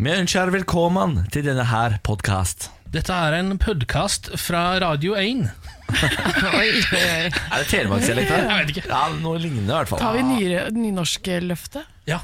[0.00, 2.70] Vi ønsker velkommen til denne her podkast.
[2.90, 5.42] Dette er en podkast fra Radio 1.
[5.90, 6.08] Oi,
[6.56, 7.28] oi, oi.
[7.28, 8.46] Er det telemarksdialekt her?
[8.48, 8.84] Jeg vet ikke.
[8.90, 10.00] Ja, noe lignende i hvert fall.
[10.02, 11.84] Tar vi nye, nynorskløftet?
[12.08, 12.20] Ja,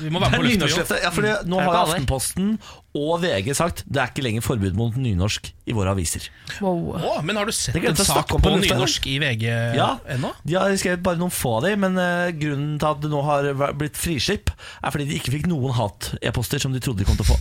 [0.00, 0.50] vi må Det være er på løftet.
[0.50, 0.56] jo.
[0.56, 1.02] nynorskløftet.
[1.04, 1.82] Ja, fordi nå har jo?
[1.84, 2.50] Aftenposten
[2.96, 6.24] og VG sagt det er ikke lenger forbud mot nynorsk i våre aviser.
[6.58, 6.96] Wow.
[6.98, 9.44] Oh, men har du sett en sak på på nynorsk i VG
[9.76, 10.32] Ja, ennå?
[10.42, 13.20] De har skrevet bare noen få av dem, men eh, grunnen til at det nå
[13.22, 13.46] har
[13.78, 14.50] blitt frislipp,
[14.82, 17.38] er fordi de ikke fikk noen hat-e-poster som de trodde de kom til å få.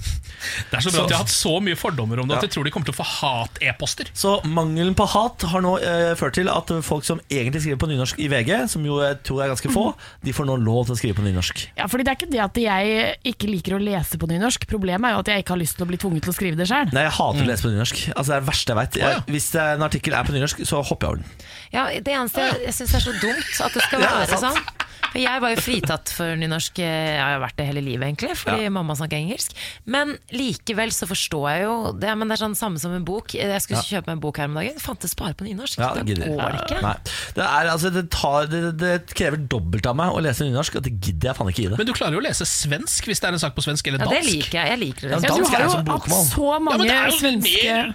[0.69, 2.43] Det er så bra Så- at de har hatt så mye fordommer om det Ja.
[2.43, 4.11] at de tror de kommer til å få hat-e-poster.
[4.13, 7.89] Så mangelen på hat har nå eh, ført til at folk som egentlig skriver på
[7.89, 9.87] nynorsk i VG, som jo jeg tror er ganske få,
[10.23, 11.65] de får nå lov til å skrive på nynorsk.
[11.77, 14.67] Ja, fordi Det er ikke det at jeg ikke liker å lese på nynorsk.
[14.69, 16.59] Problemet er jo at jeg ikke har lyst til å bli tvunget til å skrive
[16.59, 16.91] det sjøl.
[16.95, 18.01] Nei, jeg hater å lese på nynorsk.
[18.15, 18.99] Altså, det er det verste jeg veit.
[19.01, 19.11] Ja.
[19.29, 21.47] Hvis en artikkel er på nynorsk, så hopper jeg over den.
[21.75, 24.59] Ja, det eneste jeg, jeg syns er så dumt at det skal være sant.
[24.59, 24.88] sånn.
[25.09, 28.35] For jeg var jo fritatt for nynorsk, eh, jeg har vært det hele livet egentlig,
[28.37, 28.69] fordi Ja.
[28.69, 29.51] mamma snakker engelsk.
[29.85, 32.11] Men likevel så forstår jeg jo det.
[32.17, 33.33] Men det er sånn samme som en bok.
[33.33, 35.79] Jeg skulle kjøpe meg en bok her om dagen, fantes bare på nynorsk.
[35.79, 36.27] Ja, det gidder.
[36.35, 36.93] går det ikke.
[37.35, 40.83] Det, er, altså, det, tar, det, det krever dobbelt av meg å lese nynorsk, og
[40.83, 41.77] det gidder jeg faen ikke i det.
[41.77, 43.99] Men du klarer jo å lese svensk hvis det er en sak på svensk eller
[43.99, 44.21] Ja, dansk.
[44.21, 44.67] det liker jeg.
[44.69, 45.11] Jeg liker det.
[45.11, 46.25] Ja, Ja, dansk er jo som bokmål.
[46.29, 47.93] så Ja, mange men det er jo svenske mer,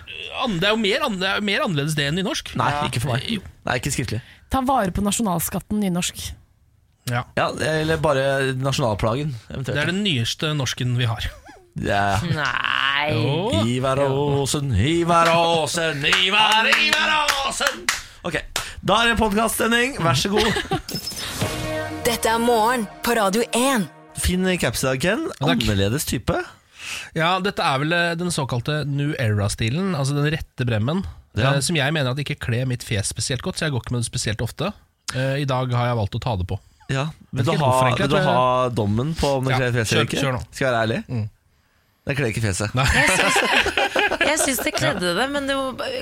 [0.61, 0.99] det er jo mer,
[1.35, 2.55] er mer annerledes det enn nynorsk.
[2.57, 3.43] Nei, ikke for meg.
[3.65, 4.21] Nei, ikke skriftlig.
[4.51, 6.33] Ta vare på nasjonalskatten nynorsk.
[7.11, 7.25] Ja.
[7.37, 9.77] Ja, eller bare nasjonalplagen, eventuelt.
[9.77, 11.27] Det er den nyeste norsken vi har.
[11.85, 12.21] Ja.
[12.23, 13.11] Nei.
[13.13, 13.65] Jo.
[13.67, 17.83] Ivar Aasen, Ivar Aasen, Ivar, Ivar Aasen!
[18.25, 18.39] Ok,
[18.81, 19.99] da er det podkaststemning.
[20.01, 20.49] Vær så god.
[22.09, 23.89] Dette er morgen på Radio 1.
[24.23, 25.27] Fin caps i dag, Ken.
[25.45, 26.37] Annerledes type.
[27.17, 31.03] Ja, dette er vel eh, den såkalte New Era-stilen, altså den rette bremmen,
[31.35, 31.55] Ja.
[31.57, 33.97] eh, som jeg mener at ikke kler mitt fjes spesielt godt, så jeg går ikke
[33.97, 34.71] med det spesielt ofte.
[35.17, 36.61] Eh, I dag har jeg valgt å ta det på.
[36.95, 40.09] Ja, Vil du, ha, vil du ha dommen på om det Ja, kler fjeset eller
[40.09, 40.21] ikke?
[40.23, 40.43] kjør nå.
[40.51, 41.01] Skal jeg være ærlig?
[41.09, 41.25] Mm.
[42.05, 42.75] Det kler ikke fjeset.
[42.77, 42.87] Nei.
[44.25, 45.55] Jeg syns det kledde det, men du,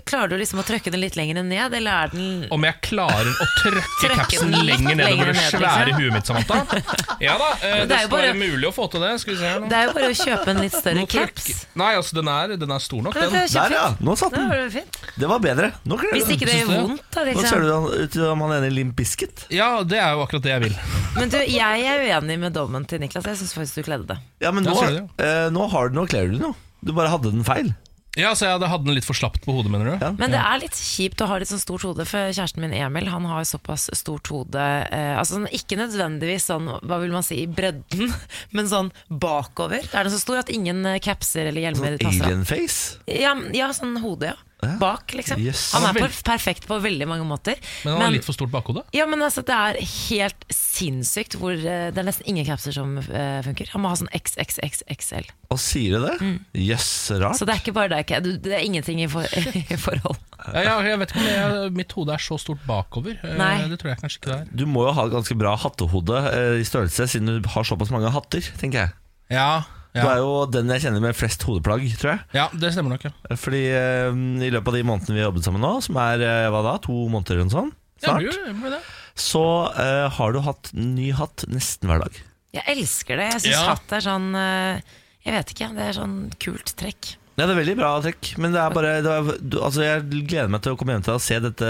[0.09, 3.31] klarer du liksom å trykke den litt lenger ned, eller er den Om jeg klarer
[3.33, 6.01] å trøkke Trykke capsen lenger nedover det svære liksom.
[6.01, 6.83] huet mitt, Samantha?
[7.23, 9.13] Ja da, eh, det, det er jo bare- være mulig å få til det.
[9.23, 9.69] Skal vi se her nå.
[9.73, 11.49] Det er jo bare å kjøpe en litt større caps.
[11.79, 13.37] Nei, altså den er, den er stor nok, den.
[13.43, 13.85] er Der, ja!
[14.01, 14.49] Nå satt den.
[14.51, 14.99] var det, fint.
[15.19, 15.73] Det var bedre.
[15.87, 16.39] Nå kler Hvis du den.
[16.39, 17.25] ikke det gjør vondt, da.
[17.27, 17.87] Nå ser Liksom.
[17.91, 19.47] du ut som han ene i Limp Bizkit.
[19.55, 20.77] Ja, det er jo akkurat det jeg vil.
[21.19, 23.27] Men du, jeg er uenig med dommen til Niklas.
[23.29, 24.19] Jeg syns faktisk du kledde det.
[24.45, 24.75] Ja, men nå,
[25.19, 26.55] eh, nå, har du, nå kler du den jo.
[26.83, 27.71] Du bare hadde den feil.
[28.19, 29.93] Ja, så jeg hadde hatt den litt for slapt på hodet, mener du?
[30.05, 30.11] Ja.
[30.19, 33.09] Men det er litt kjipt å ha litt sånn stort hode, for kjæresten min Emil
[33.09, 37.41] han har såpass stort hode eh, altså sånn, Ikke nødvendigvis sånn, hva vil man si,
[37.45, 38.13] i bredden,
[38.57, 39.81] men sånn bakover.
[39.97, 42.27] Er den så stor at ingen eh, capser eller hjelmer Sånn passer.
[42.29, 43.01] alien face.
[43.09, 44.41] Ja, ja, sånn hode, ja.
[44.63, 45.41] Bak, liksom.
[45.43, 45.73] Yes.
[45.75, 47.59] Han er perfekt på veldig mange måter.
[47.83, 48.85] Men han har litt for stort bakhode.
[48.95, 52.95] Ja, men altså, det er helt sinnssykt hvor eh, det er nesten ingen capser som
[53.03, 53.73] eh, funker.
[53.75, 55.33] Han må ha sånn XXXXL.
[55.53, 56.31] Og sier du det?
[56.63, 57.35] Jøss, rart.
[57.35, 57.41] Mm.
[57.41, 59.27] Så det er ikke bare deg, det er ingenting i, for,
[59.75, 60.23] i forhold.
[60.47, 63.19] Ja, jeg, jeg vet ikke om jeg, mitt hode er så stort bakover.
[63.19, 63.55] Eh, Nei.
[63.73, 64.57] Det tror jeg kanskje ikke det er.
[64.63, 67.91] Du må jo ha et ganske bra hattehode eh, i størrelse, siden du har såpass
[67.95, 68.99] mange hatter, tenker jeg.
[69.33, 72.21] Ja, Du er jo den jeg kjenner med flest hodeplagg, tror jeg.
[72.39, 73.03] ja, det stemmer nok.
[73.05, 73.37] Ja.
[73.37, 74.09] Fordi eh,
[74.47, 76.75] i løpet av de månedene vi har jobbet sammen nå, som er eh, hva da,
[76.81, 78.81] to måneder eller noe sånt, snart, Ja, det blir det.
[79.21, 79.43] så
[79.77, 82.17] eh, har du hatt ny hatt nesten hver dag.
[82.57, 83.29] Jeg elsker det.
[83.35, 83.67] Jeg syns Ja.
[83.75, 84.81] hatt er sånn eh,
[85.25, 87.13] Jeg vet ikke, det er sånn kult trekk.
[87.37, 90.09] Ja, det er veldig bra trekk, men det er bare det er, du, Altså, jeg
[90.29, 91.69] gleder meg til å komme hjem til å se dette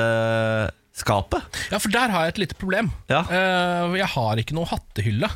[0.94, 1.42] skapet.
[1.72, 2.90] Ja, for der har jeg et lite problem.
[3.10, 3.22] Ja.
[3.30, 5.30] Eh, jeg har ikke noe hattehylle.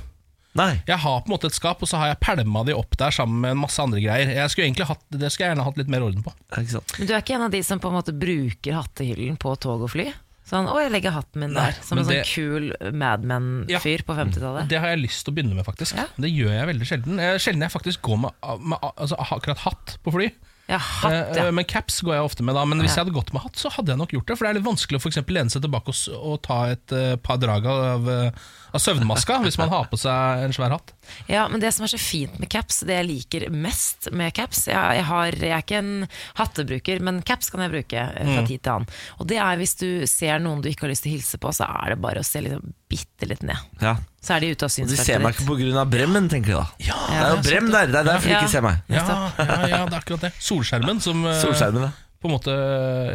[0.56, 0.80] Nei.
[0.88, 3.14] Jeg har på en måte et skap, og så har jeg pælma de opp der
[3.14, 4.32] sammen med en masse andre greier.
[4.34, 6.32] Jeg skulle egentlig hatt, Det skulle jeg gjerne hatt litt mer orden på.
[6.56, 6.96] Ikke sant.
[6.98, 9.82] Men du er ikke en av de som på en måte bruker hattehyllen på tog
[9.86, 10.08] og fly?
[10.46, 14.06] Sånn 'Å, jeg legger hatten min Nei, der', som en sånn det- kul madman-fyr ja,
[14.06, 14.68] på 50-tallet.
[14.70, 15.96] Det har jeg lyst til å begynne med, faktisk.
[15.98, 16.06] Ja.
[16.16, 17.18] Det gjør jeg veldig sjelden.
[17.22, 18.30] Jeg, Sjelden jeg faktisk går med,
[18.62, 20.30] med altså, akkurat hatt på fly.
[20.66, 21.44] Ja, hatt, ja.
[21.46, 22.64] Eh, Men caps går jeg ofte med da.
[22.66, 23.02] Men hvis Ja.
[23.02, 24.36] jeg hadde gått med hatt, så hadde jeg nok gjort det.
[24.38, 25.98] For det er litt vanskelig å for eksempel lene seg tilbake og,
[26.32, 28.30] og ta et uh, par drag av, eh,
[28.76, 30.92] av søvnmaska hvis man har på seg en svær hatt.
[31.30, 34.64] Ja, men det som er så fint med caps, det jeg liker mest med caps
[34.68, 35.92] Jeg, jeg, har, jeg er ikke en
[36.38, 38.46] hattebruker, men caps kan jeg bruke eh, fra Mm.
[38.50, 38.88] tid til annen.
[39.20, 41.52] Og det er hvis du ser noen du ikke har lyst til å hilse på,
[41.56, 43.58] så er det bare å se liksom bitte litt ned.
[43.82, 43.96] Ja.
[44.22, 45.84] Så er de ute av Og de ser meg synsfeltet ikke pga.
[45.90, 46.66] bremmen, tenker de da.
[46.78, 48.82] det er jo ja, brem der, det er derfor de ikke ser meg.
[48.92, 50.32] Ja, ja, ja, det er akkurat det.
[50.42, 52.10] Solskjermen som eh, Solskjermen, ja.
[52.22, 52.56] på en måte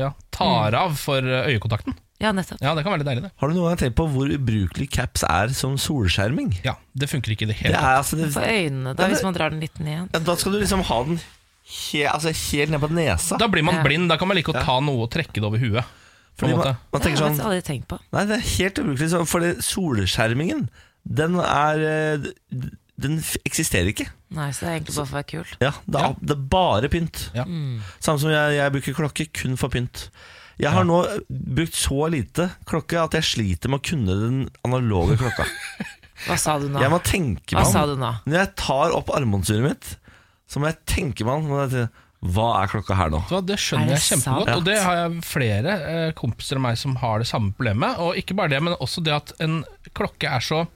[0.01, 1.95] ja, tar av for øyekontakten.
[2.21, 2.62] Ja, nettopp.
[2.62, 3.31] Ja, det kan være litt deilig, det.
[3.41, 6.51] Har du noen gang tenkt på hvor ubrukelig caps er som solskjerming?
[6.63, 7.97] Ja, Det funker ikke i det Det hele tatt.
[8.03, 10.09] altså det, For øynene, da, hvis man drar den litt ned.
[10.13, 11.19] ja, Da skal du liksom ha den
[11.71, 13.38] he, altså helt ned på nesa.
[13.41, 13.83] Da blir man Ja.
[13.83, 14.09] blind.
[14.09, 15.83] Da kan man like å ta noe og trekke det over huet.
[16.38, 16.77] På Fordi en man, måte.
[16.91, 18.00] man Det tenker har jeg sånn faktisk aldri tenkt på.
[18.13, 19.09] Nei, det er helt ubrukelig.
[19.09, 20.69] så- Fordi solskjermingen,
[21.07, 21.77] den er
[22.21, 22.29] eh,
[23.01, 24.06] Den f- eksisterer ikke.
[24.29, 25.45] Nei, så det er egentlig bare for å være kul.
[25.59, 26.15] Ja, det er, Ja.
[26.21, 27.29] det er bare pynt.
[27.33, 27.45] Ja.
[28.00, 30.09] Samme som jeg, jeg bruker klokke kun for pynt.
[30.62, 31.00] Jeg har nå
[31.30, 34.38] brukt så lite klokke at jeg sliter med å kunne den
[34.68, 35.48] analoge klokka.
[36.28, 36.78] Hva sa du nå?
[36.84, 38.12] Jeg må tenke Hva sa du nå?
[38.30, 39.92] Når jeg tar opp armbåndsuret mitt,
[40.46, 41.88] så må jeg tenke meg om.
[42.22, 43.24] Hva er klokka her nå?
[43.42, 44.60] Det Er skjønner det jeg kjempegodt, sant?
[44.60, 47.98] og det har jeg flere eh, kompiser av meg som har det samme problemet.
[48.04, 49.63] Og ikke bare det, men også det at en
[49.98, 50.68] klokke er så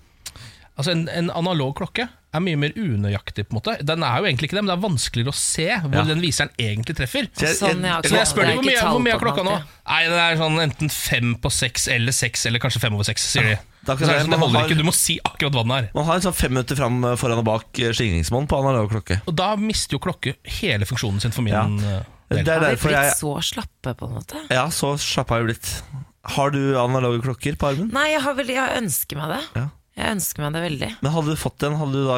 [0.76, 2.04] Altså en, en analog klokke
[2.36, 3.46] er mye mer unøyaktig.
[3.48, 5.68] på en måte Den er jo egentlig ikke det, men det er vanskeligere å se
[5.82, 6.04] hvor Ja.
[6.04, 7.30] den viseren egentlig treffer.
[7.34, 9.16] Så jeg- Sånn, ja, jeg- Så jeg spør Det deg er hvor mye, hvor mye
[9.16, 9.56] er klokka nå?
[9.88, 13.22] Nei, det er sånn enten fem på seks eller seks, eller kanskje fem over seks,
[13.34, 13.52] sier de.
[13.52, 15.90] Er det, sånn, det holder har- ikke, du må si akkurat hva den er.
[15.94, 19.22] Man har en sånn fem minutter fram foran og bak eh, slingringsmonn på analog klokke.
[19.28, 21.64] Og da mister jo klokke hele funksjonen sin for min Ja.
[21.68, 22.06] del.
[22.30, 24.36] Det er Har vi blitt så slappe, på en måte?
[24.50, 25.82] Ja, så slappe har vi blitt.
[26.26, 27.92] Har du analoge klokker på armen?
[27.94, 29.46] Nei, jeg, har vel, jeg ønsker meg det.
[29.62, 29.70] Ja.
[29.96, 30.90] Jeg ønsker meg det veldig.
[31.06, 32.18] Men hadde du fått den, hadde du da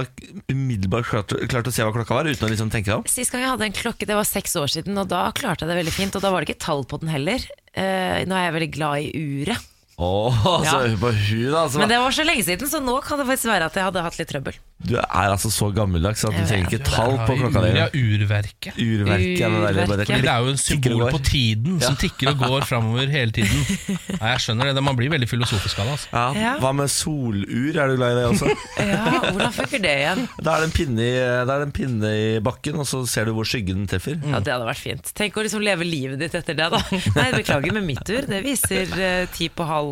[0.50, 3.10] umiddelbart klart, klart å se hva klokka var, uten å liksom tenke deg om?
[3.12, 5.70] Sist gang jeg hadde en klokke, det var seks år siden, og da klarte jeg
[5.70, 6.18] det veldig fint.
[6.18, 7.46] Og da var det ikke tall på den heller.
[7.78, 9.74] Uh, nå er jeg veldig glad i uret.
[9.98, 10.96] Åh, altså, Ja.
[11.02, 11.80] på hun altså.
[11.82, 14.02] Men det var så lenge siden, så nå kan det faktisk være at jeg hadde
[14.06, 14.58] hatt litt trøbbel.
[14.78, 17.70] Du er altså så gammeldags at du trenger ikke tall på klokka di.
[17.80, 18.76] Ja, urverket.
[18.78, 22.68] Urverket ja, det der, Det er jo en symbol på tiden som tikker og går
[22.70, 23.58] framover hele tiden.
[24.22, 25.96] Nei, jeg skjønner det, Man blir veldig filosofisk av det.
[25.98, 26.22] Altså.
[26.44, 26.54] Ja.
[26.62, 28.54] Hva med solur, er du glad i det også?
[28.88, 29.02] Ja,
[29.34, 30.24] Hvordan funker det igjen?
[30.46, 33.02] Da er det en pinne i, da er det en pinne i bakken, og så
[33.10, 34.22] ser du hvor skyggen treffer.
[34.22, 35.10] Ja, Det hadde vært fint.
[35.18, 36.84] Tenk å liksom leve livet ditt etter det, da.
[37.18, 38.30] Nei, beklager med mitt ur.
[38.30, 39.87] Det viser uh, ti på halv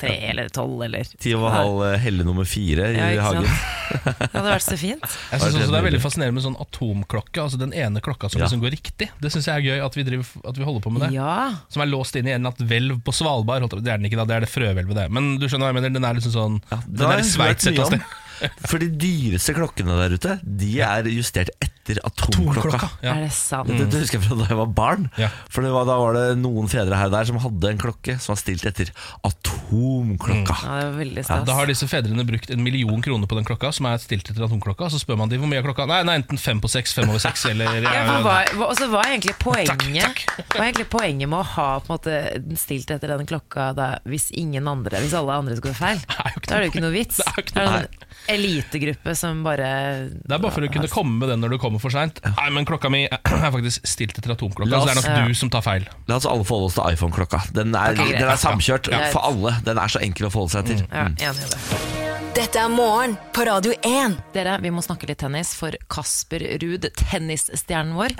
[0.00, 3.46] tre eller tolv eller Ti over halv eh, helle nummer fire i Ja, ikke sant?
[3.46, 4.16] hagen.
[4.22, 5.04] Det hadde vært så fint.
[5.32, 7.42] Jeg synes også Det er veldig fascinerende med sånn atomklokke.
[7.44, 8.46] Altså Den ene klokka som Ja.
[8.46, 9.10] liksom går riktig.
[9.20, 11.12] Det syns jeg er gøy at vi, driver, at vi holder på med det.
[11.18, 11.34] Ja.
[11.72, 13.68] Som er låst inn i en annen hvelv på Svalbard.
[13.72, 15.06] Det er den ikke, da, det er det frøhvelvet, det.
[15.12, 17.78] Men du skjønner hva jeg mener, den er liksom sånn Den er i Sveits et
[17.78, 18.02] sted.
[18.66, 22.88] For de dyreste klokkene der ute, de er justert etter atomklokka.
[23.02, 23.14] Ja.
[23.16, 23.66] Er det sant?
[23.68, 25.08] Det, det husker jeg fra da jeg var barn.
[25.18, 25.28] Ja.
[25.50, 28.14] For det var, da var det noen fedre her og der som hadde en klokke
[28.22, 28.92] som var stilt etter
[29.26, 30.56] atomklokka.
[30.62, 33.44] Ja, det var veldig Ja, da har disse fedrene brukt en million kroner på den
[33.48, 34.88] klokka, som er stilt etter atomklokka.
[34.92, 35.86] Så spør man de hvor mye er klokka.
[35.90, 38.76] Nei, er enten fem på seks, fem over seks, eller Ja, for hva, hva- og
[38.78, 40.46] så var egentlig poenget Takk, takk.
[40.54, 43.70] Hva er egentlig poenget med å ha på en måte den stilt etter den klokka
[43.76, 45.98] da, hvis ingen andre Hvis alle andre skulle feil?
[46.22, 47.18] er Da er det jo ikke noe vits.
[47.22, 49.68] Det er jo ikke Det er noe- en elitegruppe som bare
[50.12, 52.18] Det er bare for å kunne komme med den når du kommer for seint.
[52.24, 53.20] Nei, men klokka mi er
[53.56, 55.28] faktisk stilt etter atomklokka, oss, så det er nok Ja.
[55.28, 55.88] du som tar feil.
[56.08, 57.40] La oss alle forholde oss til iPhone-klokka.
[57.56, 59.06] Den, er- den er samkjørt Ja.
[59.14, 59.56] for alle.
[59.64, 60.84] Den er så enkel å forholde seg til.
[60.92, 62.00] Ja, enig i det.
[62.32, 64.14] Dette er morgen på Radio 1.
[64.32, 68.14] Dere, vi må snakke litt tennis, for Kasper Ruud, tennisstjernen vår,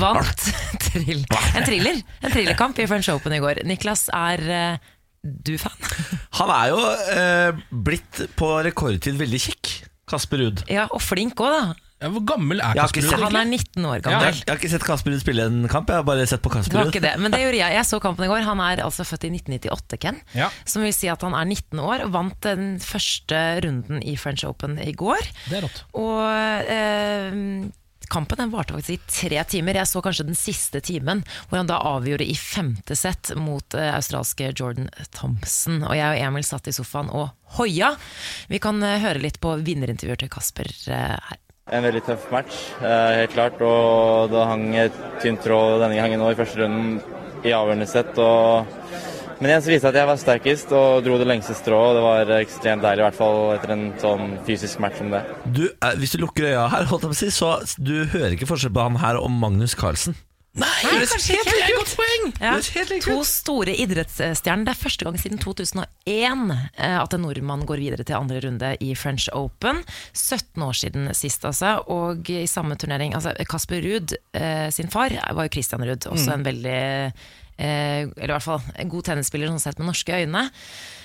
[0.00, 0.46] vant
[0.86, 2.00] trill, en thriller.
[2.24, 3.60] En thrillerkamp i French Open i går.
[3.68, 4.90] Niklas, er eh,
[5.20, 5.76] du fan?
[6.40, 6.80] Han er jo
[7.18, 9.74] eh, blitt på rekordtid veldig kjekk.
[10.08, 10.64] Kasper Ruud.
[10.72, 11.62] Ja, og flink òg, da.
[12.04, 13.14] Ja, hvor gammel er Jeg har Kasper ikke Ruud?
[13.16, 14.34] sett- Han er 19 år Jeg, gammel.
[14.38, 16.58] jeg har ikke sett Kasper Ruud spille en kamp, jeg har bare sett på Det
[16.60, 16.92] Kasper var Ruud.
[16.94, 17.76] ikke det, men det gjorde jeg.
[17.80, 18.44] Jeg så kampen i går.
[18.50, 20.20] Han er altså født i 1998, Ken.
[20.36, 20.50] Ja.
[20.68, 22.04] Som vil si at han er 19 år.
[22.04, 25.24] og Vant den første runden i French Open i går.
[25.48, 25.80] Det er rått.
[25.96, 26.20] Og
[26.68, 27.70] eh,
[28.12, 29.00] kampen den varte faktisk i
[29.30, 29.78] tre timer.
[29.80, 33.94] Jeg så kanskje den siste timen, hvor han da avgjorde i femte sett mot eh,
[33.96, 35.80] australske Jordan Thompson.
[35.88, 37.94] Og jeg og Emil satt i sofaen og hoia.
[38.52, 41.40] Vi kan eh, høre litt på vinnerintervjuet til Kasper eh, her.
[41.72, 43.60] En veldig tøff match, eh, helt klart.
[43.64, 46.98] Og det hang et tynt tråd denne gangen nå i første runden
[47.44, 48.12] i avgjørende sett.
[48.20, 48.66] Og...
[49.40, 51.96] Men igjen så viste at jeg var sterkest og dro det lengste strået.
[51.96, 55.24] og Det var ekstremt deilig, i hvert fall etter en sånn fysisk match som det.
[55.56, 58.36] Du, eh, hvis du lukker øya her, holdt jeg på å si, så du hører
[58.36, 60.20] ikke forskjell på han her og Magnus Carlsen.
[60.60, 62.03] Nei, kanskje ikke.
[62.24, 62.64] Godt poeng!
[62.74, 64.64] Ja, to store idrettsstjerner.
[64.66, 68.72] Det er første gang siden 2001 eh, at en nordmann går videre til andre runde
[68.84, 69.82] i French Open.
[70.12, 71.76] 17 år siden sist, altså.
[71.92, 76.08] Og i samme turnering altså Kasper Ruud eh, sin far var jo Christian Ruud.
[76.10, 80.24] Også en veldig eh, Eller i hvert fall en god tennisspiller sånn sett med norske
[80.24, 80.48] øyne.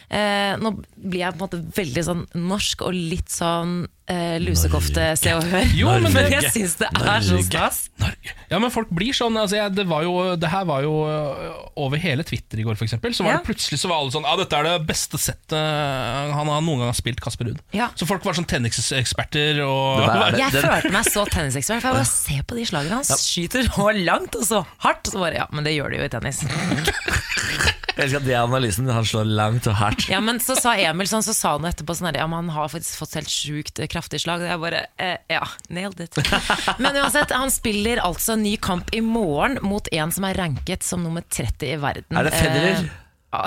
[0.09, 5.33] Nå blir jeg på en måte veldig sånn norsk og litt sånn eh, lusekofte Se
[5.37, 5.67] og Hør.
[5.77, 7.79] Jo, men det- jeg syns det er så stas.
[7.99, 8.33] Norge.
[8.49, 11.53] Ja, men folk blir sånn altså, jeg, det, var jo, det her var jo øh,
[11.77, 13.13] over hele Twitter i går, for eksempel.
[13.13, 13.37] Så var Ja.
[13.43, 16.79] det plutselig så var alle sånn Ja, dette er det beste settet han har noen
[16.81, 17.59] gang har spilt, Kasper Ruud.
[17.75, 17.89] Ja.
[17.95, 20.39] Så folk var sånn tenniseksperter og Det.
[20.39, 21.81] Jeg følte meg så tennisekspert.
[21.83, 23.11] For jeg bare ser på de slagene hans.
[23.23, 25.11] Skyter så langt og så hardt.
[25.11, 26.41] Så bare, ja, Men det gjør de jo i tennis.
[27.99, 28.87] Jeg elsker at det er analysen.
[28.95, 30.05] Han slår langt og hardt.
[30.11, 32.53] Ja, Men så sa Emil sånn, så sa han etterpå sånn her, ja, men han
[32.55, 34.45] har faktisk fått helt sjukt eh, kraftig slag.
[34.47, 36.15] Jeg bare eh, ja, nailed it.
[36.83, 40.85] Men uansett, han spiller altså en ny kamp i morgen mot en som er ranket
[40.87, 42.17] som nummer 30 i verden.
[42.17, 42.79] Er det Federer?
[42.79, 42.97] Eh,
[43.35, 43.43] ja,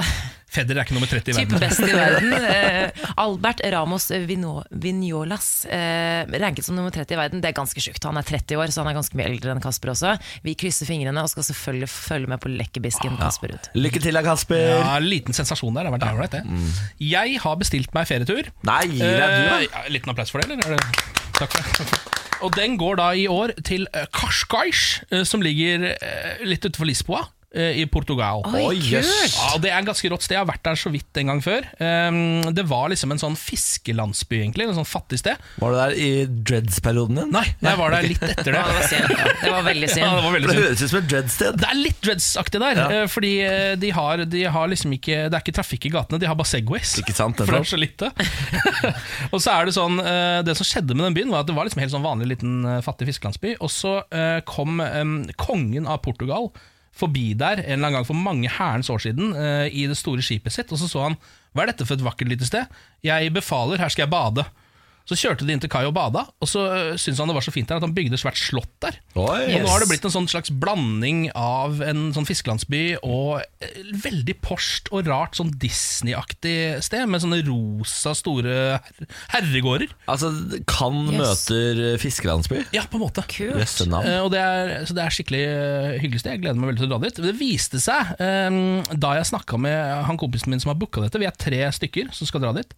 [0.53, 1.63] Federer er ikke nummer 30 i Typ verden.
[1.63, 2.33] best i verden.
[2.45, 7.41] Eh, Albert Ramos Vino- Viniolas eh, ranket som nummer 30 i verden.
[7.41, 8.05] Det er ganske sjukt.
[8.05, 10.13] Han er 30 år, så han er ganske mye eldre enn Kasper også.
[10.45, 13.71] Vi krysser fingrene og skal selvfølgelig følge med på lekkerbisken Kasper ut.
[13.81, 14.63] Lykke til da, Kasper.
[14.83, 15.89] Ja, liten sensasjon der.
[15.89, 17.03] Det har vært ålreit, det.
[17.09, 18.53] Jeg har bestilt meg ferietur.
[18.69, 19.61] Nei, gi deg du, da.
[19.83, 20.77] Eh, liten applaus for det, eller?
[20.77, 21.13] Er?
[21.41, 21.79] Takk for det.
[21.81, 22.19] Takk for.
[22.43, 24.81] Og den går da i år til Karskais,
[25.15, 27.25] eh, som ligger eh, litt utenfor Lisboa.
[27.55, 28.43] Eh, I Portugal.
[28.49, 29.37] Oi, kult!
[29.37, 30.37] Ja, Det er et ganske rått sted.
[30.37, 31.67] Jeg har vært der så vidt en gang før.
[31.79, 32.19] Um,
[32.57, 34.69] det var liksom en sånn fiskelandsby, egentlig.
[34.69, 35.41] En sånn fattig sted.
[35.63, 37.33] Var du der i dreads-perioden din?
[37.35, 38.59] Nei, jeg var der litt etter det.
[38.59, 39.15] Ja, det var synd.
[39.43, 41.61] Det var veldig Ja, det var veldig For det høres ut som et dreads-sted.
[41.63, 43.03] Det er litt Dreads-aktig der, Ja.
[43.13, 46.27] fordi eh, de har, de har liksom ikke Det er ikke trafikk i gatene, de
[46.27, 46.97] har bare Segways.
[47.03, 48.11] Ikke sant, For det er så lite.
[49.33, 51.57] og så er Det sånn eh, Det som skjedde med den byen, var at det
[51.57, 53.55] var liksom helt sånn vanlig liten eh, fattig fiskelandsby.
[53.63, 56.51] Og så eh, kom um, kongen av Portugal
[56.93, 60.25] forbi der en eller annen gang for mange herrens år siden eh, i det store
[60.25, 61.17] skipet sitt, og så så han
[61.53, 62.69] Hva er dette for et vakkert lite sted?
[63.05, 64.45] Jeg befaler, her skal jeg bade.
[65.09, 67.43] Så kjørte de inn til kai og bada, og så uh, syntes han det var
[67.45, 68.99] så fint der at han bygde svært slott der.
[69.19, 69.41] Oi.
[69.57, 73.81] Og nå har det blitt en sånn slags blanding av en sånn fiskelandsby og eh,
[74.05, 76.55] veldig porst og rart sånn Disney-aktig
[76.87, 78.79] sted, med sånne rosa, store
[79.35, 79.91] herregårder.
[80.11, 80.31] Altså,
[80.71, 81.19] kan Yes.
[81.19, 82.63] møter fiskelandsby.
[82.77, 83.25] Ja, på en måte.
[83.31, 83.59] Kult.
[83.59, 83.81] Yes.
[83.83, 85.43] Eh, og det er, så det er skikkelig
[86.03, 86.37] hyggelig sted.
[86.37, 87.21] Jeg gleder meg veldig til å dra dit.
[87.27, 91.19] Det viste seg, eh, da jeg snakka med han kompisen min som har booka dette,
[91.21, 92.73] vi er tre stykker som skal dra dit.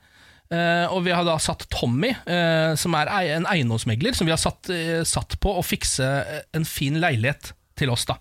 [0.53, 4.41] Eh, og vi har da satt Tommy, uh, som er en eiendomsmegler, som vi har
[4.41, 6.09] satt, uh, satt på å fikse
[6.55, 8.05] en fin leilighet til oss.
[8.07, 8.17] da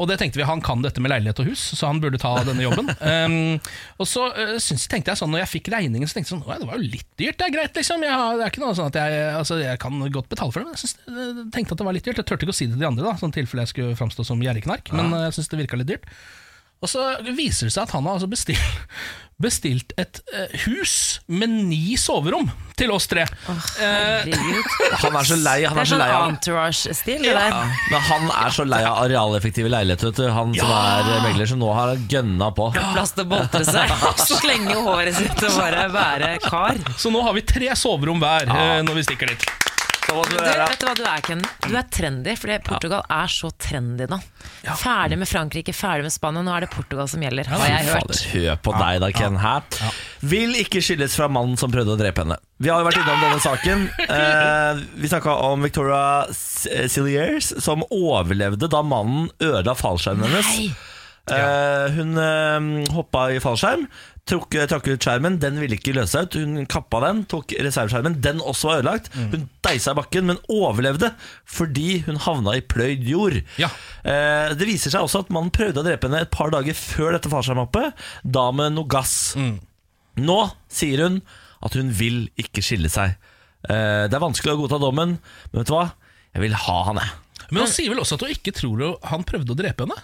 [0.00, 2.32] Og det tenkte vi, Han kan dette med leilighet og hus, så han burde ta
[2.46, 2.88] denne jobben.
[3.12, 3.58] um,
[4.00, 6.62] og så uh, syns, tenkte jeg sånn, når jeg fikk regningen, så tenkte jeg sånn
[6.62, 8.04] Det var jo litt dyrt, det er greit, liksom.
[8.06, 10.62] Jeg, har, det er ikke noe sånn at jeg, altså, jeg kan godt betale for
[10.62, 12.22] det, men jeg synes, jeg tenkte at det var litt dyrt.
[12.22, 14.26] Jeg turte ikke å si det til de andre, da sånn tilfelle jeg skulle framstå
[14.28, 16.08] som gjerrigknark, men uh, jeg syns det virka litt dyrt.
[16.82, 17.02] Og så
[17.36, 18.88] viser det seg at han har altså bestilt,
[19.42, 23.24] bestilt et eh, hus med ni soverom til oss tre.
[23.46, 24.64] Herregud.
[25.02, 27.42] Han er så lei, han Det er er så sånn lei av entourage-stil, det ja,
[27.50, 27.74] der.
[27.92, 30.28] men han er så lei av arealeffektive leiligheter, vet du.
[30.32, 30.78] Han som Ja.
[31.02, 32.70] er eh, megler, som nå har gønna på.
[32.78, 33.92] Plass til å boltre seg.
[34.32, 36.80] Slenge håret sitt og bare være kar.
[36.98, 39.46] Så nå har vi tre soverom hver eh, når vi stikker dit.
[40.12, 41.42] Må du vet du hva du er, Ken?
[41.64, 44.18] Du er trendy, fordi Portugal er så trendy nå.
[44.78, 46.44] Ferdig med Frankrike, ferdig med Spania.
[46.44, 48.22] Nå er det Portugal som gjelder, har jeg hørt.
[48.32, 49.40] Hør på deg da, Ken.
[49.42, 49.66] Her.
[50.32, 52.38] Vil ikke skilles fra mannen som prøvde å drepe henne.
[52.62, 53.88] Vi har jo vært innom denne saken.
[54.06, 60.72] Eh, vi snakka om Victoria Cilliers, som overlevde da mannen ødela fallskjermen hennes.
[61.30, 63.84] Eh, hun eh, hoppa i fallskjerm,
[64.28, 66.36] trakk, trakk ut skjermen, den ville ikke løse seg ut.
[66.40, 69.10] Hun kappa den, tok reserveskjermen, den også var ødelagt.
[69.16, 71.12] Hun deisa i bakken, men overlevde
[71.48, 73.38] fordi hun havna i pløyd jord.
[73.60, 73.70] Ja.
[74.04, 77.16] Eh, det viser seg også at mannen prøvde å drepe henne et par dager før
[77.16, 79.34] dette fallskjermhoppet, da med noe gass.
[80.22, 80.38] Nå
[80.72, 81.20] sier hun
[81.62, 83.16] at hun vil ikke skille seg.
[83.70, 85.18] Eh, det er vanskelig å godta dommen,
[85.52, 85.90] men vet du hva?
[86.32, 87.18] Jeg vil ha han, jeg.
[87.52, 89.98] Men han sier vel også at hun ikke tror han prøvde å drepe henne?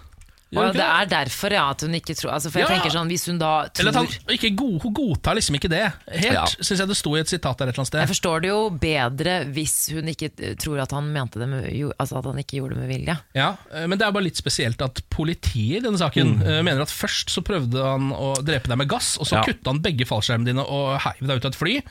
[0.57, 2.77] Og det er derfor ja, at hun ikke tror altså, For jeg Ja.
[2.79, 5.69] tenker sånn, hvis hun da Eller tror at han ikke god, hun godtar liksom ikke
[5.69, 5.93] det.
[6.09, 6.45] Helt, Ja.
[6.47, 8.01] synes jeg det sto i et sitat der et eller annet sted.
[8.01, 11.69] Jeg forstår det jo bedre hvis hun ikke eh, tror at han mente det med,
[12.01, 13.19] Altså at han ikke gjorde det med vilje.
[13.35, 16.65] Ja, eh, men det er bare litt spesielt at politiet i denne saken mm.
[16.65, 19.45] mener at først så prøvde han å drepe deg med gass, og så Ja.
[19.45, 21.83] kutta han begge fallskjermene dine og heiv deg ut av et fly.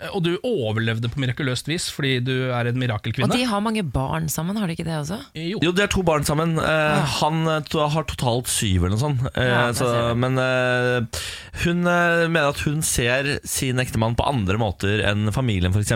[0.00, 3.28] Eh, Og du overlevde på mirakuløst vis fordi du er en mirakelkvinne.
[3.30, 5.20] Og de har mange barn sammen, har de ikke det også?
[5.36, 5.60] Jo.
[5.64, 6.56] Jo, de har to barn sammen.
[6.58, 9.24] Eh, Han eh, har totalt syv eller noe sånt.
[9.34, 9.88] Eh, Ja, så,
[10.18, 11.22] men eh,
[11.64, 15.92] hun eh, mener at hun ser sin ektemann på andre måter enn familien, f.eks.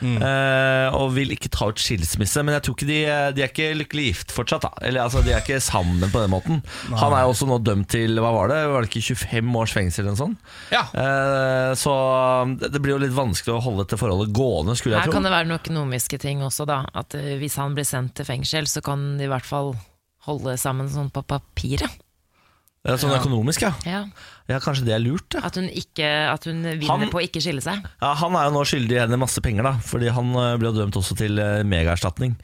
[0.00, 0.16] Mm.
[0.22, 2.42] Eh, og vil ikke ta ut skilsmisse.
[2.46, 3.00] Men jeg tror ikke de,
[3.36, 4.64] de er ikke lykkelig gift fortsatt.
[4.66, 4.72] Da.
[4.86, 6.62] Eller altså, De er ikke sammen på den måten.
[6.96, 8.60] Han er jo også nå dømt til hva var det?
[8.72, 10.50] Var det ikke 25 års fengsel eller noe sånt?
[10.72, 10.84] Ja.
[10.96, 11.92] Eh, så
[12.60, 15.16] det det blir jo litt vanskelig å holde dette forholdet gående, skulle Her jeg tro.
[15.18, 16.80] kan det være noen økonomiske ting også, da.
[16.94, 19.74] At eh, hvis han blir sendt til fengsel, så kan de i hvert fall
[20.26, 21.90] holde sammen sånn på papiret.
[22.86, 23.72] Sånn økonomisk, ja.
[23.84, 24.04] Ja.
[24.46, 24.58] ja.
[24.62, 25.40] Kanskje det er lurt, ja.
[25.48, 27.82] At hun, ikke, at hun vinner Han- på å ikke skille seg.
[28.00, 30.94] Ja, Han er jo nå skyldig henne masse penger, da fordi han eh, ble dømt
[30.94, 32.36] også til eh, megaerstatning.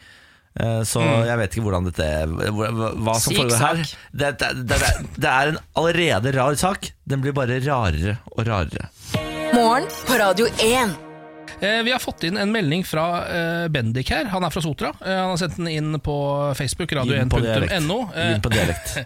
[0.52, 3.78] Så Så jeg vet ikke hvordan dette hva, hva- som Syk foregår her.
[4.12, 4.90] Det, det, det, det,
[5.24, 6.90] det er en allerede rar sak.
[7.08, 8.90] Den blir bare rarere og rarere.
[9.62, 10.90] Morgen på Radio 1.
[11.60, 14.24] Eh, Vi har fått inn en melding fra eh, Bendik her.
[14.32, 14.90] Han er fra Sotra.
[14.98, 16.16] Eh, Han har sendt den inn på
[16.58, 17.70] Facebook, Gi den på dialekt.
[17.72, 17.98] radio1.no.
[18.16, 18.96] Gi den på dialekt.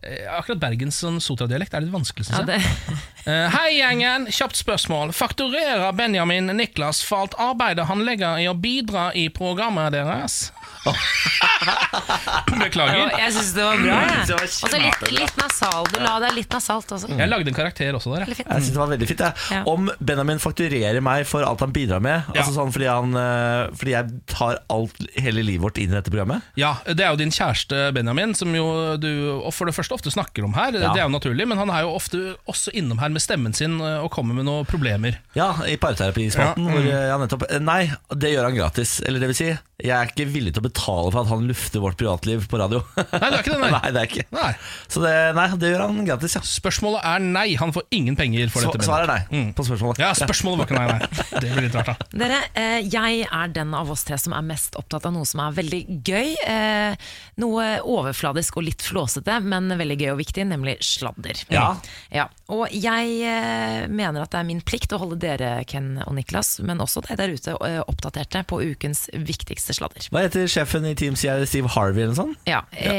[0.00, 2.64] Eh, Akkurat Bergens sånn Sotra-dialekt er litt vanskelig, syns Ja, jeg.
[2.64, 2.98] det,
[3.28, 4.24] Eh, Hei, gjengen.
[4.32, 5.10] Kjapt spørsmål.
[5.12, 10.46] Fakturerer Benjamin Niklas for alt arbeidet han legger i å bidra i programmet deres?
[12.58, 13.12] Beklager.
[13.18, 13.98] Jeg syns det var bra.
[14.28, 15.88] Det var Og så litt, litt nasal.
[15.92, 17.10] Du la deg litt nasalt også.
[17.18, 18.24] Jeg lagde en karakter også der.
[18.24, 18.28] jeg.
[18.28, 18.50] Veldig fint.
[18.52, 19.32] Jeg synes det var veldig fint jeg.
[19.54, 19.62] Ja.
[19.72, 23.94] Om Benjamin fakturerer meg for alt han bidrar med Altså sånn fordi, han, eh, fordi
[23.94, 27.32] jeg tar alt, hele livet vårt inn i dette programmet Ja, Det er jo din
[27.34, 30.74] kjæreste Benjamin, som jo du og for det første ofte snakker om her.
[30.76, 30.92] Ja.
[30.94, 32.20] Det er jo naturlig, men han er jo ofte
[32.50, 35.18] også innom her med stemmen sin eh, og kommer med noen problemer.
[35.36, 36.90] Ja, i parterapispalten Ja, hvor mm.
[36.92, 37.80] eh, jeg nettopp eh, Nei,
[38.14, 41.10] det gjør han gratis Eller det vil si, jeg er ikke villig til å betale
[41.14, 43.68] for at han lufter vårt privatliv på radio Nei, det er ikke det, nei.
[43.76, 44.48] Nei, det er ikke Nei.
[44.90, 47.44] Så det, nei, det gjør han gratis, ja Spørsmålet er nei.
[47.60, 48.88] Han får ingen penger for Sva- dette.
[48.88, 49.52] Svaret er nei mm.
[49.54, 51.10] på spørsmålet Ja, spørsmålet var ikke nei, nei.
[51.44, 52.08] Det blir litt rart, da.
[52.24, 55.44] Dere, eh, jeg er den av oss tre som er mest opptatt av noe som
[55.44, 56.34] er veldig gøy.
[56.42, 61.38] Eh, noe overfladisk og litt flåsete, men veldig gøy og viktig, nemlig sladder.
[61.54, 61.68] Ja.
[62.10, 66.18] Ja, Og jeg eh, mener at det er min plikt å holde dere, Ken og
[66.18, 67.54] Niklas, men også deg der ute,
[67.86, 70.08] oppdaterte på ukens viktigste sladder.
[70.12, 71.44] Hva heter sjefen i Team CR?
[71.48, 72.38] Steve Harvey eller noe sånt?
[72.48, 72.94] Ja, ja.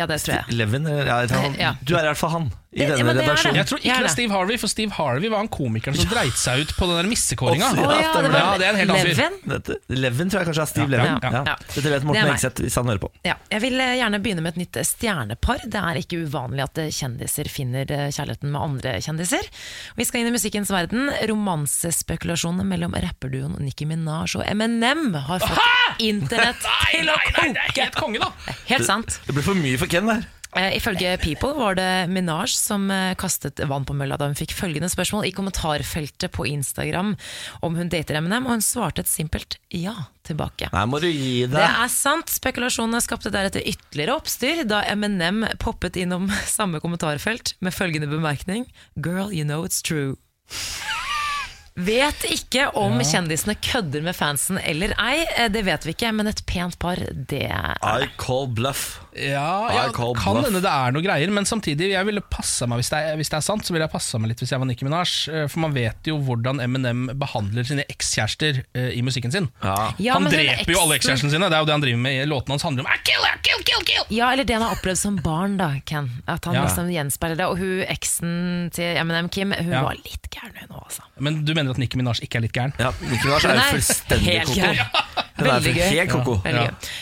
[0.00, 0.56] ja det tror jeg.
[0.56, 0.88] Levin?
[0.88, 1.74] Ja, jeg tror han, Ja.
[1.82, 4.04] Du er i hvert fall han i Det- ja, denne redaksjonen Jeg tror ikke det
[4.04, 4.12] er.
[4.12, 7.08] Steve Harvey, for Steve Harvey var han komikeren som dreit seg ut på den der
[7.08, 7.70] missekåringa.
[7.72, 8.32] Å ja, det.
[8.36, 9.78] Ja, det er en helt annen fyr.
[9.96, 10.28] Leven.
[10.30, 11.42] Tror jeg kanskje er Steve Ja, Levin ja, ja.
[11.46, 11.56] ja.
[11.72, 12.28] Dette vet er Morten.
[12.30, 14.86] Hegseth hvis han hører på Ja, jeg vil eh, gjerne begynne med et nytt eh,
[14.90, 15.64] stjernepar.
[15.64, 19.48] Det er ikke uvanlig at eh, kjendiser finner kjærligheten med andre kjendiser.
[19.96, 21.08] Vi skal inn i musikkens verden.
[21.30, 27.56] Romansespekulasjonene mellom rapperduoen Nicki Minaj og Eminem har fått internett til å Nei, nei, det
[27.56, 27.80] er koke.
[27.82, 28.54] helt konge, da!
[28.68, 29.20] Helt sant.
[29.26, 30.26] Det ble for mye for Ken der
[30.56, 34.88] Ifølge People var det Minaj som eh, kastet vann på mølla da hun fikk følgende
[34.92, 37.14] spørsmål i kommentarfeltet på Instagram
[37.66, 39.94] om hun dater Eminem, og hun svarte et simpelt ja
[40.26, 40.70] tilbake.
[40.72, 42.32] Nei, må du gi Det deg er sant.
[42.32, 49.32] Spekulasjonene skapte deretter ytterligere oppstyr da Eminem poppet innom samme kommentarfelt med følgende bemerkning Girl,
[49.32, 50.16] you know it's true.
[51.76, 56.30] Vet ikke om kjendisene kødder med fansen eller ei, eh, det vet vi ikke, men
[56.30, 60.44] et pent par, det er I call bluff Ja, ja Kan bluff.
[60.46, 63.30] hende det er noe greier, men samtidig jeg ville passa meg hvis det, er, hvis
[63.32, 65.12] det er sant, så ville jeg passa meg litt hvis jeg var Nicki Minaj.
[65.32, 69.48] eh, For man vet jo hvordan Eminem behandler sine ekskjærester uh, i musikken sin.
[69.62, 71.48] Ja, Ja, han dreper jo alle ekskjærestene sine.
[71.48, 72.22] Det er jo det han driver med.
[72.22, 74.04] i Låtene hans handler om "I kill, I kill, kill, kill.
[74.16, 76.10] Ja, eller det han har opplevd som barn, da, Ken.
[76.28, 76.64] At han Ja.
[76.66, 77.46] liksom gjenspeiler det.
[77.46, 79.82] Og hun eksen til Eminem, Kim, hun Ja.
[79.82, 81.02] var litt gæren, hun òg, altså.
[81.18, 82.72] Men du mener at Nicki Minaj ikke er litt gæren?
[82.78, 85.24] ja Nicki Minaj er jo er fullstendig koko.
[85.38, 85.88] Er Veldig gøy.
[85.92, 86.34] helt koko.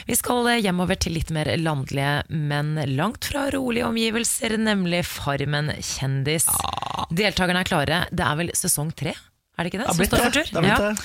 [0.08, 5.72] Vi skal eh, hjemover til litt mer landlige, men langt fra rolige omgivelser, nemlig Farmen
[5.78, 6.48] kjendis.
[7.14, 8.02] Deltakerne er klare.
[8.10, 9.14] Det er vel sesong tre?
[9.54, 9.94] Er det ikke det?
[9.94, 10.48] Som står for tur?
[10.66, 11.02] Det.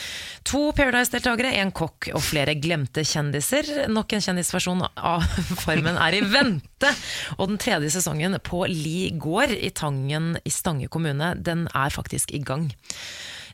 [0.49, 3.67] To Paradise-deltakere, en kokk og flere glemte kjendiser.
[3.93, 5.25] Nok en kjendisversjon av
[5.63, 6.93] Farmen er i vente.
[7.37, 12.33] Og den tredje sesongen på Li gård i Tangen i Stange kommune, den er faktisk
[12.33, 12.71] i gang.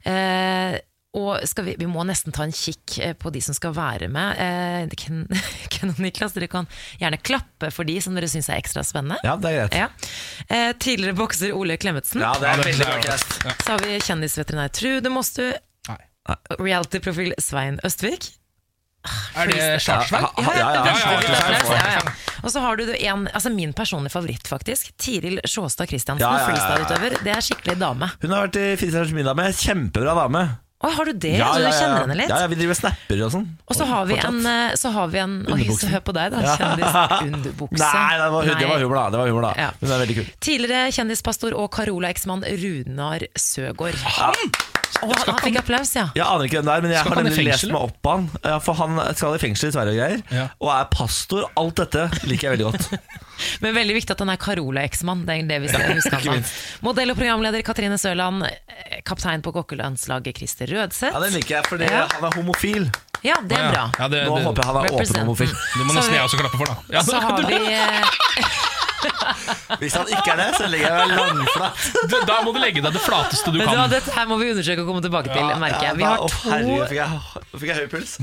[0.07, 0.79] Eh,
[1.15, 4.09] og skal vi, vi må nesten ta en kikk eh, på de som skal være
[4.11, 4.35] med.
[4.41, 5.21] Eh, Ken,
[5.73, 6.67] Ken og Niklas, dere kan
[6.99, 9.17] gjerne klappe for de som dere syns er ekstra spennende.
[9.23, 9.87] Ja, det er greit Ja.
[10.49, 12.19] Eh, tidligere bokser Ole Klemetsen.
[12.23, 13.19] Ja, det er veldig bra.
[13.63, 15.47] Så har vi kjendisveterinær Trude Mostu.
[16.59, 18.31] Reality-profil Svein Østvik.
[19.37, 22.13] Er det ha- ja, ja, ja, ja, ja, ja, Ja, ja.
[22.41, 24.89] Og så har du en, altså min personlige favoritt, faktisk.
[24.97, 26.55] Tiril Sjåstad Christiansen, Ja, ja, ja, ja.
[26.55, 27.23] freestyleutøver.
[27.23, 28.09] Det er skikkelig dame.
[28.23, 30.43] Hun har vært i Fire stjerners middag med Kjempebra dame
[30.85, 31.33] Å, har du det?
[31.41, 32.29] så du kjenner henne litt?
[32.29, 35.09] Ja, ja, vi driver snapper og sånn Og så har vi en, eh, så har
[35.13, 36.43] vi en Oi, så hør på deg, da.
[36.59, 37.81] Kjendisunderbukse.
[37.81, 39.59] Nei, det var, det var humor da, det var.
[39.59, 39.71] Ja.
[39.81, 43.99] Hun er veldig kul Tidligere kjendispastor og Carola-eksmann Runar Søgaard.
[44.95, 46.05] Å, han, han fikk applaus, ja.
[46.15, 48.13] Jeg aner ikke hvem det er, men jeg Skal har nemlig lest meg opp på
[48.15, 50.45] han ja, For han skal i fengsel i Sverige og greier Ja.
[50.63, 52.89] Og er pastor, alt dette liker jeg veldig godt
[53.65, 55.25] Men veldig viktig at han er Carola-eksmann.
[55.27, 56.85] Det er det vi skal huske ikke han som.
[56.87, 58.45] Modell og programleder Katrine Sørland.
[58.47, 61.11] eh, Kaptein på kokkelandslaget Christer Rødseth.
[61.11, 62.05] Ja, den liker jeg, fordi Ja.
[62.15, 62.87] han er homofil
[63.25, 63.83] Ja, det er bra.
[63.99, 66.39] Ja, det, Nå håper jeg han er åpen homofil det må Så nesten jeg også
[66.39, 66.77] klappe for, da.
[66.95, 68.15] Ja, Så har vi eh,
[69.81, 72.95] Hvis han ikke er det, så legger jeg meg langflat Da må du legge deg
[72.95, 73.89] det flateste du Men, kan.
[73.91, 75.99] Dette her må vi undersøke og komme tilbake til, merker jeg.
[75.99, 78.17] Vi har Å, herregud, to fikk jeg, fikk jeg høy puls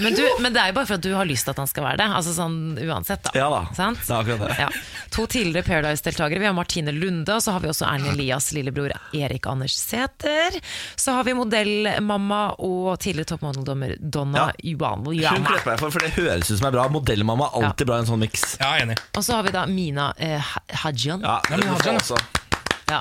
[0.00, 1.70] men, du, men det er jo bare for at du har lyst til at han
[1.70, 2.06] skal være det.
[2.18, 3.32] Altså sånn uansett, da.
[3.38, 4.00] Ja da, Sant?
[4.04, 4.68] det er akkurat det Ja.
[5.16, 6.40] To tidligere Paradise-deltakere.
[6.42, 10.58] Vi har Martine Lunde, og så har vi også Erlend Elias' lillebror Erik Anders Sæther.
[10.96, 15.46] Så har vi modellmamma og tidligere toppmodeldommer Donna Juano Hun Juana.
[15.48, 18.04] klipper jeg for, for det høres ut som er bra Modellmamma er alltid bra i
[18.04, 18.98] en sånn mix Ja, enig.
[19.16, 21.24] Og så har vi da Mina eh, Hajan.
[21.24, 22.20] Ja, men det Hajan, får
[22.90, 23.00] ja.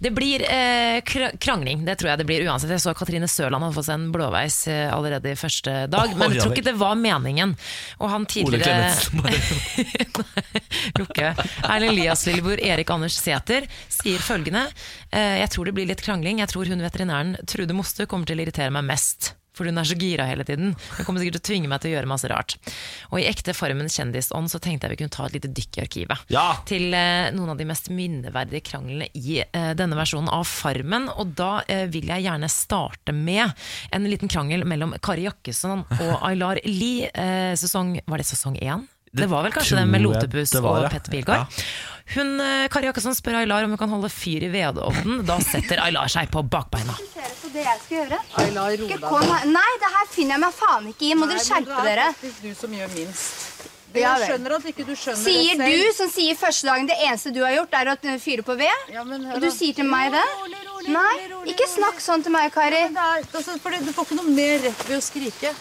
[0.00, 1.00] Det blir eh,
[1.40, 2.70] krangling, det tror jeg det blir uansett.
[2.72, 6.32] Jeg så Katrine Sørland hadde fått seg en blåveis eh, allerede i første dag, men
[6.32, 7.52] jeg tror ikke det var meningen.
[8.00, 10.26] Og han tidligere bare-
[11.00, 11.32] Jokke.
[11.64, 14.66] Erlend Elias' lillebror Erik Anders Sæther sier følgende
[15.10, 16.40] eh, Jeg tror det blir litt krangling.
[16.44, 19.34] Jeg tror hun veterinæren Trude Moste kommer til å irritere meg mest.
[19.56, 20.74] For hun er så gira hele tiden.
[20.98, 22.56] Hun kommer sikkert til å tvinge meg til å gjøre masse rart.
[23.10, 25.84] Og i ekte Farmen kjendisånd så tenkte jeg vi kunne ta et lite dykk i
[25.86, 26.26] arkivet.
[26.32, 26.46] Ja.
[26.68, 31.08] Til eh, noen av de mest minneverdige kranglene i eh, denne versjonen av Farmen.
[31.16, 33.56] Og da eh, vil jeg gjerne starte med
[33.96, 37.08] en liten krangel mellom Kari Jakkesson og Aylar Lie.
[37.14, 38.84] Eh, sesong, var det sesong én?
[39.16, 40.90] Det var vel kanskje det med Lotepus og.
[40.92, 41.62] Petter Pilgaard.
[42.14, 45.24] Hun, eh, Kari Jakkesson spør Aylar om hun kan holde fyr i vedovnen.
[45.26, 46.94] Da setter Aylar seg på bakbeina.
[47.42, 48.20] på det jeg skal gjøre.
[48.42, 49.50] Ayla, ro deg.
[49.50, 51.14] Nei, det her finner jeg meg faen ikke i.
[51.18, 52.06] Må dere skjerpe dere.
[52.06, 53.46] Det er faktisk du som gjør minst.
[53.96, 57.32] Jeg skjønner at ikke du skjønner Sier det du som sier første dagen det eneste
[57.32, 58.90] du har gjort, er å fyre på ved?
[58.92, 60.24] Ja, men hør Og du sier til meg det?
[60.42, 62.82] Rolig, rolig, Nei, rolig, rolig, ikke snakk sånn til meg, Kari.
[62.90, 65.54] Men det er, altså, du får ikke noe mer rett ved å skrike.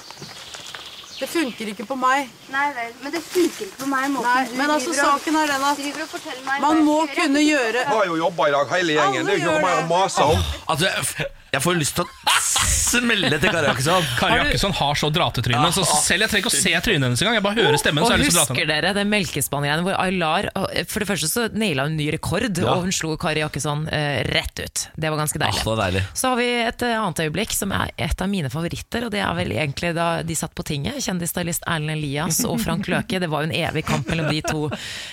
[1.16, 2.28] Det funker ikke på meg.
[2.54, 4.10] Nei vel, men det funker ikke på meg.
[4.14, 6.62] måten Nei, du men altså, driver og- saken er den at driver og forteller meg
[6.62, 7.24] man jeg må skal gjøre.
[7.26, 9.26] kunne gjøre har jo jobba i dag, hele gjengen.
[9.26, 10.44] Det er jo ikke noe mer å mase om.
[10.70, 12.10] Altså, jeg, jeg får lyst til å
[12.86, 14.06] smelle til Kari Jakkesson.
[14.20, 15.72] Kari Har Jakkesson har så dratetryne.
[15.74, 17.36] Så selv jeg trenger ikke å se trynet hennes engang.
[17.40, 18.82] Jeg bare hører stemmen, Og så er det lyst til å husker drate henne.
[18.86, 20.50] dere den melkespanngreiene hvor Aylar
[20.92, 22.74] For det første så naila hun ny rekord, Ja.
[22.76, 24.88] og hun slo Kari Jakkesson eh, rett ut.
[24.96, 25.64] Det var ganske Ah, deilig.
[25.64, 26.04] det var deilig.
[26.14, 29.06] Så har vi et eh, annet øyeblikk som er et av mine favoritter.
[29.06, 30.96] Og det er vel egentlig da de satt på tinget.
[31.04, 33.20] Kjendisstylist Erlend Elias og Frank Løke.
[33.22, 34.66] Det var jo en evig kamp mellom de to.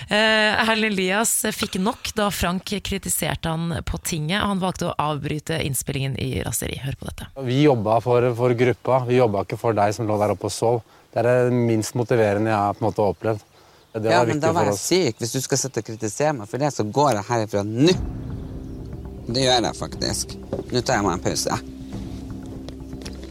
[0.07, 4.41] Eh, Erlend Elias fikk nok da Frank kritiserte han på tinget.
[4.43, 6.79] Han valgte å avbryte innspillingen i raseri.
[6.83, 7.29] Hør på dette.
[7.47, 10.55] Vi jobba for, for gruppa, vi jobba ikke for deg som lå der oppe og
[10.55, 10.83] sov.
[11.13, 13.43] Det er det minst motiverende jeg har på en måte opplevd.
[13.93, 15.19] Det Ja, men da var jeg syk.
[15.21, 17.93] Hvis du skal sitte og kritisere meg for det, så går jeg herifra nå.
[19.29, 20.33] Det gjør jeg faktisk.
[20.73, 21.59] Nå tar jeg meg en pause.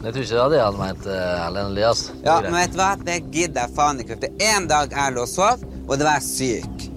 [0.03, 1.99] Jeg tror ikke det var det han mente, Erlend Elias.
[2.25, 2.89] Ja, men vet du hva?
[3.07, 4.17] Det gidder jeg faen ikke.
[4.19, 6.87] For én dag jeg lå og sov, og det var jeg syk.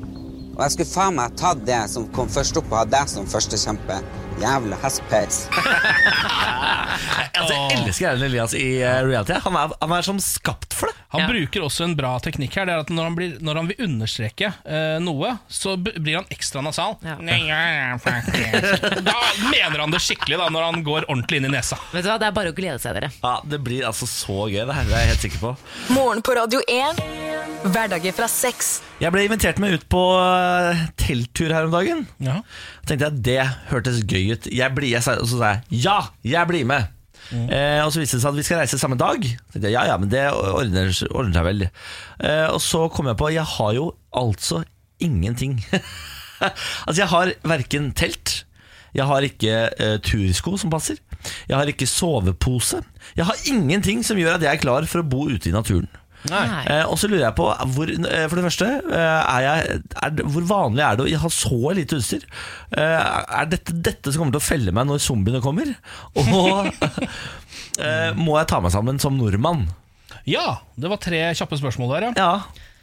[0.57, 3.29] Og jeg skulle faen meg tatt det som kom først opp, og hatt deg som
[3.31, 4.01] førstekjempe.
[4.41, 5.47] Jævla hestpeis.
[7.37, 9.35] Altså, jeg elsker Erlend Elias i eh, reality.
[9.45, 10.95] Han er, han er som skapt for det.
[11.13, 11.27] Han Ja.
[11.29, 12.65] bruker også en bra teknikk her.
[12.69, 16.17] Det er at Når han, blir, når han vil understreke uh, noe, så b- blir
[16.23, 16.97] han ekstra nasal.
[17.05, 17.17] Ja.
[19.07, 19.17] Da
[19.53, 21.77] mener han det skikkelig, da, når han går ordentlig inn i nesa.
[21.93, 23.13] Vet du hva, Det er bare å glede seg, dere.
[23.21, 24.89] Ja, Det blir altså så gøy, det her.
[24.89, 25.53] Det er jeg helt sikker på.
[25.95, 27.05] Morgen på Radio 1.
[27.67, 28.79] Hverdager fra sex.
[29.01, 32.07] Jeg ble invitert med ut på eh, telttur her om dagen.
[32.25, 32.41] Ja.
[32.89, 33.41] tenkte jeg det
[33.73, 34.49] hørtes gøy ut.
[34.51, 36.93] Jeg blir, jeg, og så sa jeg ja, jeg blir med.
[37.33, 39.25] Eh, og så viste det seg at vi skal reise samme dag.
[39.53, 41.67] Så jeg, ja, ja, men det ordner, ordner seg vel.
[41.67, 44.63] Eh, og så kom jeg på jeg har jo altså
[45.03, 45.59] ingenting.
[46.87, 48.43] altså Jeg har verken telt,
[48.97, 51.01] jeg har ikke eh, tursko som passer,
[51.49, 52.81] jeg har ikke sovepose.
[53.19, 55.89] Jeg har ingenting som gjør at jeg er klar for å bo ute i naturen.
[56.33, 60.23] Eh, og så lurer jeg på hvor, eh, For det første eh, er jeg, er,
[60.35, 62.27] Hvor vanlig er det å ha så lite utstyr?
[62.77, 63.07] Eh,
[63.41, 65.71] er dette dette som kommer til å felle meg når zombiene kommer?
[66.21, 66.71] Og
[67.79, 69.69] eh, må jeg ta meg sammen som nordmann?
[70.27, 72.15] ja, det var tre kjappe spørsmål der, ja.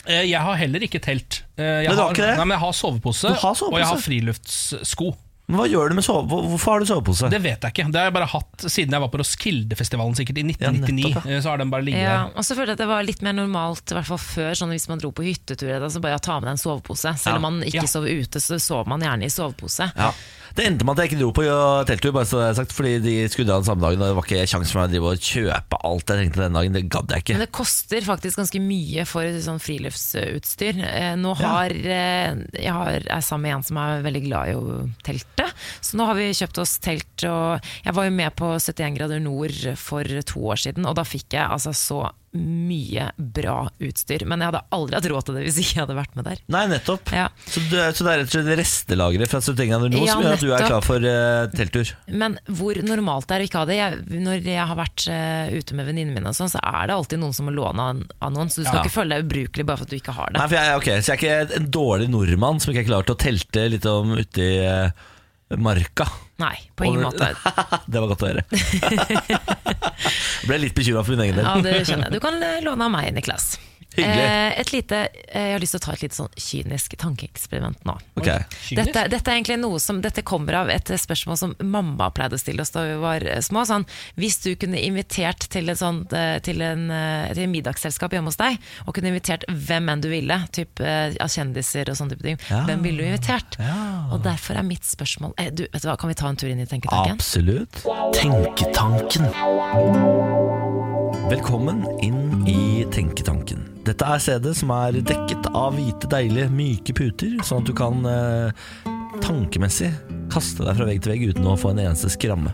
[0.07, 1.41] Ja, Jeg har heller ikke telt.
[1.59, 2.15] Jeg har?
[2.15, 3.67] Nei, men jeg har sovepose, har sovepose?
[3.73, 5.09] og jeg har friluftssko.
[5.51, 6.23] Men hva gjør du med sove...
[6.47, 7.27] Hvorfor har du sovepose?
[7.29, 7.85] Det vet jeg ikke.
[7.91, 10.93] Det har jeg bare hatt siden jeg var på Roskilde-festivalen sikkert i 1999.
[11.03, 11.41] nettopp, ja.
[11.43, 12.37] Så har den bare ligget Ja, der.
[12.39, 14.71] og så følte jeg at det var litt mer normalt I hvert fall før, sånn
[14.71, 17.35] hvis man dro på hyttetur Så bare ja, ta med deg en sovepose Selv Ja.
[17.41, 17.89] om man ikke Ja.
[17.91, 20.13] sover ute, så sover man gjerne i sovepose Ja.
[20.53, 21.43] Det endte med at jeg ikke dro på
[21.89, 24.03] telttur, bare så det er sagt, fordi de skulle dra den samme dagen.
[24.03, 26.57] Og det var ikke kjangs for meg å drive og kjøpe alt jeg trengte den
[26.59, 26.77] dagen.
[26.77, 27.37] Det gadd jeg ikke.
[27.37, 30.81] Men det koster faktisk ganske mye for sånn friluftsutstyr.
[30.91, 34.57] Eh, Nå har eh, jeg har, er sammen med en som er veldig glad i
[34.59, 35.49] å telte,
[35.81, 37.25] så nå har vi kjøpt oss telt.
[37.25, 41.07] Og jeg var jo med på 71 grader nord for to år siden, og da
[41.07, 44.25] fikk jeg altså så mye bra utstyr.
[44.29, 46.41] Men jeg hadde aldri hatt råd til det hvis ikke jeg hadde vært med der.
[46.53, 47.11] Nei, nettopp.
[47.13, 47.27] Ja.
[47.45, 50.37] Så, det, så det er rett og slett restelageret fra 71 nå Ja, som gjør
[50.37, 51.93] at du er klar for uh, telttur?
[52.09, 55.53] Men hvor normalt det er å ikke ha det jeg, Når jeg har vært uh,
[55.53, 58.03] ute med venninnene mine, og sånn, så er det alltid noen som må låne av,
[58.23, 58.51] av noen.
[58.51, 58.85] Så du skal Ja.
[58.87, 60.41] ikke føle deg ubrukelig bare for at du ikke har det.
[60.41, 63.15] Nei, jeg, okay, Så jeg er ikke en dårlig nordmann som ikke er klar til
[63.15, 65.09] å telte litt om ute i eh,
[65.61, 66.07] marka?
[66.41, 67.29] Nei, på ingen Og- måte.
[67.91, 68.43] det var godt å høre.
[69.33, 71.45] jeg ble litt bekymra for min egen del.
[71.45, 72.17] Ja, det skjønner jeg.
[72.17, 73.53] Du kan eh, låne av meg, Niklas.
[73.97, 77.83] Eh, et lite, eh, jeg har lyst til å ta et litt sånn kynisk tankeeksperiment
[77.85, 77.95] nå.
[78.17, 78.43] Okay.
[78.75, 82.41] Dette, dette er egentlig noe som Dette kommer av et spørsmål som mamma pleide å
[82.41, 83.65] stille oss da vi var eh, små.
[83.69, 83.85] Sånn,
[84.19, 88.31] hvis du kunne invitert til, et sånt, eh, til, en, eh, til en middagsselskap hjemme
[88.31, 92.25] hos deg, og kunne invitert hvem enn du ville, typ av kjendiser og sånne type
[92.25, 92.63] ting, Ja.
[92.67, 93.57] hvem ville du invitert?
[94.11, 96.49] Og derfor er mitt spørsmål eh, du, vet du hva, Kan vi ta en tur
[96.49, 97.13] inn i tenketanken?
[97.13, 97.83] Absolutt.
[98.17, 99.29] Tenketanken.
[101.29, 103.72] Velkommen inn i Tenketanken.
[103.83, 108.05] Dette er stedet som er dekket av hvite, deilige, myke puter, sånn at du kan
[108.07, 108.67] eh,
[109.23, 109.89] tankemessig
[110.31, 112.53] kaste deg fra vegg til vegg uten å få en eneste skramme.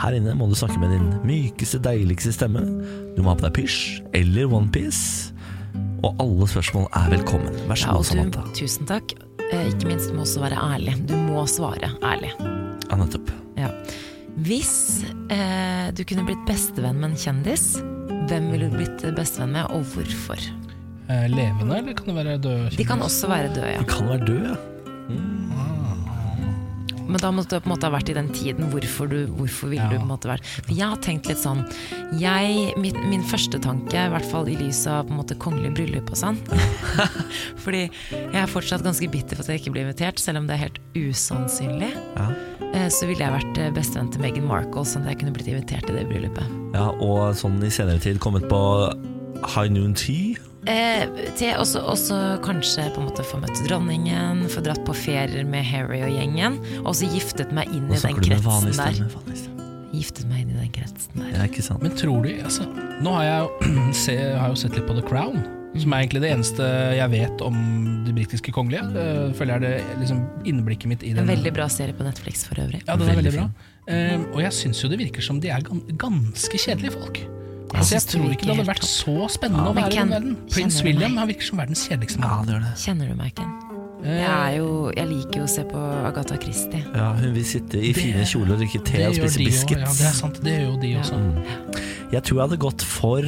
[0.00, 2.62] Her inne må du snakke med din mykeste, deiligste stemme.
[3.16, 3.80] Du må ha på deg pysj
[4.16, 5.32] eller onepiece.
[6.04, 7.56] Og alle spørsmål er velkommen.
[7.68, 8.44] Vær så god, Samantha.
[8.56, 9.12] tusen takk.
[9.50, 10.94] Eh, ikke minst, du må også være ærlig.
[11.08, 12.32] Du må svare ærlig.
[12.40, 13.32] Ja, nettopp.
[13.60, 13.72] Ja.
[14.44, 17.74] Hvis eh, du kunne blitt bestevenn med en kjendis,
[18.28, 20.42] hvem ville du blitt bestevenn med, og hvorfor?
[21.10, 22.74] Eh, levende, eller kan det være døde?
[22.76, 23.80] De kan også være døde, ja.
[23.80, 24.58] De kan være døde, ja.
[27.10, 28.68] Men da måtte du på en måte ha vært i den tiden.
[28.70, 31.64] Hvorfor, du, hvorfor ville du på en måte vært For jeg har tenkt litt sånn
[32.20, 35.72] jeg, min, min første tanke, i hvert fall i lys av på en måte kongelig
[35.74, 36.38] bryllup og sånn
[37.64, 40.56] Fordi jeg er fortsatt ganske bitter for at jeg ikke blir invitert, selv om det
[40.56, 41.90] er helt usannsynlig.
[42.14, 42.59] Ja.
[42.74, 45.48] Eh, Så ville jeg vært eh, bestevenn til Meghan Markle, sånn at jeg kunne blitt
[45.50, 46.46] invitert til det bryllupet.
[46.76, 46.90] ja.
[47.02, 48.60] Og sånn i senere tid kommet på
[49.46, 50.36] High Noon Tea.
[50.68, 51.06] Eh,
[51.40, 55.64] til også, også kanskje på en måte få møtt dronningen, få dratt på ferier med
[55.64, 59.00] Harry og gjengen, og så giftet meg inn i den kretsen der.
[59.90, 61.30] Giftet meg inn i den kretsen der.
[61.32, 61.82] Ja, ikke sant?
[61.82, 62.68] Men tror du altså,
[63.00, 63.72] Nå har jeg,
[64.04, 65.40] se, har jeg jo sett litt på The Crown,
[65.78, 66.66] som er egentlig det eneste
[66.98, 67.58] jeg vet om
[68.06, 68.82] de britiske kongelige.
[68.90, 71.22] Uh, føler jeg det liksom innblikket mitt i den.
[71.22, 72.82] En veldig bra serie på Netflix for øvrig.
[72.86, 73.50] Ja, den er Veldig veldig bra.
[73.90, 75.62] Um, og jeg syns jo det virker som de er
[75.98, 77.22] ganske kjedelige folk.
[77.70, 80.32] Altså, jeg tror ikke det hadde vært så spennende Ja, å være i den verden.
[80.50, 82.46] Prins William han virker som verdens kjedeligste Ja, mann.
[82.48, 82.72] det gjør det.
[82.82, 83.52] Kjenner du meg, Ken?
[84.02, 85.78] Eh, Jeg, er jo, jeg liker jo å se på
[86.08, 86.82] Agatha Christie.
[86.96, 89.86] Ja, hun vil sitte i Det- fine kjoler og drikke te og spise biscuits.
[89.86, 90.42] Ja, det er sant.
[90.42, 91.20] Det gjør jo de også.
[92.10, 93.22] Jeg tror jeg hadde gått for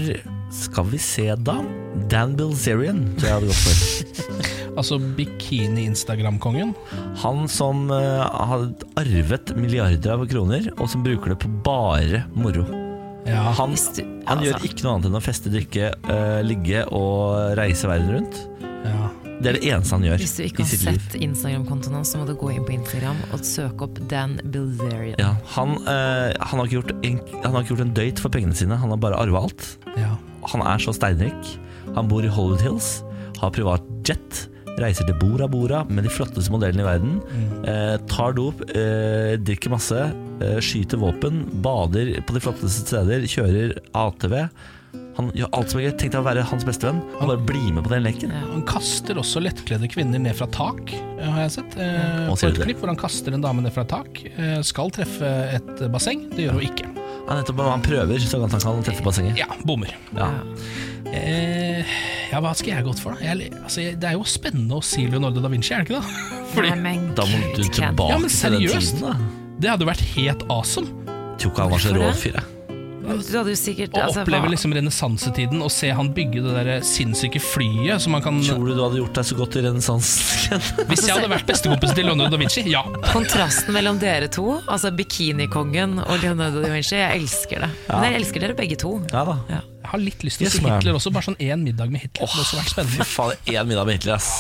[0.53, 1.57] Skal vi se, da?
[2.13, 4.49] Dan Bilzerian tror jeg hadde gått for.
[4.73, 6.71] Altså bikini-instagram-kongen.
[7.21, 8.63] Han som uh, har
[8.97, 12.65] arvet milliarder av kroner, og som bruker det på bare moro.
[13.29, 13.51] Ja.
[13.59, 17.93] Han, han altså- gjør ikke noe annet enn å feste, drikke, uh, ligge og reise
[17.93, 18.41] verden rundt.
[18.89, 19.13] Ja.
[19.43, 22.21] Det er det eneste han gjør Hvis du ikke i har sett Instagram-kontoen hans, så
[22.21, 25.19] må du gå inn på Instagram og søke opp Dan Bilzerian.
[25.19, 28.35] Ja, han, eh, han, har ikke gjort en, han har ikke gjort en døyt for
[28.35, 29.67] pengene sine, han har bare arva alt.
[29.99, 30.15] Ja.
[30.51, 31.53] Han er så steinrik.
[31.97, 33.03] Han bor i Hollywood Hills,
[33.39, 34.47] har privat jet,
[34.81, 37.17] reiser til Bora Bora med de flotteste modellene i verden.
[37.69, 39.99] Eh, tar dop, eh, drikker masse,
[40.41, 44.49] eh, skyter våpen, bader på de flotteste steder, kjører ATV.
[45.19, 45.93] Han gjør alt som er gøy.
[46.01, 48.33] Tenk deg å være hans bestevenn Han bare bli med på den leken.
[48.33, 51.77] Han kaster også lettkledde kvinner ned fra tak, eh, har jeg sett.
[51.77, 54.25] Eh, på et klipp hvor han kaster en dame ned fra tak.
[54.25, 56.31] Eh, skal treffe et basseng.
[56.33, 57.02] Det gjør hun ikke.
[57.27, 59.39] Ja, nettopp, han prøver så godt han kan treffe bassenget.
[59.39, 59.93] Ja, bommer.
[60.17, 60.31] Ja.
[61.13, 61.85] Eh,
[62.33, 63.23] ja, hva skal jeg gått for, da?
[63.33, 66.01] Jeg, altså, jeg, det er jo spennende å si Leonardo da Vinci, er det ikke
[66.01, 66.41] det?
[66.55, 69.07] Fordi, Nei, men Da må du tilbake Ja, men til den tiden.
[69.07, 69.15] da
[69.63, 70.89] det hadde vært helt awesome.
[71.39, 72.35] Tror ikke han var så rå fyr.
[72.35, 72.62] jeg.
[73.03, 76.85] Du hadde jo sikkert Å altså, oppleve liksom renessansetiden og se han bygge det der
[76.87, 80.63] sinnssyke flyet som man kan Tror du du hadde gjort deg så godt i renessansen?
[80.91, 82.85] Hvis jeg hadde vært bestekompisen til Leonardo da Vinci, ja.
[83.11, 87.71] Kontrasten mellom dere to, altså Bikinikongen og Leonardo da Vinci, jeg elsker det.
[87.91, 88.95] Men jeg elsker dere begge to.
[89.13, 89.39] Ja da.
[89.51, 89.61] Ja.
[89.83, 90.79] Jeg har litt lyst til å ma'am.
[90.79, 92.23] Hitler også, bare sånn én middag med Hitler.
[92.23, 94.31] Det hadde også vært Fy faen, én middag med Hitler, ass.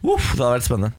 [0.00, 0.96] Uff, det hadde vært spennende.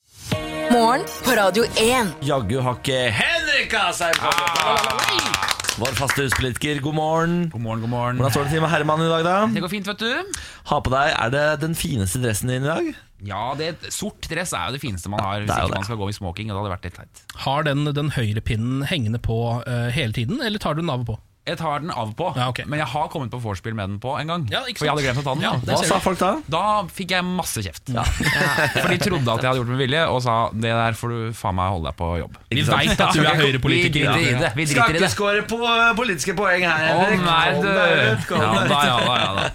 [0.71, 2.13] Morgen på Radio 1.
[2.23, 5.30] Jaggu har ikke Henrik av seg på
[5.79, 7.35] Vår faste huspolitiker, god morgen.
[7.53, 8.17] God morgen, god morgen.
[8.19, 9.35] Hvordan står det til med Herman i dag, da?
[9.55, 10.41] Det går fint, vet du.
[10.67, 12.89] Ha på deg, Er det den fineste dressen din i dag?
[13.23, 15.79] Ja, det, Sort dress er jo det fineste man har hvis ikke det.
[15.79, 16.51] man skal gå i smoking.
[16.51, 17.23] Og det hadde vært litt teit.
[17.45, 21.05] Har den, den høyre pinnen hengende på uh, hele tiden, eller tar du den av
[21.05, 21.17] og på?
[21.41, 22.59] Jeg tar den av og på, Ja, ok.
[22.69, 24.43] men jeg har kommet på vorspiel med den på en gang.
[24.51, 25.41] Ja, ikke for jeg hadde glemt å ta den.
[25.41, 26.03] Ja, det Hva ser sa du.
[26.05, 26.29] folk da?
[26.53, 26.61] Da
[26.93, 27.89] fikk jeg masse kjeft.
[28.81, 31.15] For de trodde at jeg hadde gjort det med vilje, og sa det der får
[31.15, 32.37] du faen meg holde deg på jobb.
[32.53, 33.97] Vi veit at du er høyrepolitiker.
[33.97, 34.53] Vi driter i det.
[34.61, 35.11] Vi driter i det.
[35.15, 35.59] skåre på
[35.97, 37.67] politiske poeng her, Å nei, du.
[37.73, 39.49] Ja da, ja da, ja da.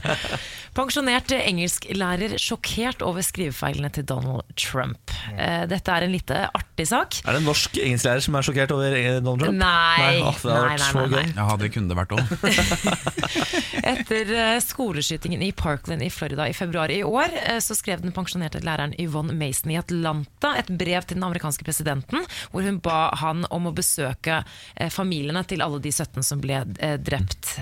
[0.77, 5.09] Pensjonert engelsklærer sjokkert over skrivefeilene til Donald Trump.
[5.33, 7.17] Eh, Dette er en lite artig sak.
[7.23, 9.57] Er det en norsk engelsklærer som er sjokkert over eh, Donald Trump?
[9.63, 11.07] Nei, det nei, nei, nei, nei.
[11.15, 11.31] gøy.
[11.39, 12.35] Ja, det kunne det vært òg.
[13.93, 18.61] Etter eh, skoleskytingen i Parkland i Florida i februar i år, så skrev den pensjonerte
[18.67, 23.49] læreren Yvonne Mason i Atlanta et brev til den amerikanske presidenten, hvor hun ba han
[23.49, 24.43] om å besøke
[24.93, 26.61] familiene til alle de 17 som ble
[27.01, 27.57] drept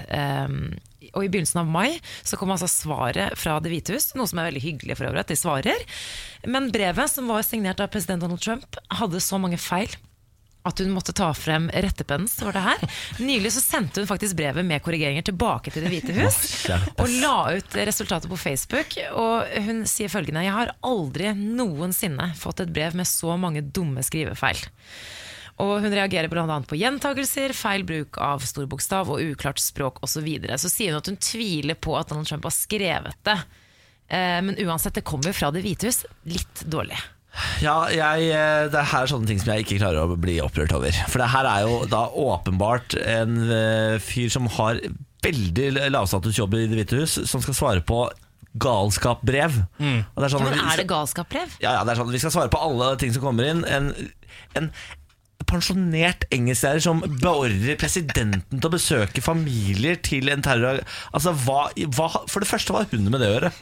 [1.13, 4.41] og i begynnelsen av mai så kom altså svaret fra Det hvite hus, noe som
[4.41, 5.87] er veldig hyggelig for øvrig at de svarer.
[6.49, 9.93] Men brevet, som var signert av president Donald Trump, hadde så mange feil
[10.65, 12.85] at hun måtte ta frem rettepennen, står det her.
[13.21, 16.39] Nylig så sendte hun faktisk brevet med korrigeringer tilbake til Det hvite hus.
[16.97, 18.97] Og la ut resultatet på Facebook.
[19.13, 24.05] Og hun sier følgende Jeg har aldri noensinne fått et brev med så mange dumme
[24.07, 24.65] skrivefeil.
[25.63, 26.57] Og hun reagerer bl.a.
[26.67, 30.17] på gjentakelser, feil bruk av stor bokstav og uklart språk osv.
[30.19, 30.59] Så, videre.
[30.59, 33.37] så sier hun at hun tviler på at Donald Trump har skrevet det.
[34.09, 36.03] Eh, Men uansett, det kommer jo fra Det hvite hus.
[36.27, 36.99] Litt dårlig.
[37.63, 40.75] Ja, jeg, eh, det er her sånne ting som jeg ikke klarer å bli opprørt
[40.77, 40.95] over.
[41.11, 44.79] For det her er jo da åpenbart en eh, fyr som har
[45.25, 48.05] veldig lavstatusjobb i Det hvite hus, som skal svare på
[48.61, 49.57] galskapbrev.
[49.81, 51.57] Og det er sånn Ja, men er det galskapbrev?
[51.63, 53.65] Ja, ja, det er sånn, Vi skal svare på alle ting som kommer inn.
[53.67, 53.89] En,
[54.55, 54.69] en
[55.49, 60.83] pensjonert engelsklærer som beordrer presidenten til å besøke familier til en terror...
[61.15, 63.53] Altså, hva, hva, For det første, hva har hun med det å gjøre?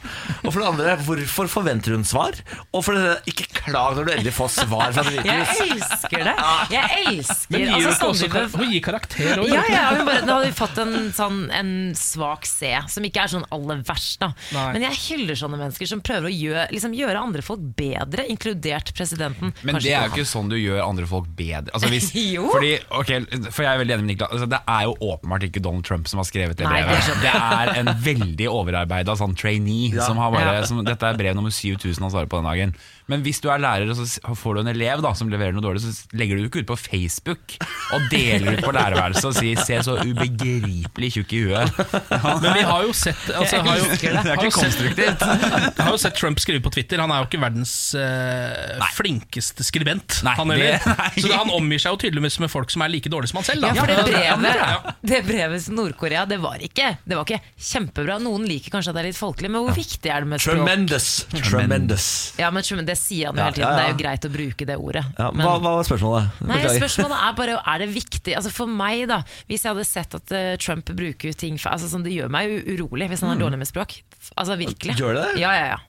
[0.43, 2.37] Og for det andre, hvorfor forventer hun svar?
[2.71, 5.67] Og for det tredje, ikke klag når du endelig får svar fra Det hvite Jeg
[5.73, 6.35] elsker det!
[6.73, 10.03] Jeg elsker Men gir altså, ikke også kar Hun gir karakter òg, Ja, ja, hun
[10.07, 13.81] bare, da hadde vi fått en, sånn, en svak C, som ikke er sånn aller
[13.85, 14.19] verst.
[14.21, 14.31] Da.
[14.55, 14.65] Nei.
[14.75, 18.93] Men jeg hyller sånne mennesker som prøver å gjøre, liksom, gjøre andre folk bedre, inkludert
[18.97, 19.53] presidenten.
[19.61, 21.72] Men Kanskje det er jo ikke sånn du gjør andre folk bedre.
[21.73, 22.47] Altså hvis, Jo.
[22.53, 25.61] fordi, okay, for jeg er veldig enig med Niklas altså Det er jo åpenbart ikke
[25.65, 27.07] Donald Trump som har skrevet det Nei, det brevet.
[27.07, 29.89] skjønner Det, er en veldig overarbeida sånn trainee.
[29.95, 30.05] Ja.
[30.05, 32.75] Som har bare, som, dette er brev nummer 7000 han svarer på den dagen.
[33.11, 35.63] Men hvis du er lærer og så får du en elev da som leverer noe
[35.65, 37.55] dårlig, så legger du det ikke ut på Facebook
[37.95, 41.81] og deler ut på lærerværelset og sier 'se så ubegripelig tjukk i huet'.
[42.43, 44.13] Men vi har jo sett altså, har jo, det.
[44.13, 45.19] Er ikke konstruktivt.
[45.19, 45.81] konstruktivt.
[45.85, 47.03] har jo sett Trump skrive på Twitter.
[47.03, 50.21] Han er jo ikke verdens uh, flinkeste skribent.
[50.23, 50.79] Nei, han det-
[51.23, 53.67] Så han omgir seg jo tydeligvis med folk som er like dårlige som han selv.
[53.67, 53.73] Da.
[53.73, 57.41] Ja, for det Ja, brevet, det brevet til Nord-Korea, det var ikke Det var ikke
[57.59, 58.15] kjempebra.
[58.23, 60.55] Noen liker kanskje at det er litt folkelig, men hvor viktig er det med språk?
[60.61, 61.07] Tremendous.
[61.49, 62.07] Tremendous.
[62.39, 63.67] Ja, men Det sier han jo hele tiden.
[63.67, 63.77] ja, ja.
[63.77, 65.05] Det er jo greit å bruke det ordet.
[65.19, 66.41] Ja, Men- hva, hva var spørsmålet?
[66.47, 70.15] Nei, spørsmålet er bare Er det viktig Altså For meg da Hvis jeg hadde sett
[70.15, 73.41] at uh, Trump bruker ting altså, sånn, Det gjør meg jo urolig Hvis han er
[73.43, 73.99] dårlig med språk
[74.35, 74.99] Altså virkelig Mm.
[74.99, 75.41] Gjør det det?
[75.41, 75.79] Ja, ja, ja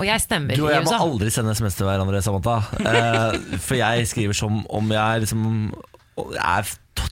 [0.00, 2.54] Og jeg stemmer Du og jeg må aldri sende SMS til hverandre, Samantha.
[2.80, 5.44] Eh, for jeg skriver som om jeg liksom
[6.18, 6.68] er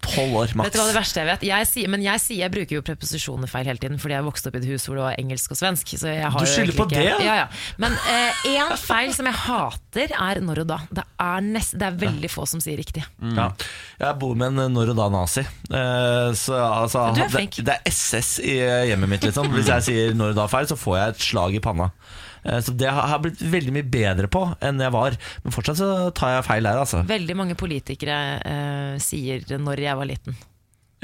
[0.09, 0.69] tolv år, maks.
[0.69, 1.45] Vet du hva det verste jeg vet?
[1.49, 4.51] Jeg sier, men jeg, sier, jeg bruker jo preposisjoner feil hele tiden Fordi jeg vokste
[4.51, 6.77] opp i et hus hvor det var engelsk og svensk så jeg har Du skylder
[6.77, 7.05] på det?
[7.25, 7.47] Ja, ja.
[7.81, 7.97] Men
[8.49, 12.33] én feil som jeg hater Er når og da Det er, nest, det er veldig
[12.33, 13.05] få som sier riktig
[13.39, 13.51] Ja.
[13.99, 15.43] Jeg bor med en når og da-nazi.
[15.43, 18.55] Eh, så altså, det, det er SS i
[18.91, 19.25] hjemmet mitt.
[19.27, 19.49] Liksom.
[19.53, 21.89] Hvis jeg sier når og da-feil, så får jeg et slag i panna.
[22.45, 25.17] Eh, så det har jeg blitt veldig mye bedre på enn jeg var.
[25.45, 27.03] Men fortsatt så tar jeg feil der, altså.
[27.09, 30.39] Veldig mange politikere eh, sier når jeg var liten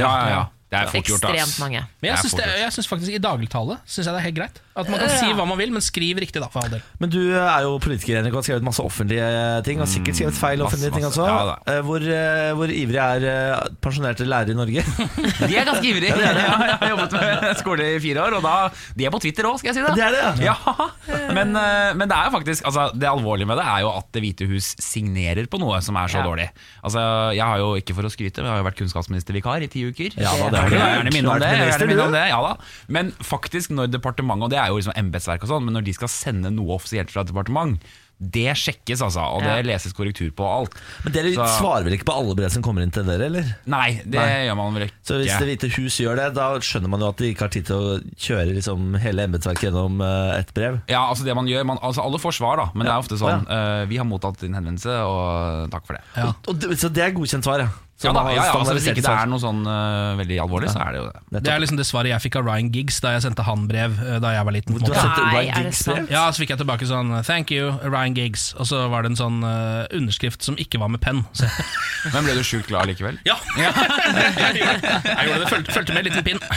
[0.01, 0.45] Ja, ja, ja.
[0.75, 1.35] Det er fort gjort, ass.
[1.35, 4.13] Ekstremt mange Men jeg Det er syns, det, jeg syns faktisk i dagligtale synes jeg
[4.15, 4.61] det er helt greit.
[4.77, 5.19] At man kan Ja.
[5.23, 6.83] si hva man vil, men skriv riktig, da, for all del.
[6.99, 9.29] Men du er jo politiker, Henrik, og har skrevet masse offentlige
[9.65, 9.79] ting.
[9.81, 11.21] Og sikkert skrevet feil masse, offentlige ting masse.
[11.23, 11.31] også.
[11.31, 11.55] Ja, da.
[11.79, 14.83] Eh, hvor, eh, hvor ivrig er eh, pensjonerte lærere i Norge?
[15.49, 16.11] De er ganske ivrige.
[16.19, 18.55] Ja, Jeg har jobbet med skole i fire år, og da,
[18.99, 19.95] de er på Twitter òg, skal jeg si det.
[19.95, 20.57] Det er det, ja.
[20.59, 20.89] Ja,
[21.39, 24.11] men, eh, men det er jo faktisk altså, Det alvorlige med det er jo at
[24.15, 26.27] Det hvite hus signerer på noe som er så Ja.
[26.27, 26.49] dårlig.
[26.83, 26.99] Altså,
[27.35, 29.85] Jeg har jo ikke for å skryte, men jeg har jo vært kunnskapsministervikar i ti
[29.87, 30.19] uker.
[30.19, 31.49] Ja, da, det jeg vil gjerne minne om det.
[31.51, 32.55] Jeg vil gjerne minne om det ja, da.
[32.89, 35.93] Men faktisk når departementet, og det er jo liksom embetsverk og sånn, men når de
[36.01, 37.79] skal sende noe offisielt fra et departement,
[38.25, 39.21] det sjekkes, altså.
[39.35, 39.63] Og det Ja.
[39.67, 40.73] leses korrektur på alt.
[41.03, 43.57] Men dere Så- svarer vel ikke på alle brev som kommer inn til dere, eller?
[43.67, 44.47] Nei, det Nei.
[44.47, 44.95] gjør man vel ikke.
[45.03, 47.49] Så hvis Det hvite hus gjør det, da skjønner man jo at de ikke har
[47.49, 50.81] tid til å kjøre liksom hele embetsverket gjennom et ett brev.
[50.89, 53.19] Ja, altså det man gjør man, altså Alle får svar, da, men det er ofte
[53.19, 56.03] sånn eh, Vi har mottatt din henvendelse, og takk for det.
[56.17, 56.33] Ja.
[56.47, 57.69] Og, det- så det er godkjent svar, ja?
[58.03, 60.81] Ja, da, ja, ja, altså Hvis ikke det er noe sånn uh, veldig alvorlig, så
[60.83, 61.41] er det jo det.
[61.47, 63.95] Det er liksom det svaret jeg fikk av Ryan Giggs da jeg sendte han brev
[64.03, 64.81] uh, da jeg var liten.
[64.83, 66.11] Du har Ryan det Giggs brev?
[66.13, 68.49] Ja, så fikk jeg tilbake sånn Thank you, Ryan Giggs.
[68.59, 71.23] Og så var det en sånn uh, underskrift som ikke var med penn.
[72.15, 73.17] Men ble du sjukt glad likevel?
[73.31, 73.39] ja!
[73.57, 75.49] jeg gjorde det.
[75.55, 76.43] Fulgte, fulgte med en liten pinn.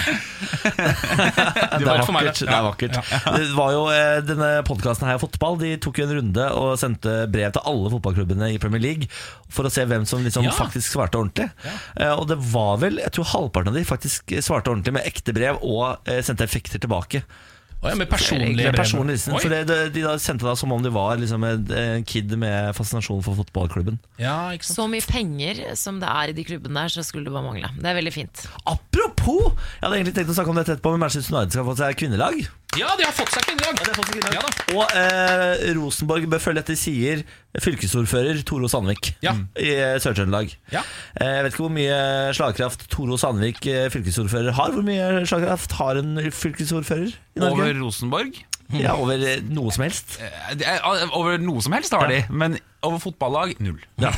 [1.77, 2.39] Det var er meg, vakkert.
[2.41, 2.47] det.
[2.47, 2.97] Det er vakkert.
[3.37, 7.13] Det var jo, eh, denne podkasten her, Fotball, de tok jo en runde og sendte
[7.31, 9.09] brev til alle fotballklubbene i Premier League
[9.53, 10.51] for å se hvem som liksom Ja.
[10.55, 11.26] faktisk svarte ordentlig.
[11.35, 15.35] Eh, Og det var vel, jeg tror halvparten av de faktisk svarte ordentlig med ekte
[15.35, 17.23] brev og eh, sendte effekter tilbake.
[17.77, 18.89] Oh, ja, med personlige brev.
[19.37, 21.67] For det, det, de da sendte det som om de var liksom en,
[22.09, 23.99] kid med fascinasjon for fotballklubben.
[24.17, 24.79] Ja, ikke sant?
[24.79, 27.69] Så mye penger som det er i de klubbene der Så skulle det bare mangle
[27.77, 29.51] Det er veldig fint Apropos!
[29.77, 31.99] Jeg hadde egentlig tenkt å snakke om dette etterpå, men Manchester United skal få seg
[32.01, 32.41] kvinnelag.
[32.77, 33.79] Ja, de har fått seg kvinnelag.
[33.81, 34.41] Ja, seg Ja
[34.77, 37.23] Og eh, Rosenborg bør følge etter, sier
[37.63, 39.33] fylkesordfører Toro Sandvik Ja.
[39.57, 40.53] i eh, Sør-Trøndelag.
[40.73, 40.83] Ja.
[41.17, 41.97] Eh, jeg vet ikke hvor mye
[42.37, 44.75] slagkraft Toro Sandvik, eh, fylkesordfører, har.
[44.75, 47.55] Hvor mye slagkraft har en fylkesordfører i Norge?
[47.57, 48.37] Over Rosenborg?
[48.83, 50.17] Ja, over eh, noe som helst.
[50.19, 53.79] Eh, er- Over noe som helst har de, men over fotballag null.
[54.03, 54.11] Ja.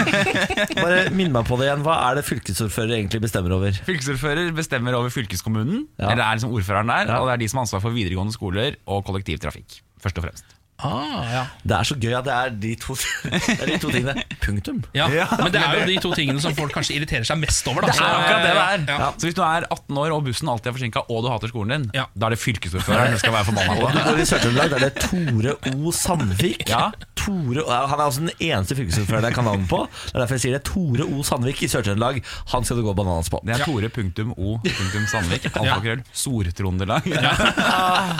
[0.80, 1.84] Bare minn meg på det igjen.
[1.86, 3.78] Hva er det fylkesordfører egentlig bestemmer over?
[3.86, 6.10] Fylkesordfører bestemmer over fylkeskommunen, Ja.
[6.10, 8.76] eller er liksom ordføreren der, og det er de som har ansvar for videregående skoler
[8.86, 9.80] og kollektivtrafikk.
[10.02, 10.55] Først og fremst.
[10.78, 11.42] Ah, ja.
[11.64, 12.96] Det er så gøy at det er de to,
[13.32, 14.14] er de to tingene.
[14.42, 14.82] Punktum.
[14.94, 15.06] Ja.
[15.08, 17.86] Ja, Men det er jo de to tingene som folk kanskje irriterer seg mest over.
[17.86, 17.94] Da.
[17.94, 19.00] Det er akkurat det det er.
[19.00, 19.08] Ja.
[19.16, 21.72] Så hvis du er 18 år og bussen alltid er forsinka, og du hater skolen
[21.76, 22.04] din, Ja.
[22.14, 24.04] da er det fylkesordføreren du skal være forbanna Og du på.
[24.10, 25.92] bor i Sør-Trøndelag, er det Tore O.
[25.96, 26.68] Sandvik.
[26.68, 26.90] Ja.
[27.16, 29.80] Tore, han er også den eneste fylkesordføreren jeg kan navnet på.
[29.88, 30.62] Det er derfor jeg sier det.
[30.68, 31.22] Tore O.
[31.26, 32.20] Sandvik i Sør-Trøndelag.
[32.52, 33.40] Han skal du gå bananas på.
[33.48, 35.48] Det er Tore punktum O punktum Sandvik.
[35.56, 36.04] Alfakrøll.
[36.12, 37.08] Sortrondelag.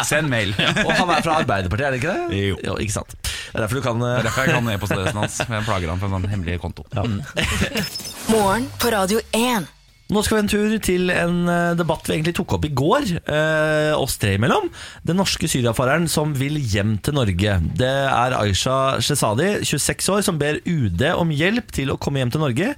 [0.08, 0.54] Send mail.
[0.56, 2.42] Og han er fra Arbeiderpartiet, er det ikke det?
[2.54, 2.76] Jo.
[2.82, 3.16] ikke sant.
[3.22, 5.38] Det er derfor du kan Det er derfor jeg kan e-postadressen hans.
[5.42, 6.86] for Jeg plager han på en sånn hemmelig konto.
[8.34, 9.72] Morgen på Radio 1.
[10.06, 13.08] Nå skal vi en tur til en eh, debatt vi egentlig tok opp i går,
[13.26, 14.68] eh, oss tre imellom.
[15.02, 17.56] Den norske syriafareren som vil hjem til Norge.
[17.80, 22.30] Det er Aisha Shesadi, 26 år, som ber UD om hjelp til å komme hjem
[22.36, 22.68] til Norge.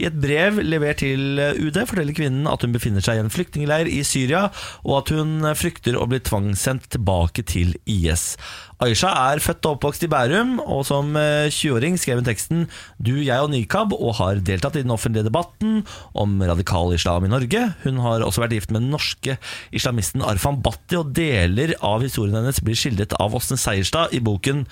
[0.00, 3.32] I et brev levert til eh, UD forteller kvinnen at hun befinner seg i en
[3.36, 4.46] flyktningleir i Syria,
[4.88, 8.30] og at hun frykter å bli tvangssendt tilbake til IS.
[8.78, 12.60] Aisha er født og oppvokst i Bærum, og som eh, 20-åring skrev hun teksten
[13.02, 15.82] 'Du, jeg og nikab', og har deltatt i den offentlige debatten
[16.14, 17.74] om radikal islam i Norge.
[17.82, 19.34] Hun har også vært gift med den norske
[19.74, 24.68] islamisten Arfan Bhatti, og deler av historien hennes blir skildret av Åsne Seierstad i boken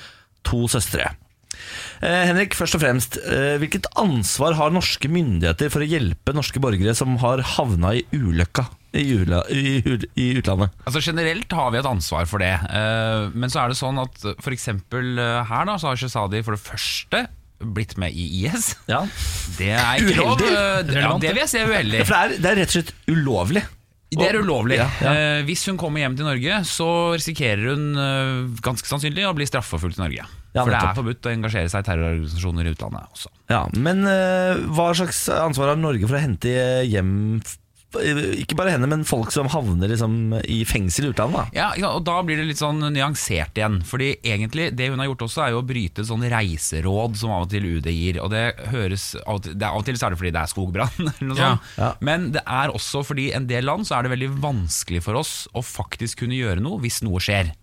[0.47, 1.11] 'To søstre'.
[1.99, 6.63] Eh, Henrik, først og fremst, eh, hvilket ansvar har norske myndigheter for å hjelpe norske
[6.63, 9.81] borgere som har havna i ulykka i, jula, i,
[10.15, 10.71] i utlandet?
[10.87, 14.23] Altså Generelt har vi et ansvar for det, eh, men så er det sånn at
[14.39, 14.69] f.eks.
[14.71, 17.25] her da, så har Shezadi for det første
[17.77, 18.75] blitt med i IS.
[18.91, 19.03] Ja.
[19.57, 20.43] Det er ikke lov.
[20.45, 22.05] Eh, Ja, det vil jeg si er uheldig.
[22.05, 23.63] For det er, det er rett og slett ulovlig.
[24.17, 24.77] Det er ulovlig.
[24.79, 25.13] Ja, ja.
[25.19, 29.49] Eh, hvis hun kommer hjem til Norge, så risikerer hun eh, ganske sannsynlig å bli
[29.49, 30.27] straffeforfulgt i Norge.
[30.57, 33.33] Ja, For det er forbudt å engasjere seg i terrororganisasjoner i utlandet også.
[33.53, 36.53] Ja, Men eh, hva slags ansvar har Norge for å hente
[36.89, 37.11] hjem
[37.97, 41.53] Ikke bare henne, men folk som havner liksom, i fengsel i utlandet?
[41.55, 41.73] da?
[41.79, 43.79] Ja, og Da blir det litt sånn nyansert igjen.
[43.87, 47.47] Fordi egentlig det hun har gjort også, er jo å bryte sånn reiseråd som av
[47.47, 48.21] og til UD gir.
[48.25, 50.35] Og det høres Av og til, det er, av og til så er det fordi
[50.37, 51.51] det er skogbrann, eller noe Ja.
[51.55, 51.71] sånt.
[51.79, 51.93] Ja.
[52.01, 55.35] Men det er også fordi en del land så er det veldig vanskelig for oss
[55.57, 57.55] å faktisk kunne gjøre noe hvis noe skjer.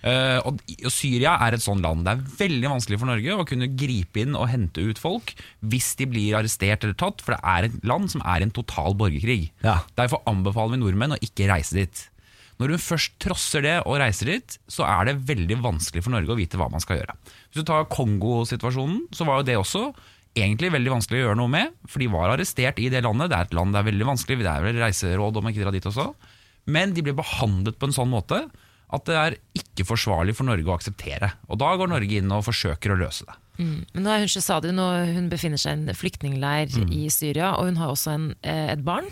[0.00, 2.06] Eh, og, og Syria er et sånt land.
[2.06, 5.92] Det er veldig vanskelig for Norge å kunne gripe inn og hente ut folk hvis
[5.98, 8.96] de blir arrestert eller tatt, for det er et land som er i en total
[9.00, 9.50] borgerkrig.
[9.66, 9.80] Ja.
[10.00, 12.06] Derfor anbefaler vi nordmenn å ikke reise dit.
[12.60, 16.32] Når hun først trosser det og reiser dit, så er det veldig vanskelig for Norge
[16.34, 17.16] å vite hva man skal gjøre.
[17.48, 19.86] Hvis du tar Kongo-situasjonen, så var jo det også
[20.36, 23.32] egentlig veldig vanskelig å gjøre noe med, for de var arrestert i det landet.
[23.32, 25.72] Det er et land det er veldig vanskelig, det er vel reiseråd om ikke dra
[25.74, 26.06] dit også.
[26.70, 28.44] Men de ble behandlet på en sånn måte
[28.90, 31.32] at det er ikke forsvarlig for Norge å akseptere.
[31.48, 33.36] Og da går Norge inn og forsøker å løse det.
[33.60, 33.82] Mm.
[33.92, 37.68] Men da er hun Shezadi, nå hun befinner seg i en flyktningleir i Syria, og
[37.68, 39.04] hun har også en, eh, et barn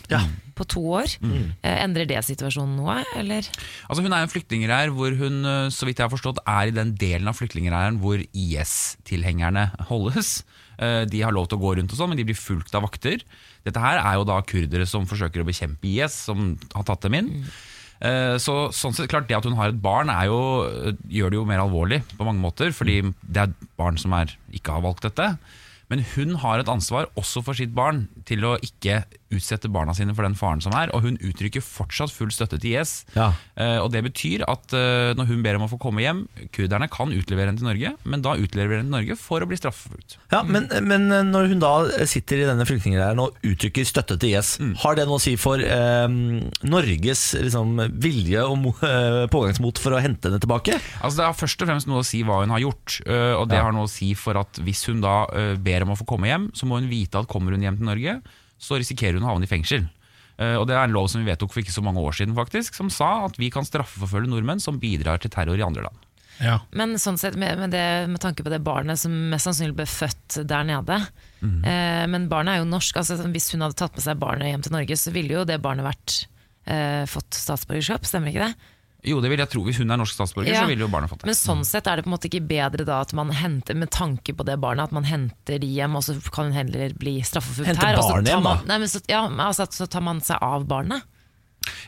[0.56, 1.18] på to år.
[1.20, 1.50] Mm.
[1.68, 3.44] Endrer det situasjonen noe, eller?
[3.90, 6.76] Altså Hun er en flyktningleir hvor hun eh, så vidt jeg har forstått, er i
[6.78, 10.42] den delen av flyktningleiren hvor IS-tilhengerne holdes.
[10.80, 12.86] Eh, De har lov til å gå rundt, og sånn, men de blir fulgt av
[12.88, 13.20] vakter.
[13.66, 17.14] Dette her er jo da kurdere som forsøker å bekjempe IS, som har tatt dem
[17.20, 17.32] inn.
[17.44, 17.50] Eh,
[18.00, 21.38] Så sånn sett, klart Det at hun har et barn er jo, eh, gjør det
[21.40, 25.02] jo mer alvorlig på mange måter, fordi det er barn som er, ikke har valgt
[25.08, 25.32] dette.
[25.90, 29.02] Men hun har et ansvar også for sitt barn til å ikke
[29.34, 32.78] utsette barna sine for den faren som er, og hun uttrykker fortsatt full støtte til
[32.80, 33.04] IS.
[33.14, 33.32] Ja.
[33.58, 36.22] Uh, og Det betyr at uh, når hun ber om å få komme hjem
[36.54, 39.58] Kurderne kan utlevere henne til Norge, men da utleverer henne til Norge for å bli
[39.60, 40.16] straffeforfulgt.
[40.32, 41.72] Ja, men, men når hun da
[42.08, 44.54] sitter i denne flyktningleiren og uttrykker støtte til IS,
[44.84, 46.08] har det noe å si for uh,
[46.68, 50.78] Norges liksom, vilje og mo- eh, pågangsmot for å hente henne tilbake?
[51.02, 53.00] Altså Det har først og fremst noe å si hva hun har gjort.
[53.06, 53.64] eh, og det Ja.
[53.68, 56.26] har noe å si for at hvis hun da eh, ber om å få komme
[56.30, 58.20] hjem, så må hun vite at kommer hun hjem til Norge,
[58.58, 59.86] så risikerer hun å havne i fengsel.
[60.38, 62.36] Eh, og Det er en lov som vi vedtok for ikke så mange år siden,
[62.38, 66.04] faktisk, som sa at vi kan straffeforfølge nordmenn som bidrar til terror i andre land.
[66.38, 66.60] Ja.
[66.70, 69.88] Men sånn sett, med, med, det, med tanke på det barnet som mest sannsynlig ble
[69.90, 71.00] født der nede
[71.42, 71.64] mm.
[71.66, 73.00] eh, Men barnet er jo norsk.
[73.00, 75.58] Altså, hvis hun hadde tatt med seg barnet hjem til Norge, så ville jo det
[75.64, 76.18] barnet vært
[76.70, 78.74] eh, fått statsborgerskap, stemmer ikke det?
[79.06, 79.62] Jo, det vil jeg tro.
[79.62, 80.62] Hvis hun er norsk statsborger, Ja.
[80.64, 81.26] så ville jo barnet fått det.
[81.30, 83.90] Men sånn sett er det på en måte ikke bedre da at man henter, med
[83.90, 87.20] tanke på det barnet, at man henter de hjem, og så kan hun heller bli
[87.22, 87.96] straffeforfulgt Hente her.
[87.96, 88.54] og så barnet tar hjem, da?
[88.56, 91.02] man, nei, men så, ja, altså, så tar man seg av barnet.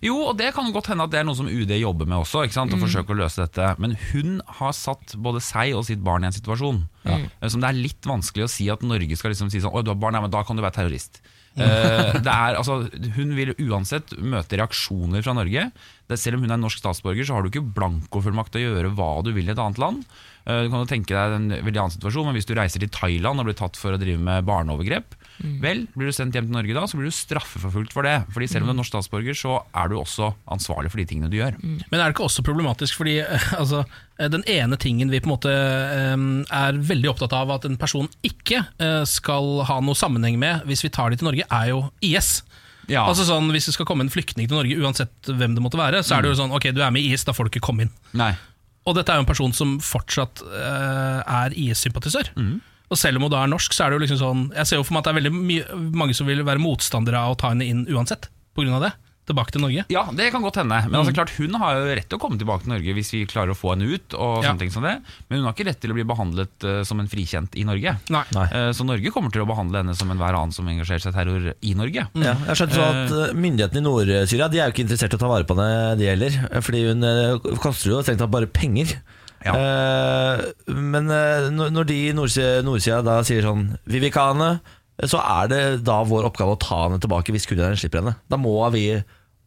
[0.05, 2.45] Jo, og det kan godt hende at det er noe som UD jobber med også,
[2.45, 2.73] ikke sant?
[2.73, 2.83] å Mm.
[2.85, 3.75] forsøke å løse dette.
[3.81, 7.19] Men hun har satt både seg og sitt barn i en situasjon ja.
[7.49, 9.91] som det er litt vanskelig å si at Norge skal liksom si sånn Å, du
[9.91, 11.21] har barn, ja, men da kan du være terrorist.
[11.61, 12.81] Eh, er, altså,
[13.17, 15.69] hun vil uansett møte reaksjoner fra Norge.
[16.17, 19.13] Selv om hun er norsk statsborger, så har du ikke blankofullmakt til å gjøre hva
[19.27, 20.05] du vil i et annet land.
[20.51, 22.91] Eh, du kan jo tenke deg en veldig annen situasjon, men Hvis du reiser til
[22.93, 25.17] Thailand og blir tatt for å drive med barneovergrep,
[25.63, 28.17] vel, blir du sendt hjem til Norge da, så blir du straffeforfulgt for det.
[28.35, 31.31] Fordi Selv om du er norsk statsborger, så er du også ansvarlig for de tingene
[31.33, 31.57] du gjør.
[31.63, 33.21] Men er det ikke også problematisk fordi
[33.61, 33.85] altså,
[34.19, 36.27] eh, den ene tingen vi på en måte eh,
[36.61, 38.65] er veldig opptatt av at en person ikke
[39.09, 42.41] skal ha noe sammenheng med hvis vi tar de til Norge, er jo IS.
[42.91, 43.05] Ja.
[43.07, 46.03] Altså sånn, Hvis det skal komme en flyktning til Norge, uansett hvem det måtte være,
[46.07, 47.67] så er det jo sånn ok, du er med i IS, da får du ikke
[47.71, 47.93] komme inn.
[48.19, 48.33] Nei.
[48.89, 52.33] Og dette er jo en person som fortsatt uh, er IS-sympatisør.
[52.91, 54.81] Og selv om hun da er norsk, så er det jo liksom sånn Jeg ser
[54.81, 57.53] jo for meg at det er veldig mange som vil være motstandere av å ta
[57.53, 58.27] henne inn uansett,
[58.57, 58.93] på grunn av det.
[59.31, 59.85] Tilbake til Norge.
[59.95, 60.81] Ja, det kan godt hende.
[60.89, 63.21] Men altså, klart, hun har jo rett til å komme tilbake til Norge hvis vi
[63.31, 64.17] klarer å få henne ut.
[64.19, 64.51] og Ja.
[64.51, 64.97] sånne ting som det
[65.31, 67.95] Men hun har ikke rett til å bli behandlet uh, som en frikjent i Norge.
[68.11, 68.25] Nei.
[68.51, 71.19] Eh, så Norge kommer til å behandle henne som enhver annen som engasjerer seg i
[71.21, 72.07] terror i Norge.
[72.19, 75.21] Ja, jeg skjønte sånn at uh, Myndighetene i Nord-Syria De er jo ikke interessert i
[75.21, 76.37] å ta vare på henne, de heller.
[76.67, 77.07] Fordi hun
[77.63, 78.97] koster jo strengt tatt bare penger.
[79.47, 79.55] Ja.
[79.57, 80.43] Eh,
[80.75, 84.51] men når de i Nordsida, Nordsida da sier sånn Vi vil ikke ha henne,
[85.09, 88.17] så er det da vår oppgave å ta henne tilbake hvis kurderne slipper henne.
[88.29, 88.83] Da må vi,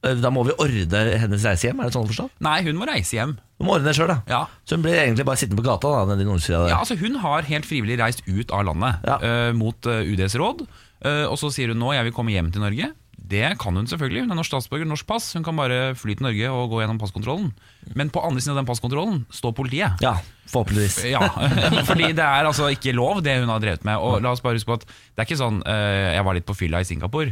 [0.03, 2.25] da må vi ordne hennes reise hjem, er det sånn å forstå?
[2.43, 3.37] Nei, hun må reise hjem.
[3.59, 4.17] Hun må ordne det sjøl, da.
[4.27, 4.41] Ja.
[4.67, 6.65] Så hun blir egentlig bare sittende på gata da, nede i Nord-Syria.
[6.65, 6.73] der.
[6.73, 10.65] Ja, altså Hun har helt frivillig reist ut av landet eh, mot eh, UDs råd.
[11.03, 12.93] Uh, og så sier hun nå jeg vil komme hjem til Norge.
[13.23, 14.25] Det kan hun selvfølgelig.
[14.25, 15.29] Hun er norsk statsborger, norsk pass.
[15.37, 17.53] Hun kan bare fly til Norge og gå gjennom passkontrollen.
[17.95, 20.03] Men på andre siden av den passkontrollen står politiet.
[20.03, 20.17] Ja,
[20.51, 20.99] forhåpentligvis.
[21.13, 21.23] Ja,
[21.89, 23.95] fordi det er altså ikke lov, det hun har drevet med.
[24.03, 26.47] Og la oss bare huske på at det er ikke sånn eh, Jeg var litt
[26.49, 27.31] på fylla i Singapore.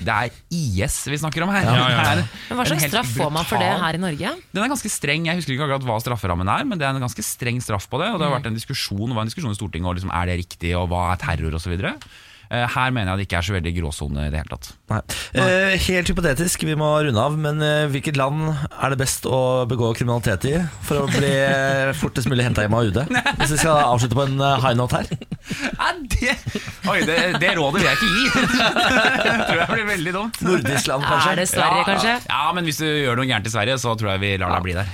[0.00, 1.66] Det er IS vi snakker om her.
[1.68, 2.24] Ja, ja, ja.
[2.48, 4.32] Men Hva slags straff får man for det her i Norge?
[4.54, 5.28] Den er ganske streng.
[5.28, 8.00] Jeg husker ikke akkurat hva strafferammen er, men det er en ganske streng straff på
[8.02, 8.08] det.
[8.14, 10.30] Og det har vært en diskusjon, det var en diskusjon i Stortinget om liksom, er
[10.32, 11.76] det riktig, og hva er terror osv.
[12.52, 14.70] Her mener jeg det ikke er så veldig gråsone i det hele tatt.
[14.92, 15.00] Nei.
[15.40, 19.64] Eh, helt hypotetisk, vi må runde av, men eh, hvilket land er det best å
[19.70, 23.00] begå kriminalitet i for å bli eh, fortest mulig henta hjem av UD?
[23.40, 25.08] Hvis vi skal avslutte på en eh, high note her.
[26.12, 26.34] det,
[26.90, 28.26] oi, det, det rådet vil jeg ikke gi.
[29.22, 30.38] Det tror jeg blir veldig dumt.
[30.44, 31.32] Nordisk land, kanskje?
[31.32, 32.14] Er det Sverige, ja, kanskje?
[32.28, 34.66] Ja, men hvis du gjør noe gærent i Sverige, så tror jeg vi lar deg
[34.66, 34.92] bli der.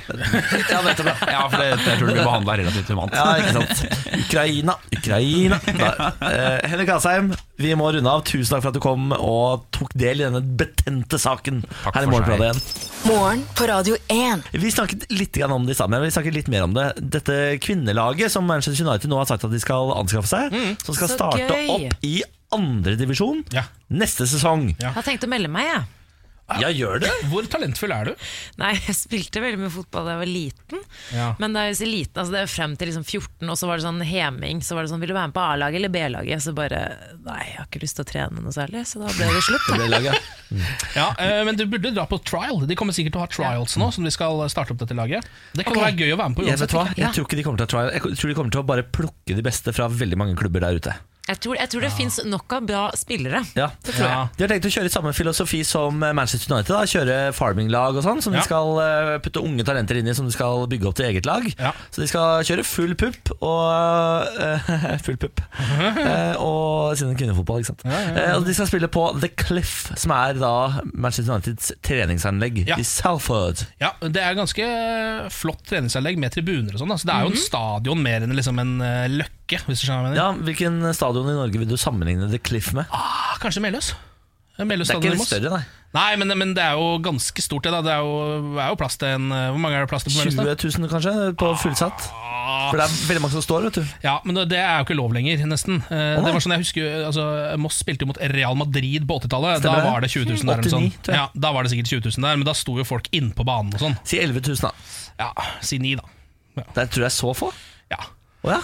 [0.68, 1.16] Ja, nettopp, ja.
[1.34, 3.16] Ja, for det, jeg tror du blir behandla relativt humant.
[3.16, 3.84] Ja, ikke sant.
[4.22, 5.60] Ukraina, Ukraina.
[5.68, 6.10] Da.
[6.28, 8.22] Eh, Henrik Asheim, vi må runde av.
[8.28, 12.10] Tusen takk for at du kom og tok del i denne betente saken her i
[12.10, 12.62] Morgenbladet igjen.
[13.08, 14.46] Morgen på Radio 1.
[14.54, 15.98] Vi snakket litt om det sammen.
[15.98, 16.88] men vi snakket litt mer om det.
[17.18, 20.54] Dette kvinnelaget som Manchester United nå har sagt at de skal anskaffe seg,
[20.84, 21.70] som skal Så starte gøy.
[21.76, 22.16] opp i
[22.54, 23.44] andredivisjon
[23.92, 24.70] neste sesong.
[24.78, 25.82] Jeg har tenkt å melde meg, jeg.
[25.82, 25.97] Ja,
[26.72, 27.10] gjør det?
[27.28, 28.28] Hvor talentfull er du?
[28.60, 30.84] Nei, jeg spilte veldig mye fotball da jeg var liten.
[31.12, 31.26] Ja.
[31.42, 33.80] Men da jeg var liten, altså det er frem til liksom 14, og så var
[33.80, 34.62] det sånn heming.
[34.64, 36.44] Så var det sånn, Vil du være med på A-laget eller B-laget?
[36.44, 36.80] Så bare
[37.28, 38.86] Nei, jeg har ikke lyst til å trene noe særlig.
[38.88, 39.68] Så da ble det slutt.
[39.68, 40.16] da.
[40.96, 42.62] Ja, eh, Men du burde dra på trial.
[42.64, 45.28] De kommer sikkert til å ha trials nå, som de skal starte opp dette laget.
[45.52, 45.90] Det kan okay.
[45.90, 46.76] være gøy å være med på Jeg, vet uansett.
[46.78, 46.86] hva?
[46.94, 47.02] jeg.
[47.04, 48.88] jeg tror ikke de kommer til å trial Jeg tror de kommer til å bare
[48.88, 50.96] plukke de beste fra veldig mange klubber der ute.
[51.28, 53.42] Jeg tror, jeg tror det finnes nok av bra spillere.
[53.58, 53.66] Ja.
[53.84, 54.28] Det tror jeg.
[54.38, 56.72] De har tenkt å kjøre samme filosofi som Manchester United.
[56.72, 56.82] Da.
[56.88, 58.40] Kjøre farming-lag og sånn, som Ja.
[58.40, 61.26] de skal eh, putte unge talenter inn i, som de skal bygge opp til eget
[61.28, 61.44] lag.
[61.92, 65.40] Så de skal kjøre full pupp og eh, Full pupp.
[66.08, 67.82] Eh, og siden kvinnefotball, ikke sant.
[67.84, 70.52] Eh, og de skal spille på The Cliff, som er da
[70.94, 73.64] Manchester Uniteds treningsanlegg i Salford.
[73.82, 74.68] Ja, Det er ganske
[75.34, 76.94] flott treningsanlegg med tribuner og sånn.
[76.98, 80.04] Så det er jo en stadion mer enn liksom en eh, løkke, hvis du skjønner
[80.04, 80.20] hva jeg mener.
[80.20, 82.90] Ja, Hvilken stadion i Norge vil du sammenligne The Cliff med?
[82.92, 83.94] Ah, kanskje Meløs.
[84.58, 85.64] Meløs Det er ikke større, nei.
[85.94, 87.64] Nei, men, men det er jo ganske stort.
[87.64, 87.80] Det, da.
[87.80, 90.20] det er jo, er jo plass til en Hvor mange er det plass til på
[90.20, 90.34] Meløs?
[90.36, 90.56] 20 da?
[90.84, 92.08] 000 kanskje, på fullsatt.
[92.48, 93.94] For det er veldig mange som står, vet du.
[94.04, 95.80] Ja, men det, er jo ikke lov lenger, nesten.
[95.88, 97.24] Eh, det var sånn jeg husker altså,
[97.60, 99.58] Moss spilte jo mot Real Madrid på 80-tallet.
[99.58, 99.94] Da Stemmer det.
[99.94, 100.44] var det 20 000 der.
[100.44, 100.90] eller 89, sånn.
[101.06, 101.22] tror jeg.
[101.22, 103.48] Ja, da var det sikkert 20 000 der, men da sto jo folk inne på
[103.48, 103.98] banen og sånn.
[104.08, 104.72] Si 11 000, da.
[105.22, 106.66] Ja, si 9, da.
[106.76, 107.52] Det tror jeg så få.
[107.92, 108.00] Ja.
[108.46, 108.58] Å ja.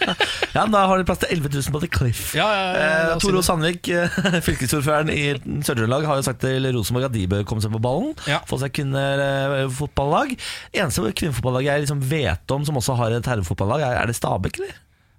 [0.56, 2.22] ja, Da har de plass til 11 000 på The Cliff.
[2.38, 3.42] Ja, ja, ja, eh, Toro.
[3.44, 7.74] Sandvik, eh, fylkesordføreren i Sør-Trøndelag, har jo sagt til Rosenborg at de bør komme seg
[7.74, 8.14] på ballen.
[8.48, 10.36] Få seg kvinnefotballag.
[10.72, 14.62] Eneste kvinnefotballaget jeg liksom vet om som også har et herrefotballag, er, er det Stabæk,
[14.62, 14.78] eller?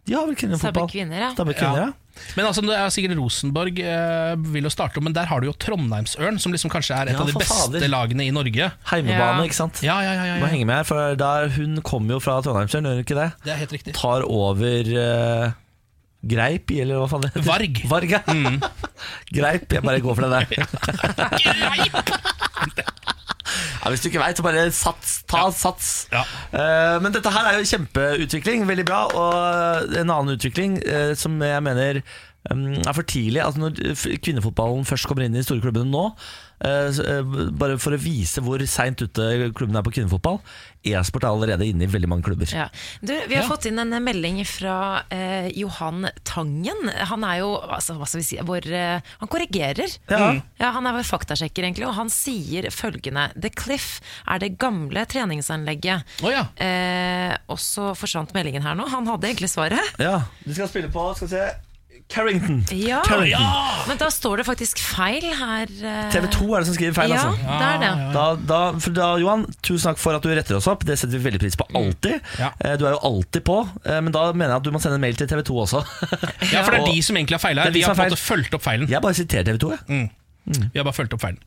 [0.10, 0.88] De har vel kvinnefotball?
[0.90, 1.32] Kvinner, ja.
[1.38, 1.90] Kvinner, ja.
[2.36, 5.48] Men altså, det er sikkert Rosenborg eh, vil jo starte opp, men der har du
[5.48, 7.86] jo Trondheimsørn, som liksom kanskje er et Ja, av de beste fader.
[7.92, 8.68] lagene i Norge.
[8.92, 9.80] Heimebane, ikke sant?
[9.86, 12.90] Ja, ja, ja, ja, Må henge med her, for der, Hun kommer jo fra Trondheimsørn,
[12.90, 13.30] gjør hun ikke det?
[13.46, 13.96] Det er helt riktig.
[13.96, 15.56] Tar over eh,
[16.34, 17.48] Greip, eller hva faen det heter?
[17.48, 17.82] Varg.
[17.90, 18.22] Varg, ja.
[19.38, 20.46] Greip, jeg bare går for det der.
[23.82, 25.22] Ja, hvis du ikke veit, så bare sats.
[25.30, 25.92] Ta sats.
[26.12, 28.68] Uh, men dette her er jo kjempeutvikling.
[28.70, 29.04] Veldig bra.
[29.12, 32.02] Og en annen utvikling uh, som jeg mener
[32.50, 33.42] er for tidlig.
[33.44, 36.08] Altså Når kvinnefotballen først kommer inn i de store klubbene nå,
[36.66, 37.22] eh, eh,
[37.54, 40.40] bare for å vise hvor seint ute klubben er på kvinnefotball
[40.82, 42.50] E-sport er allerede inne i veldig mange klubber.
[42.50, 42.64] Ja.
[43.06, 43.48] Du, vi har Ja.
[43.48, 46.90] fått inn en melding fra eh, Johan Tangen.
[47.12, 49.94] Han er jo altså, hva skal vi si, vår, eh, Han korrigerer.
[50.10, 50.42] Ja.
[50.58, 55.06] Ja, han er vår faktasjekker, egentlig, og han sier følgende The Cliff er det gamle
[55.06, 56.02] treningsanlegget.
[56.58, 58.88] eh, og så forsvant meldingen her nå.
[58.90, 59.80] Han hadde egentlig svaret.
[60.02, 61.46] Ja, Du skal spille på skal vi se
[62.12, 62.60] Carrington.
[62.76, 63.02] Ja.
[63.08, 63.88] Carrington.
[63.88, 65.72] Men da står det faktisk feil her.
[65.72, 66.10] eh.
[66.14, 67.58] TV 2 er det som skriver feil, ja, altså.
[67.62, 67.92] det er det.
[68.16, 70.86] Da, da, for da, Johan, tusen takk for at du retter oss opp.
[70.88, 72.20] Det setter vi veldig pris på alltid.
[72.40, 72.52] Ja.
[72.78, 75.06] Du er jo alltid på, eh, men da mener jeg at du må sende en
[75.08, 75.84] mail til TV 2 også.
[76.52, 77.72] Ja, for det er de som egentlig har feila her.
[77.72, 78.90] er de De som har på en måte fulgt opp feilen.
[78.92, 80.10] Jeg bare siterer TV 2, jeg.
[80.42, 81.38] Vi har bare fulgt opp feilen.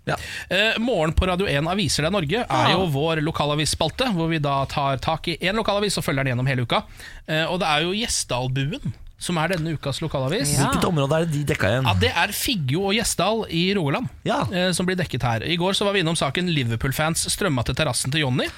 [0.48, 4.60] Eh, morgen på Radio 1 Aviser deg Norge er jo vår lokalavisspalte, hvor vi da
[4.70, 6.84] tar tak i én lokalavis og følger den gjennom hele uka.
[7.26, 8.94] Eh, og det er jo Gjesdalbuen
[9.24, 10.52] som er denne ukas lokalavis.
[10.58, 11.88] Hvilket område er det de dekka igjen?
[11.88, 15.46] Ja, Det er Figgjo og Gjesdal i Rogaland eh, som blir dekket her.
[15.48, 18.48] I går så var vi innom saken Liverpool-fans strømma til terrassen til Jonny.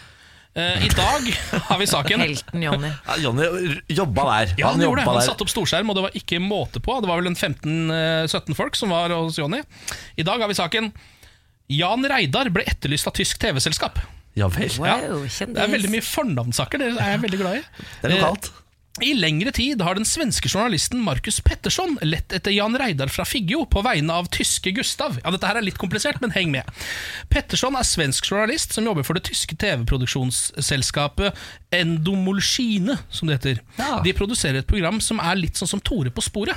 [0.56, 1.26] Eh, I dag
[1.68, 2.90] har vi saken Helten Jonny.
[2.90, 3.48] Ja, Jonny
[3.92, 4.54] jobba der.
[4.56, 5.08] Ja, han, gjorde det.
[5.10, 6.98] Han satte opp storskjerm, og det var ikke måte på.
[7.04, 9.60] Det var vel en 15-17 folk som var hos Jonny.
[10.16, 10.90] I dag har vi saken
[11.76, 13.98] Jan Reidar ble etterlyst av tysk TV-selskap.
[14.36, 14.68] Ja vel.
[14.80, 15.24] Wow.
[15.24, 17.62] Det er veldig mye fornavnsaker, det er jeg veldig glad i.
[18.02, 18.50] Det er lokalt.
[19.04, 23.66] I lengre tid har den svenske journalisten Markus Petterson lett etter Jan Reidar fra Figgjo
[23.68, 25.18] på vegne av tyske Gustav.
[25.22, 26.64] Ja, Dette her er litt komplisert, men heng med.
[27.32, 31.36] Petterson er svensk journalist som jobber for det tyske TV-produksjonsselskapet
[31.76, 33.60] Endomolskine, som det heter.
[34.06, 36.56] De produserer et program som er litt sånn som Tore på sporet.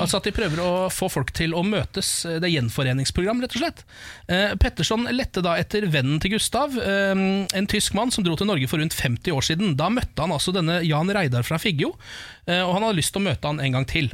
[0.00, 2.24] Altså at De prøver å få folk til å møtes.
[2.28, 3.84] eh, Det er gjenforeningsprogram, rett og slett.
[4.28, 8.46] Eh, Petterson lette da etter vennen til Gustav, eh, en tysk mann som dro til
[8.46, 9.76] Norge for rundt 50 år siden.
[9.76, 11.94] Da møtte han altså denne Jan Reidar fra Figgjo,
[12.46, 14.10] eh, og han hadde lyst til å møte han en gang til.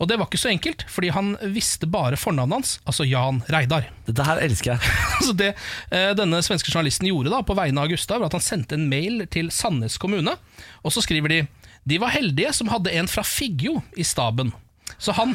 [0.00, 3.88] Og det var ikke så enkelt, fordi han visste bare fornavnet hans, altså Jan Reidar.
[4.06, 4.94] Dette her elsker jeg.
[5.26, 5.54] Så det
[5.90, 8.88] eh, denne svenske journalisten gjorde da på vegne av Gustav, var at han sendte en
[8.88, 10.36] mail til Sandnes kommune,
[10.84, 11.38] og så skriver de
[11.84, 14.52] De var heldige som hadde en fra Figgjo i staben.
[14.98, 15.34] Så han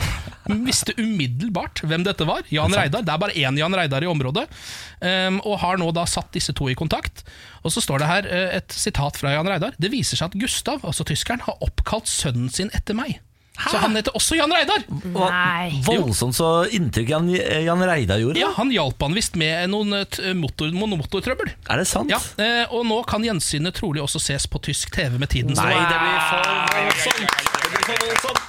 [0.65, 2.45] visste umiddelbart hvem dette var.
[2.53, 3.03] Jan Reidar.
[3.05, 4.47] Det er bare én Jan Reidar i området.
[5.01, 7.23] Um, og har nå da satt disse to i kontakt.
[7.63, 9.75] Og så står det her eh, et sitat fra Jan Reidar.
[9.77, 13.19] Det viser seg at Gustav, altså tyskeren, har oppkalt sønnen sin etter meg.
[13.59, 14.85] Så han heter også Jan Reidar!
[15.11, 15.81] Nei.
[15.83, 17.27] Voldsomt så inntrykk Jan,
[17.65, 18.39] Jan Reidar gjorde.
[18.39, 21.51] Ja, Han hjalp han visst med noen eh, motor, motortrøbbel.
[21.67, 22.13] Er det sant?
[22.13, 25.57] Ja, eh, Og nå kan gjensynet trolig også ses på tysk TV med tiden.
[25.59, 26.47] Nei, det blir for
[26.79, 27.35] voldsomt!
[27.59, 28.48] Det blir for voldsomt.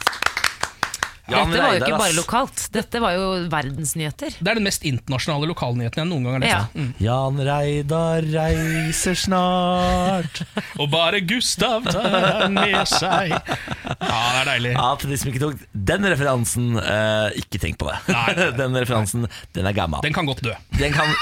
[1.30, 4.36] Jan Dette var jo Reidar, ikke bare lokalt, dette var jo verdensnyheter.
[4.40, 6.54] Det er den mest internasjonale lokalnyheten jeg noen gang har lest.
[6.56, 6.80] Ja.
[6.80, 6.90] Mm.
[7.04, 10.40] Jan Reidar reiser snart
[10.80, 13.34] Og bare Gustav tar han med seg.
[13.34, 14.72] Ja, det er deilig.
[14.74, 17.98] Ja, til de som ikke tok den referansen, eh, ikke tenk på det.
[18.60, 20.02] den referansen, den er gammel.
[20.04, 20.54] Den kan godt dø.
[20.80, 21.14] Den kan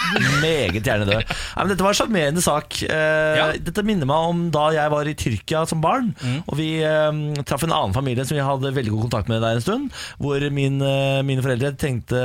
[0.43, 1.19] meget gjerne dø.
[1.21, 2.81] Nei, men dette var en sjarmerende sak.
[2.89, 6.13] Eh, Dette minner meg om da jeg var i Tyrkia som barn.
[6.47, 9.59] Og vi eh, traff en annen familie som vi hadde veldig god kontakt med der
[9.59, 9.91] en stund.
[10.23, 12.23] Hvor min, eh, mine foreldre tenkte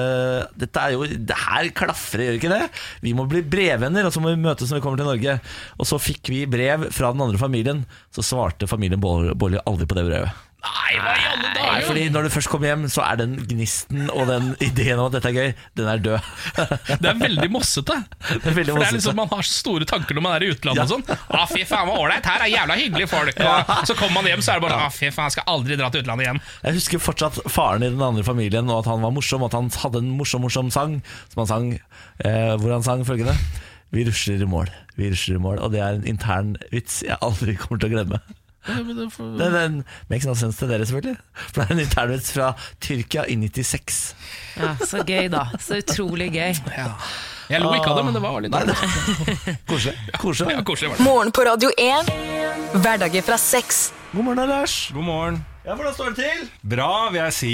[0.59, 2.69] Dette er jo, det her klaffer, gjør ikke det?
[3.05, 5.37] Vi må bli brevvenner, og så må vi møtes når vi kommer til Norge.
[5.79, 7.83] Og så fikk vi brev fra den andre familien.
[8.13, 10.43] Så svarte familien Baarli aldri på det brevet.
[10.63, 11.85] Nei, hva i alle Nei, dager?
[11.89, 15.17] fordi Når du først kommer hjem, så er den gnisten og den ideen om at
[15.17, 16.29] dette er gøy, den er død.
[17.03, 17.97] Det er veldig mossete.
[18.29, 20.51] Det er veldig For det er liksom Man har store tanker når man er i
[20.53, 20.85] utlandet Ja.
[20.85, 21.03] og sånn.
[21.35, 23.41] Å, fy faen, hva ålreit, her er jævla hyggelige folk.
[23.43, 25.77] Og så kommer man hjem, så er det bare Å, fy faen, jeg skal aldri
[25.81, 26.39] dra til utlandet igjen.
[26.63, 29.43] Jeg husker fortsatt faren i den andre familien, og at han var morsom.
[29.43, 30.95] og At han hadde en morsom morsom sang
[31.33, 31.67] som han sang,
[32.23, 33.35] eh, hvor han sang følgende
[33.93, 35.59] Vi rusler i mål, vi rusler i mål.
[35.59, 38.21] Og det er en intern vits jeg aldri kommer til å glemme.
[38.63, 41.17] Det er en makes no sense til dere, selvfølgelig.
[41.51, 42.51] For det er en internvits fra
[42.83, 43.97] Tyrkia i 96.
[44.57, 45.45] Ja, Så gøy, da.
[45.59, 46.53] Så utrolig gøy.
[47.51, 49.97] Jeg lo ikke av det, men det var litt Nei, det- Koselig.
[50.21, 50.55] Koselig.
[50.55, 50.99] Ja, koselig.
[51.03, 52.11] Morgen på Radio 1.
[52.79, 53.91] Hverdager fra sex.
[54.13, 54.77] God morgen, Lars.
[54.95, 55.41] God morgen.
[55.65, 56.47] Ja, Hvordan står det til?
[56.63, 57.53] Bra, vil jeg si.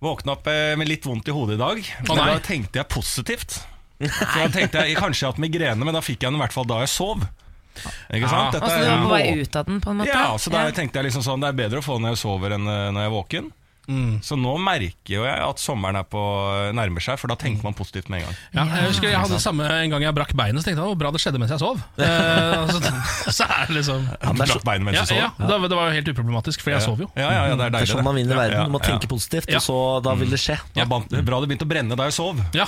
[0.00, 1.82] Våkna opp eh, med litt vondt i hodet i dag.
[2.08, 3.58] Men da tenkte jeg positivt.
[4.00, 6.42] Så da tenkte jeg kanskje jeg har hatt migrene, men da fikk jeg den i
[6.46, 7.26] hvert fall da jeg sov.
[8.12, 8.52] Ikke sant?
[8.54, 10.10] Dette Altså, du er på vei ut av den, på en måte?
[10.10, 12.22] Ja, så da tenkte jeg liksom sånn Det er bedre å få den når jeg
[12.24, 13.50] sover enn eh, når jeg er våken.
[14.22, 16.20] Så nå merker jo jeg at sommeren er på
[16.76, 18.36] nærmer seg, for da tenker man positivt med en gang.
[18.54, 20.92] Ja, jeg husker jeg hadde det samme en gang jeg brakk beinet, så tenkte jeg
[20.92, 21.80] hvor bra det skjedde mens jeg sov.
[22.00, 22.78] Eh, altså,
[23.40, 25.18] så er det liksom Ja, du brakk beinet mens ja, du sov?
[25.20, 26.84] Ja, det, var- jo helt uproblematisk, for jeg Ja.
[26.86, 27.08] sov jo.
[27.16, 28.70] Ja, ja, ja, det er Det er sånn man vinner verden.
[28.70, 29.58] Du må tenke positivt, Ja.
[29.58, 30.58] og så da vil det skje.
[30.78, 32.38] Ja, bra det begynte å brenne da jeg sov.
[32.54, 32.66] Ja,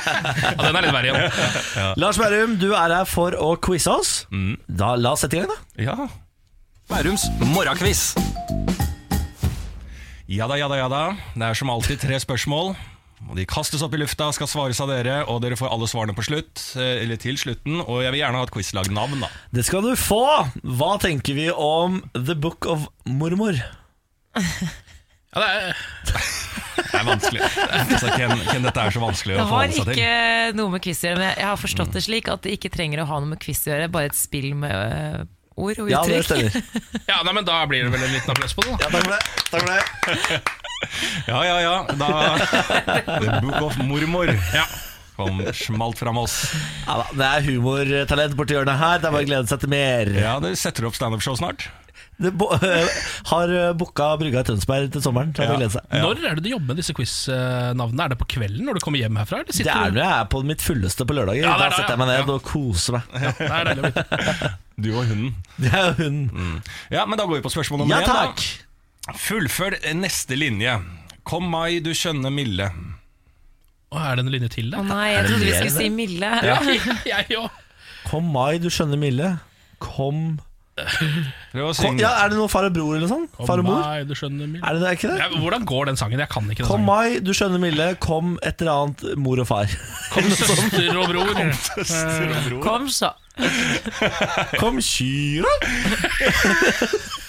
[0.42, 1.94] ja den er litt verre igjen.
[2.00, 4.14] Lars Berrum, du er her for å quize oss.
[4.32, 4.56] Mm.
[4.68, 5.60] Da, la oss sette i gang, da.
[5.90, 6.08] Ja.
[6.90, 8.12] Bærums morgenquiz.
[10.30, 11.02] Ja da, ja da, ja da.
[11.36, 12.74] Det er som alltid tre spørsmål.
[13.24, 16.14] Og De kastes opp i lufta, skal svares av dere, og dere får alle svarene
[16.16, 16.60] på slutt.
[16.76, 17.80] eh, Eller til slutten.
[17.84, 19.28] Og jeg vil gjerne ha et quizlagnavn, da.
[19.52, 20.22] Det skal du få!
[20.64, 23.56] Hva tenker vi om The Book of Mormor?
[24.34, 25.76] Ja, det er,
[26.94, 27.40] Det er vanskelig.
[27.42, 29.94] Altså, Ken, Ken, dette er så vanskelig å forholde seg til.
[29.98, 32.44] Det har ikke noe med quiz å gjøre, men jeg har forstått det slik at
[32.46, 35.24] det ikke trenger å ha noe med quiz å gjøre, bare et spill med øh,
[35.56, 36.50] ord og Ja, det uttrykk.
[36.50, 37.02] stemmer.
[37.12, 38.84] ja, nei, men Da blir det vel en liten applaus på det, da.
[38.84, 39.22] Ja, takk for det.
[39.50, 40.42] Takk for det.
[41.30, 41.76] Ja, ja, ja.
[41.96, 42.08] Da
[43.22, 44.64] The Book of Mormor Ja.
[45.16, 46.34] kom smalt fram oss.
[46.84, 48.98] Ja, da, det er humortalent borti hjørnet her.
[49.00, 50.10] Det er bare å glede seg til mer.
[50.18, 51.68] Ja, Dere setter opp standup-show snart?
[52.14, 52.46] Det bo
[53.32, 55.32] har eh, booka brygga i Tønsberg til sommeren.
[55.34, 55.88] Så å glede seg.
[55.98, 58.04] Når er det du jobber med disse quiz-navnene?
[58.06, 59.40] Er det på kvelden når du kommer hjem herfra?
[59.42, 61.42] Eller Det er når jeg er på mitt fulleste på lørdager.
[61.42, 62.36] Ja, det da setter jeg meg ned Ja.
[62.36, 63.16] og koser meg.
[63.40, 64.52] Det er deilig å vite.
[64.84, 65.34] Du og hunden.
[65.62, 66.24] Det er hunden.
[66.34, 66.54] Mm.
[66.90, 68.08] Ja, men da går vi på spørsmål nummer Ja, én.
[68.10, 69.18] Ja, takk.
[69.22, 70.72] Fullfør neste linje.
[71.28, 72.66] Kom mai, du skjønne milde.
[73.94, 74.88] Å, er det en linje til Å der?
[74.88, 76.30] nei, jeg trodde vi skulle si milde.
[76.66, 76.88] Mille.
[77.06, 77.60] Ja, jeg òg.
[78.08, 79.30] Kom mai, du skjønner milde.
[79.82, 80.24] Kom
[80.74, 82.00] Prøv å synge.
[82.02, 83.28] ja, Er det noe far og bror eller sånn?
[83.46, 83.78] Far og mor?
[83.78, 84.62] Mai, du skjønner Mille.
[84.66, 85.18] Er det det ikke det?
[85.22, 86.18] Ja, hvordan går den sangen?
[86.18, 86.88] Jeg kan ikke den Kom sangen.
[86.90, 87.86] mai, du skjønner milde.
[88.02, 89.70] Kom et eller annet mor og far.
[90.14, 91.30] Kom søster og bror.
[91.78, 92.62] Søster og bror.
[92.66, 93.12] Kom så.
[94.60, 95.54] Kom kyra!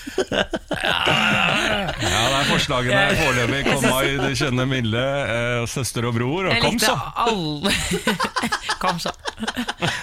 [0.85, 3.61] Ja, det er forslagene foreløpig.
[3.67, 5.01] Kom mai, du skjønner milde.
[5.01, 6.49] Eh, søster og bror.
[6.51, 6.95] Og kom så.
[7.25, 7.73] alle
[8.85, 9.11] Kom så.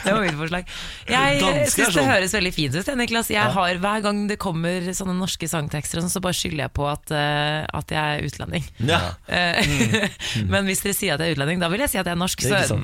[0.02, 0.70] Det var mitt forslag.
[1.08, 2.08] Jeg syns det sånn.
[2.10, 2.90] høres veldig fint ut.
[2.98, 3.30] Niklas.
[3.32, 6.88] Jeg har, hver gang det kommer sånne norske sangtekster, sånn, så bare skylder jeg på
[6.90, 8.66] at, eh, at jeg er utlending.
[8.88, 9.00] Ja.
[9.28, 10.06] Eh,
[10.52, 12.22] Men hvis dere sier at jeg er utlending, da vil jeg si at jeg er
[12.22, 12.46] norsk.
[12.48, 12.80] Så,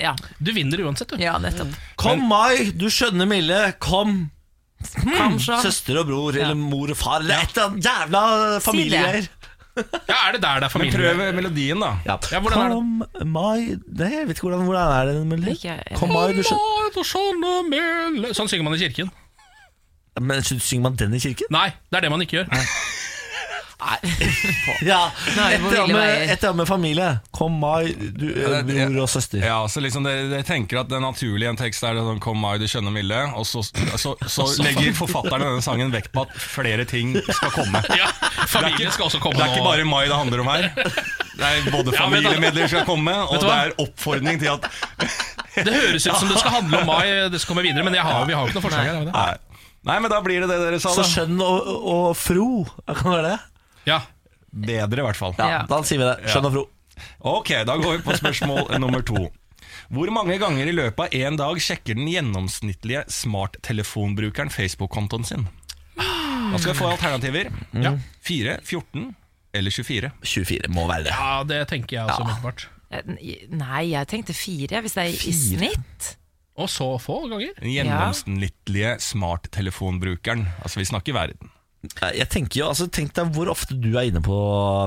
[0.00, 1.20] ja, Du vinner uansett, du.
[1.22, 1.72] ja, nettopp.
[2.00, 3.58] Kom mai, du skjønner milde.
[3.82, 4.28] Kom
[5.16, 5.58] Kom så.
[5.62, 8.22] søster og bror eller mor og far eller et eller annet jævla
[8.64, 9.28] familiegreier.
[9.80, 11.14] Ja, Er det der det er Men familie?
[11.14, 11.90] prøv melodien, da.
[12.04, 12.16] Ja.
[12.32, 12.78] Ja, hvordan er det?
[13.20, 15.82] Kom mai Nei, jeg vet ikke hvordan, hvordan er det den melodien?
[15.96, 18.32] Kom mai, du skjønner.
[18.36, 19.10] Sånn synger man i kirken.
[20.20, 21.46] Men synger man den i kirken?
[21.54, 22.50] Nei, det er det man ikke gjør.
[22.50, 22.64] Nei,
[25.50, 26.22] et hvor eller med, veier.
[26.26, 27.08] et eller annet med familie.
[27.36, 29.40] Kom mai, du, Ja, bror og søster.
[29.44, 32.20] Ja, så liksom det, Jeg tenker at det naturlige i en tekst er det sånn
[32.22, 33.20] Kom mai, du skjønner milde.
[33.40, 37.82] Og så, så, så legger forfatteren denne sangen vekt på at flere ting skal komme.
[38.00, 38.06] Ja,
[38.48, 40.68] Familie skal også komme Det er ikke bare mai det handler om her.
[40.72, 44.66] Det er Både familiemidler familiemedlemmer skal komme, og det er oppfordring til at
[45.56, 48.04] Det høres ut som det skal handle om mai, det skal komme videre, men jeg
[48.06, 49.08] har, vi har jo ikke noe forslag her.
[49.10, 52.48] Nei, Nei men da blir det det dere sa, Så skjønn og, og fro.
[52.86, 53.38] Kan det være det?
[53.88, 54.00] Ja.
[54.50, 55.34] Bedre, i hvert fall.
[55.38, 55.62] Ja.
[55.70, 56.30] Da sier vi det.
[56.32, 56.64] Skjønn og fro.
[57.30, 59.28] Ok, da går vi på spørsmål nummer to.
[59.90, 65.46] Hvor mange ganger i løpet av én dag sjekker den gjennomsnittlige smarttelefonbrukeren Facebook-kontoen sin?
[65.96, 67.50] Da skal vi få alternativer.
[67.78, 67.94] Ja.
[68.26, 69.08] 4, 14
[69.54, 70.10] eller 24.
[70.22, 71.14] 24 må være det.
[71.14, 72.66] ja, det tenker jeg også umiddelbart.
[72.90, 75.38] Eh, Nei, jeg tenkte fire, hvis det er i Fire?
[75.70, 76.10] snitt.
[76.60, 77.54] Og så få ganger.
[77.62, 80.46] Den gjennomsnittlige smarttelefonbrukeren.
[80.62, 81.50] Altså, vi snakker verden.
[81.80, 84.34] Jeg tenker jo, altså Tenk deg hvor ofte du er inne på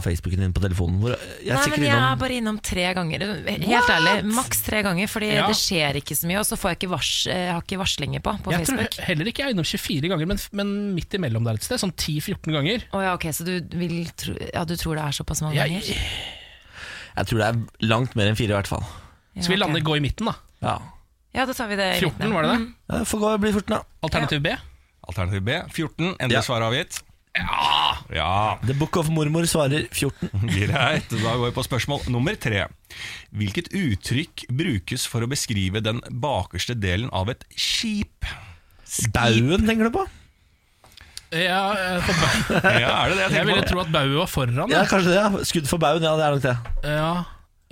[0.06, 1.00] Facebooken din på telefonen.
[1.02, 3.24] Hvor, jeg er Nei, men jeg er bare innom tre ganger.
[3.50, 5.48] Helt ærlig, maks tre ganger, Fordi Ja.
[5.50, 8.22] det skjer ikke så mye, og så får jeg ikke, vars, jeg har ikke varslinger
[8.22, 9.08] på på Jeg tror Facebook.
[9.10, 11.82] heller ikke jeg er innom 24 ganger, men, men midt imellom der et sted.
[11.82, 12.86] Sånn 10-14 ganger.
[12.94, 15.74] Oh, ja, ok, Så du, vil tro, ja, du tror det er såpass mange jeg,
[15.74, 16.04] ganger?
[17.18, 18.86] Jeg tror det er langt mer enn fire, i hvert fall.
[19.41, 19.64] Så vi Ja, ok.
[19.66, 20.36] lander gå i midten, da.
[20.62, 20.78] Ja,
[21.34, 22.34] Ja, da tar vi det i 14, midten.
[22.38, 22.60] var det det?
[22.62, 22.76] Mm.
[22.94, 23.82] ja Får gå, bli 14, da.
[24.06, 24.54] Alternativ B.
[25.08, 26.14] Alternativ B 14.
[26.20, 26.45] Endelig Ja.
[26.45, 27.01] svar avgitt.
[27.34, 27.97] Ja!
[28.14, 28.34] ja.
[28.62, 30.30] The Book of Mormor svarer 14.
[30.54, 32.68] Greit, da går vi på spørsmål nummer tre.
[33.34, 38.28] Hvilket uttrykk brukes for å beskrive den bakerste delen av et skip?
[39.16, 40.04] Bauen, tenker du på?
[41.34, 42.14] Ja, eh, for
[42.84, 43.70] Ja, er det det jeg jeg ville på?
[43.72, 44.70] tro at bauet var foran.
[44.70, 45.18] Ja, kanskje det.
[45.18, 46.56] ja Skudd for bauen, ja, det er nok det.
[46.93, 47.14] Ja.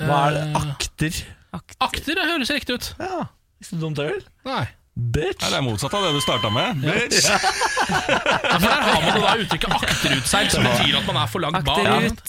[0.02, 0.46] Hva er det?
[0.58, 1.20] Akter?
[1.54, 1.78] Akter?
[1.86, 2.88] Akter det høres riktig ut.
[2.98, 3.28] Ja,
[3.62, 4.24] ikke så dumt, det vel?
[4.50, 4.64] Nei.
[4.92, 5.40] Bitch.
[5.40, 6.82] Ja, det er motsatt av det du starta med.
[6.84, 7.24] Bitch.
[7.32, 11.40] Ja, for Der har man jo da uttrykket 'akterutseil', som betyr at man er for
[11.40, 11.80] langt bak.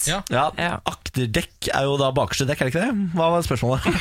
[0.07, 0.23] Ja.
[0.31, 0.79] Ja, Ja.
[0.87, 3.11] Akterdekk er jo da bakerste dekk, er det ikke det?
[3.19, 3.83] Hva var spørsmålet?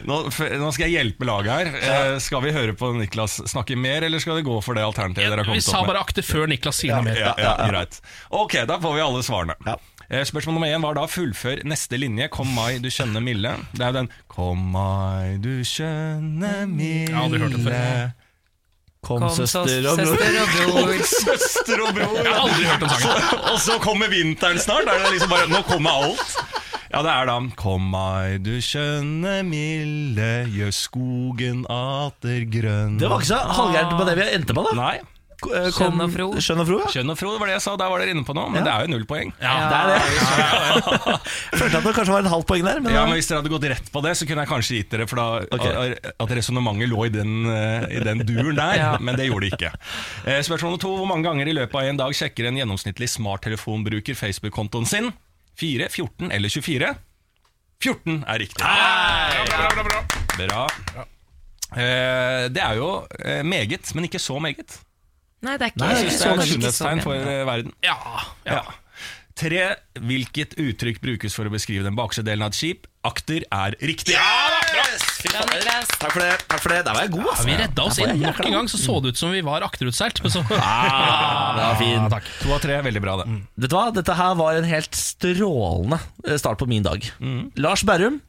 [0.00, 1.68] Nå, nå skal jeg hjelpe laget her.
[1.76, 5.28] Eh, skal vi høre på Niklas snakke mer, eller skal vi gå for det alternativet
[5.30, 5.92] dere har Vi kommet sa opp med?
[5.94, 7.20] bare akter før Niklas sier noe mer.
[7.20, 8.00] Ja, ja, greit.
[8.30, 9.54] Ok, da får vi alle svarene.
[9.68, 9.76] Eh,
[10.10, 12.26] Spørsmål nummer én var da fullfør neste linje.
[12.34, 13.52] Kom mai, du skjønne milde.
[13.76, 17.06] Det er jo den Kom mai, du skjønne milde.
[17.06, 18.10] Jeg har aldri hørt den før.
[19.06, 20.18] Kom, Kom, søster og bror.
[20.18, 20.90] søster og bror.
[21.08, 22.16] Søster og bror.
[22.20, 23.44] Jeg har aldri hørt om sangen.
[23.52, 24.90] Og så kommer vinteren snart.
[24.90, 26.34] Er det liksom bare, nå kommer alt.
[26.90, 32.98] Ja, det er da Kom mai, du skjønne milde, gjør skogen atter grønn.
[32.98, 34.74] Det var ikke så halvgærent på det vi endte på, da.
[34.74, 34.96] Nei.
[35.48, 36.26] Eh, Skjønn og fro.
[36.36, 36.88] Skjønn og fro, ja.
[36.92, 37.74] Skjønn og Fro, det var det jeg sa.
[37.80, 38.50] Der var dere inne på noe.
[38.52, 39.32] Men det er jo null poeng.
[39.40, 40.00] Ja, Det er det.
[41.60, 42.80] Følte at det kanskje var et halvt poeng der.
[42.84, 44.90] Men Ja, men Hvis dere hadde gått rett på det, så kunne jeg kanskje gitt
[44.94, 45.26] dere For da
[45.58, 45.94] okay.
[46.24, 48.84] at resonnementet lå i den, eh, i den duren der.
[49.06, 49.72] Men det gjorde det ikke.
[50.26, 50.92] Eh, Spørsmål nummer to.
[51.00, 55.10] Hvor mange ganger i løpet av en dag sjekker en gjennomsnittlig smarttelefonbruker Facebook-kontoen sin?
[55.60, 56.92] 4, 14 eller 24?
[57.80, 58.60] 14 er riktig.
[58.60, 60.04] Bra, bra, bra,
[60.36, 61.06] bra.
[61.70, 62.90] Eh, Det er jo
[63.24, 64.80] eh, meget, men ikke så meget.
[65.40, 67.72] Nei, det er ikke, Jeg synes det er et ikke så sunnhetstegn for eh, verden.
[67.86, 67.96] Ja,
[68.44, 68.60] ja.
[68.60, 68.62] Ja.
[69.40, 69.60] Tre.
[70.04, 72.84] Hvilket uttrykk brukes for å beskrive den bakre delen av et skip?
[73.08, 74.12] Akter er riktig.
[74.12, 75.88] Bra, Niklas.
[76.00, 76.34] Takk for det.
[76.50, 76.80] Takk for det.
[76.84, 77.46] Der var jeg god, Ja, altså.
[77.48, 78.12] vi redda oss inn.
[78.20, 80.20] Nok en gang så så det ut som vi var akterutseilt.
[80.24, 81.94] Men så Ah, det var fin.
[81.96, 82.28] Ja, takk.
[82.42, 83.26] To av tre, veldig bra det.
[83.64, 83.86] Vet du hva?
[83.96, 87.08] Dette her var en helt strålende eh, start på min dag.
[87.56, 88.20] Lars Berrum,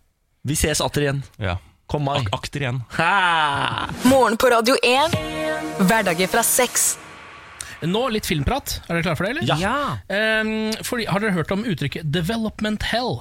[0.48, 1.22] vi ses atter igjen.
[1.44, 1.58] Ja.
[1.92, 2.24] Kom meg.
[2.30, 2.78] Ak akter igjen.
[2.96, 3.90] Ha!
[4.08, 5.16] Morgen på Radio 1.
[5.84, 6.94] Hverdager fra seks.
[7.84, 8.78] Nå litt filmprat.
[8.86, 9.60] Er dere klare for det, eller?
[9.60, 9.98] Ja.
[10.08, 13.20] Um, fordi, har dere hørt om uttrykket 'development hell'?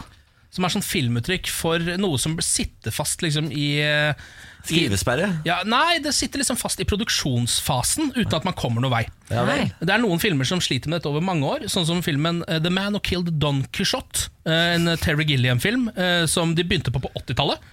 [0.55, 4.19] Som er sånn filmuttrykk for noe som sitter fast liksom i eh,
[4.67, 5.29] Skrivesperre.
[5.47, 9.05] Ja, nei, det sitter liksom fast i produksjonsfasen uten at man kommer noen vei.
[9.31, 9.71] Ja, vel.
[9.79, 12.59] Det er noen filmer som sliter med dette over mange år, sånn som filmen uh,
[12.59, 14.29] The Man Who Killed Don Quijote.
[14.43, 17.71] Uh, en Terry Gilliam-film uh, som de begynte på på 80-tallet.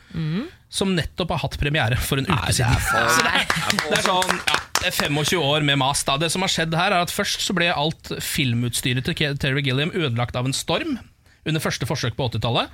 [0.70, 2.80] Som nettopp har hatt premiere for en uke siden.
[3.16, 6.04] Så det, er, det er sånn ja, det er 25 år med mas.
[6.08, 9.64] da Det som har skjedd her er at Først så ble alt filmutstyret til Terry
[9.66, 10.98] Gilliam ødelagt av en storm.
[11.48, 12.74] Under første forsøk på 80-tallet.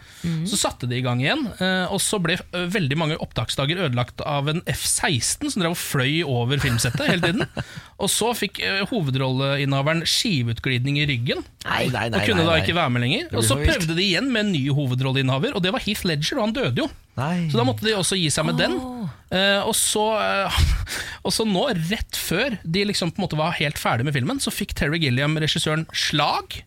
[0.50, 1.46] Så satte de i gang igjen.
[1.62, 5.80] eh, Og så ble eh, veldig mange opptaksdager ødelagt av en F-16 som drev og
[5.80, 7.46] fløy over filmsettet hele tiden.
[8.04, 11.44] Og så fikk eh, hovedrolleinnehaveren skiveutglidning i ryggen.
[11.64, 13.30] Nei, nei, nei, og kunne nei, da ikke være med lenger.
[13.40, 16.50] Og så prøvde de igjen med en ny hovedrolleinnehaver, og det var Heath Ledger, og
[16.50, 16.90] han døde jo.
[17.16, 17.46] Nei.
[17.54, 18.76] Så da måtte de også gi seg med den.
[19.32, 20.60] Uh, og, så, uh,
[21.26, 21.64] og så nå,
[21.94, 25.00] rett før de liksom på en måte var helt ferdig med filmen, så fikk Terry
[25.02, 26.60] Gilliam, regissøren, slag.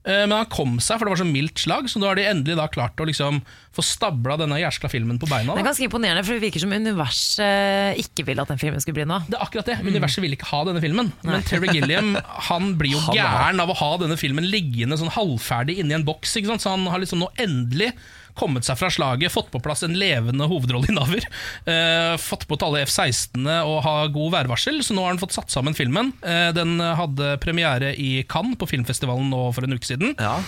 [0.00, 2.24] Eh, men han kom seg, for det var så mildt slag, så nå har de
[2.24, 3.42] endelig da klart å liksom
[3.76, 5.52] få stabla denne jæskla filmen på beina.
[5.52, 8.96] Det er ganske imponerende, for det virker som universet ikke vil at den filmen skulle
[9.02, 9.26] bli noe.
[9.28, 9.76] Det er akkurat det.
[9.84, 11.12] Universet vil ikke ha denne filmen.
[11.26, 12.14] Men Terry Gilliam
[12.48, 16.38] han blir jo gæren av å ha denne filmen liggende sånn halvferdig inni en boks.
[16.40, 16.64] Ikke sant?
[16.64, 17.92] Så han har liksom nå endelig
[18.38, 21.26] kommet seg fra slaget, fått på plass en levende hovedrolleinnehaver.
[21.70, 25.52] Eh, fått på alle F-16-ene og ha god værvarsel, så nå har han fått satt
[25.52, 26.12] sammen filmen.
[26.24, 30.14] Uh, den hadde premiere i Cannes på filmfestivalen nå for en uke siden.
[30.18, 30.38] Ja.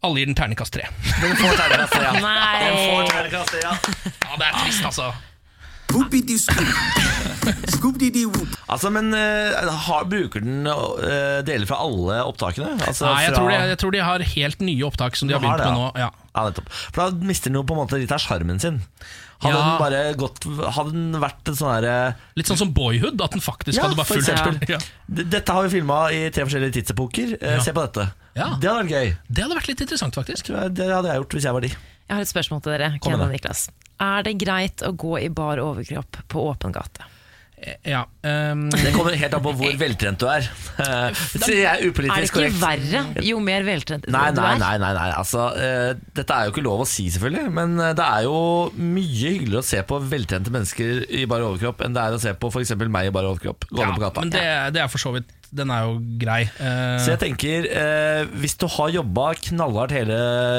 [0.00, 0.86] Alle gir den terningkast tre.
[1.20, 2.12] Den får terningkast tre, ja.
[2.24, 2.60] Nei.
[2.64, 3.74] Den får terningkast tre, ja.
[4.24, 5.10] Ja, det er trist, altså.
[8.70, 12.76] Altså, men uh, har, bruker den uh, deler fra alle opptakene?
[12.86, 15.34] Altså, Nei, jeg fra- tror, de, jeg tror de har helt nye opptak som de
[15.36, 15.88] har har begynt det, med nå.
[15.98, 16.10] ja.
[16.30, 16.44] Ja.
[16.94, 18.76] For da mister den jo på en måte litt av sjarmen sin.
[19.42, 19.62] Hadde Ja.
[19.64, 20.44] den bare gått
[20.76, 21.92] Hadde den vært en sånn herre
[22.36, 24.84] Litt sånn som Boyhood, at den faktisk Ja, hadde bare fulgt.
[25.32, 27.32] Dette har vi filma i tre forskjellige tidsepoker.
[27.40, 27.60] Uh, Ja.
[27.64, 28.04] Se på dette.
[28.36, 28.50] Ja.
[28.60, 29.14] Det hadde vært gøy.
[29.26, 30.52] Det hadde vært litt interessant, faktisk.
[30.76, 31.72] Det hadde jeg gjort hvis jeg var de.
[31.72, 33.40] Jeg har et spørsmål til dere, Kom Ken og det.
[33.40, 33.64] Niklas.
[34.00, 37.06] Er det greit å gå i bar overkropp på åpen gate?
[37.84, 38.68] Ja, um...
[38.84, 40.46] Det kommer helt an på hvor veltrent du er.
[40.80, 42.60] Eh, Sier jeg Er det ikke korrekt.
[42.62, 44.62] verre jo mer veltrent Nei, du nei, er?
[44.62, 45.08] nei, nei, nei.
[45.12, 47.52] Altså, uh, Dette er jo ikke lov å si, selvfølgelig.
[47.60, 48.38] Men eh, det er jo
[48.80, 52.32] mye hyggeligere å se på veltrente mennesker i bar overkropp enn det er å se
[52.32, 52.74] på f.eks.
[52.86, 54.24] meg i bar overkropp gående på ja, gata.
[54.24, 54.46] men det,
[54.76, 56.42] det er for så vidt Den er jo grei.
[56.62, 60.18] Eh, Så jeg tenker, eh, hvis du har jobba knallhardt hele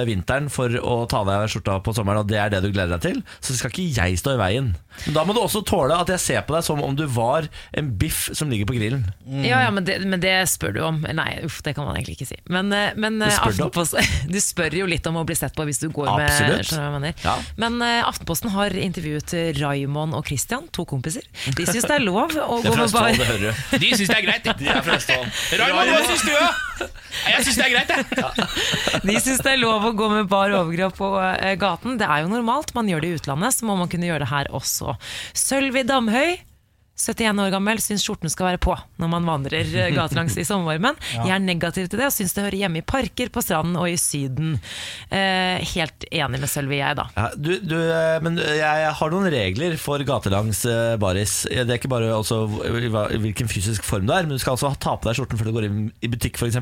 [0.10, 3.06] vinteren for å ta deg skjorta på sommeren, og det er det du gleder deg
[3.06, 4.74] til, så skal ikke jeg stå i veien.
[5.06, 7.48] Men da må du også tåle at jeg ser på deg som om du var
[7.78, 9.06] en biff som ligger på grillen.
[9.48, 11.00] Ja, ja men, det, men det spør du om.
[11.08, 12.40] Nei, uff, det kan man egentlig ikke si.
[12.52, 13.64] Men, eh, men Du eh, spør du?
[13.70, 16.76] Aftenposten Du spør jo litt om å bli sett på hvis du går Absolutt.
[17.00, 17.24] med?
[17.24, 17.38] Ja.
[17.62, 21.24] Men uh, Aftenposten har intervjuet eh, Raymond og Christian, to kompiser.
[21.56, 23.78] De syns det er lov å gå med bar Østfold, det hører du.
[23.82, 24.52] De syns det er greit.
[24.60, 25.42] De er fra Østfold.
[25.62, 26.34] Raymond, hva syns du?
[26.36, 26.90] da?
[27.22, 29.02] Jeg syns det er greit, jeg.
[29.06, 31.98] De syns det er lov å gå med bar overkropp på eh, gaten.
[32.02, 32.74] Det er jo normalt.
[32.78, 34.96] Man gjør det i utlandet, så må man kunne gjøre det her også.
[35.38, 36.40] Sølvi Damhøy
[37.10, 40.98] 71 år gammel, syns skjorten skal være på når man vandrer eh, gatelangs i sommervarmen.
[41.16, 41.26] Ja.
[41.30, 43.90] Jeg er negativ til det og syns det hører hjemme i parker, på stranden og
[43.90, 44.58] i Syden.
[45.10, 47.08] Eh, helt enig med Sølvi, jeg, da.
[47.18, 51.42] Ja, du, du, eh, men jeg har noen regler for gatelangs eh, baris.
[51.50, 54.56] Det er ikke bare altså hva- i hvilken fysisk form du er, men du skal
[54.58, 56.60] altså ta på deg skjorten før du går inn i butikk f.eks.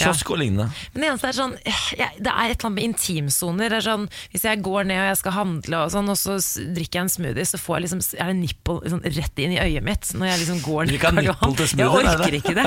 [0.00, 0.68] Kiosk og lignende.
[0.94, 1.66] Men det eneste er sånn Det
[2.00, 3.76] er et eller annet med intimsoner.
[3.76, 6.34] Er Sånn, hvis jeg går ned og jeg skal handle, og, sånn, og så
[6.76, 9.60] drikker jeg en smoothie, så får jeg liksom, er det nipple liksom, rett inn i
[9.62, 10.08] øyet mitt.
[10.16, 11.54] Når jeg liksom går ned Karl Johan.
[11.60, 12.66] Jeg er orker ikke det.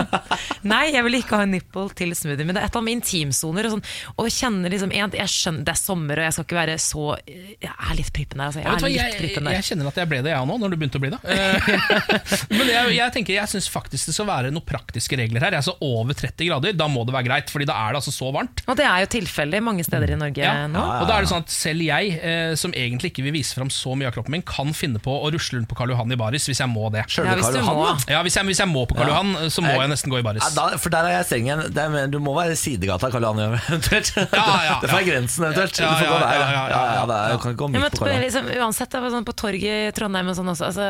[0.69, 2.45] Nei, jeg vil ikke ha en nipple til smoothie.
[2.47, 3.67] Men det er et eller annet med intimsoner.
[3.69, 6.59] Og, sånn, og kjenne liksom en, jeg skjønner, Det er sommer, og jeg skal ikke
[6.59, 8.49] være så Jeg er litt prippen der.
[8.49, 9.67] Altså, jeg er litt jeg, prippen jeg, der.
[9.69, 11.21] kjenner at jeg ble det, jeg nå, når du begynte å bli det.
[11.33, 11.69] Eh,
[12.57, 15.57] Men jeg, jeg tenker, jeg syns faktisk det skal være noen praktiske regler her.
[15.59, 18.31] Altså Over 30 grader, da må det være greit, Fordi da er det altså så
[18.35, 18.63] varmt.
[18.67, 20.81] Og det er jo tilfellet mange steder i Norge Ja, nå.
[21.01, 23.71] Og da er det sånn at Selv jeg, eh, som egentlig ikke vil vise fram
[23.73, 26.17] så mye av kroppen min, kan finne på å rusle rundt på Karl Johan i
[26.19, 27.02] baris hvis jeg må det.
[27.07, 28.13] Selve Ja, hvis Karl Johan, da.
[28.13, 29.15] Ja, hvis jeg, hvis jeg må på Karl Ja.
[29.17, 30.43] Johan, så må Jeg- nesten gå i baris.
[30.43, 31.63] Ja, da, for der er jeg streng igjen.
[31.73, 34.11] Det du må være sidegata Karl Johan eventuelt.
[34.15, 35.11] ja, det får være ja.
[35.11, 35.79] grensen eventuelt.
[35.79, 36.33] Ja, du får gå ja, der.
[36.33, 37.05] ja, ja, ja, ja.
[37.05, 38.23] det er, du kan ikke gå Ja, midt men på Karl Johan.
[38.27, 40.69] liksom, uansett, det sånn på torget i Trondheim og sånn også.
[40.71, 40.87] Altså,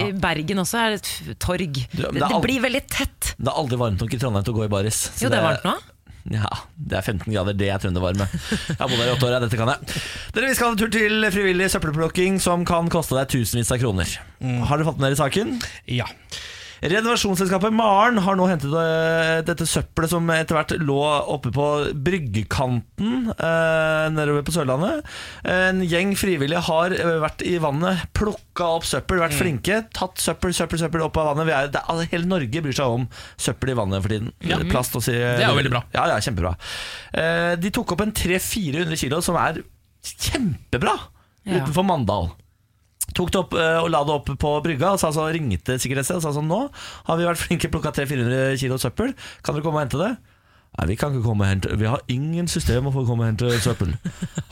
[0.00, 1.72] I Bergen også er det et torg.
[1.92, 3.34] Du, det, det det blir veldig tett.
[3.38, 5.00] Det er aldri varmt nok i Trondheim til å gå i baris.
[5.16, 5.74] så Jo, det er varmt nå.
[6.28, 8.26] Ja, det er 15 grader, det er trøndervarme.
[8.28, 10.00] Jeg har bodd her i åtte år, ja, dette kan jeg.
[10.36, 13.80] Dere, Vi skal ha en tur til frivillig søppelplukking som kan koste deg tusenvis av
[13.82, 14.12] kroner.
[14.68, 15.56] Har dere fått med dere saken?
[15.88, 16.06] Ja.
[16.80, 20.96] Renovasjonsselskapet Maren har nå hentet eh, dette søppelet som etter hvert lå
[21.34, 21.66] oppe på
[22.06, 25.04] bryggekanten eh, nedover på Sørlandet.
[25.44, 29.82] En gjeng frivillige har eh, vært i vannet, plukka opp søppel, vært flinke.
[29.96, 31.48] Tatt søppel, søppel, søppel opp av vannet.
[31.50, 33.04] Vi er, er, hele Norge bryr seg om
[33.40, 34.32] søppel i vannet for tiden.
[34.48, 34.60] Ja.
[34.72, 35.84] Plast og si- Det er jo veldig bra.
[35.96, 36.54] Ja, ja, kjempebra.
[37.12, 39.60] Eh, de tok opp en 300-400 kilo, som er
[40.00, 40.96] kjempebra,
[41.44, 41.60] Ja.
[41.60, 42.32] utenfor Mandal.
[43.16, 46.26] Tok det opp eh, og la det opp på brygga og så, ringte sikkerhetsstedet og
[46.26, 46.60] sa sånn Nå
[47.08, 49.14] har vi vært flinke, plukka 300-400 kilo søppel.
[49.42, 50.12] Kan dere komme og hente det?
[50.78, 53.32] Nei, vi kan ikke komme og hente Vi har ingen systemer for å komme og
[53.32, 53.96] hente søppel.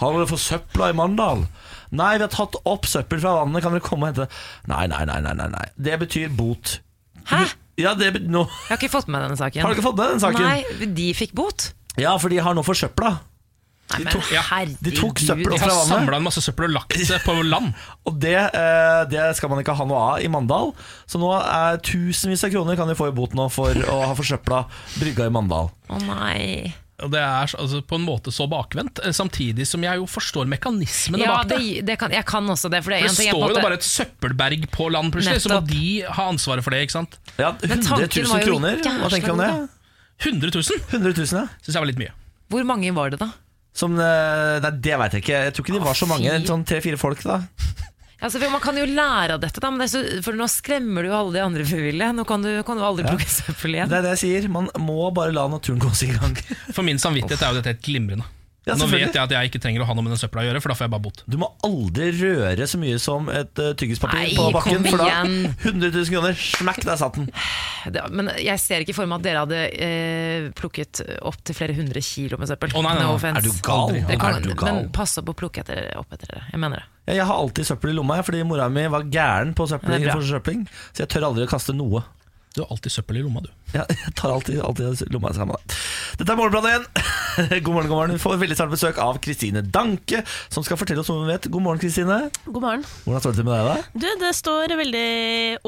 [0.01, 1.47] Har dere forsøpla i Mandal?
[1.95, 3.63] Nei, vi har tatt opp søppel fra vannet.
[3.65, 4.43] Kan dere komme og hente det?
[4.73, 5.23] Nei, nei, nei.
[5.29, 5.65] nei, nei.
[5.79, 6.79] Det betyr bot.
[7.31, 7.47] Hæ?
[7.79, 9.63] Ja, det nå Jeg har ikke fått med denne saken.
[9.63, 10.49] Har du ikke fått med denne saken?
[10.49, 11.71] Nei, de fikk bot.
[11.99, 13.15] Ja, for de har nå forsøpla.
[13.89, 14.43] Nei, men tok- ja,
[14.85, 15.87] de tok søppel opp fra vannet.
[15.89, 17.71] De har samla en masse søppel og lagt det på land.
[18.09, 20.75] Og det, eh, det skal man ikke ha noe av i Mandal.
[21.09, 24.13] Så nå er tusenvis av kroner kan de få i bot nå for å ha
[24.19, 24.65] forsøpla
[24.99, 25.71] brygga i Mandal.
[25.89, 26.75] Å nei.
[26.99, 30.49] Og det er altså, på en måte så bakvendt, eh, samtidig som jeg jo forstår
[30.51, 31.59] mekanismene Ja, bak det.
[31.63, 32.81] det, det kan, jeg kan også det.
[32.83, 35.15] For det, er For det ting står på jo da bare et søppelberg på land
[35.15, 35.85] plutselig, så må de
[36.17, 37.15] ha ansvaret for det, ikke sant?
[37.39, 39.53] Ja, 100 000 kroner, hva tenker du om det?
[40.27, 40.81] 100 000?
[40.91, 41.45] 100 000, ja.
[41.63, 42.11] Syns jeg var litt mye.
[42.51, 43.31] Hvor mange var det, da?
[43.79, 45.43] Som, eh, nei, det veit jeg ikke.
[45.47, 46.33] Jeg tror ikke de var så mange.
[46.49, 47.41] Sånn tre-fire folk, da.
[48.19, 50.49] Altså, for man kan jo lære av dette, da, men det er så, for nå
[50.51, 52.09] skremmer du jo alle de andre frivillige.
[52.19, 53.13] Nå kan du, kan du aldri Ja.
[53.15, 53.93] plukke søppel igjen.
[53.93, 54.49] Det er det jeg sier.
[54.51, 56.35] Man må bare la naturen gå sin gang.
[56.75, 58.27] For min samvittighet er jo dette helt glimrende.
[58.69, 60.47] Ja, Nå vet jeg at jeg ikke trenger å ha noe med den søpla å
[60.49, 61.23] gjøre, for da får jeg bare bot.
[61.25, 65.89] Du må aldri røre så mye som et uh, tyggispapir på bakken, for da 100
[65.95, 67.31] 000 kroner, smakk, der satt den.
[67.89, 71.77] Det, men jeg ser ikke for meg at dere hadde eh, plukket opp til flere
[71.77, 72.75] hundre kilo med søppel.
[72.77, 73.15] Oh, nei, nei, nei.
[73.15, 73.31] No.
[73.31, 73.95] Er du gal?
[73.95, 74.67] Det kan, Er du gal?
[74.69, 76.43] Men pass opp å plukke etter, opp etter dere.
[76.51, 76.91] Jeg mener det.
[77.09, 80.13] Ja, Jeg har alltid søppel i lomma, fordi mora mi var gæren på søppel, Det
[80.13, 82.03] er Så jeg tør aldri å kaste noe.
[82.59, 83.51] Du har alltid søppel i lomma, du.
[83.71, 85.61] Ja, jeg tar alltid, alltid lomma sammen.
[86.19, 86.87] Dette er Morgenbladet igjen.
[87.63, 88.15] God morgen, god morgen.
[88.17, 91.47] Vi får veldig snart besøk av Kristine Danke, som skal fortelle oss noe hun vet.
[91.55, 92.17] God morgen, Kristine.
[92.49, 92.83] God morgen.
[93.05, 94.01] Hvordan står det til med deg, da?
[94.03, 95.05] Du, det står veldig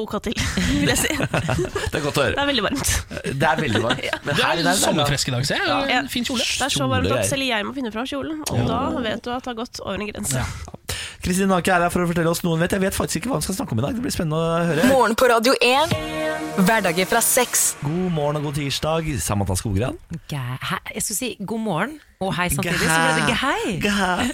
[0.03, 0.35] ok til,
[0.81, 1.15] vil jeg si.
[1.93, 2.35] Det er godt å høre.
[2.35, 2.93] Det er veldig varmt.
[3.39, 4.05] Det er veldig varmt.
[4.27, 5.95] Men her det er sommerfresk i dag, ser jeg.
[5.95, 6.03] Ja.
[6.11, 6.43] Fin kjole.
[6.43, 9.31] Det er så varmt at selv jeg må finne fram kjolen, og da vet du
[9.31, 10.43] at det har gått over en grense.
[11.21, 12.73] Kristine Danke er her for å fortelle oss noe hun vet.
[12.73, 13.97] Jeg vet faktisk ikke hva hun skal snakke om i dag.
[13.97, 14.87] Det blir spennende å høre.
[14.89, 15.93] Morgen på Radio 1.
[16.65, 17.65] Hverdager fra 6.
[17.85, 19.99] God morgen og god tirsdag, Samantha Skogran.
[20.31, 20.79] Hæ?
[20.95, 23.75] Jeg skulle si god morgen og hei samtidig, så ble det gehei.
[23.81, 24.27] Gehei,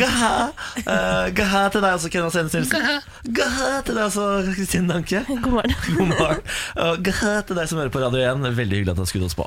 [0.00, 0.32] gaha,
[0.78, 2.86] Eh, gaha til deg også, Kenna Sennes Nilsen.
[3.38, 4.26] Gehei til deg også,
[4.56, 5.22] Kristine Danke.
[5.28, 5.76] God morgen.
[5.98, 6.42] God morgen.
[6.74, 8.42] Uh, gehei til deg som hører på Radio 1.
[8.58, 9.46] Veldig hyggelig at du har skutt oss på.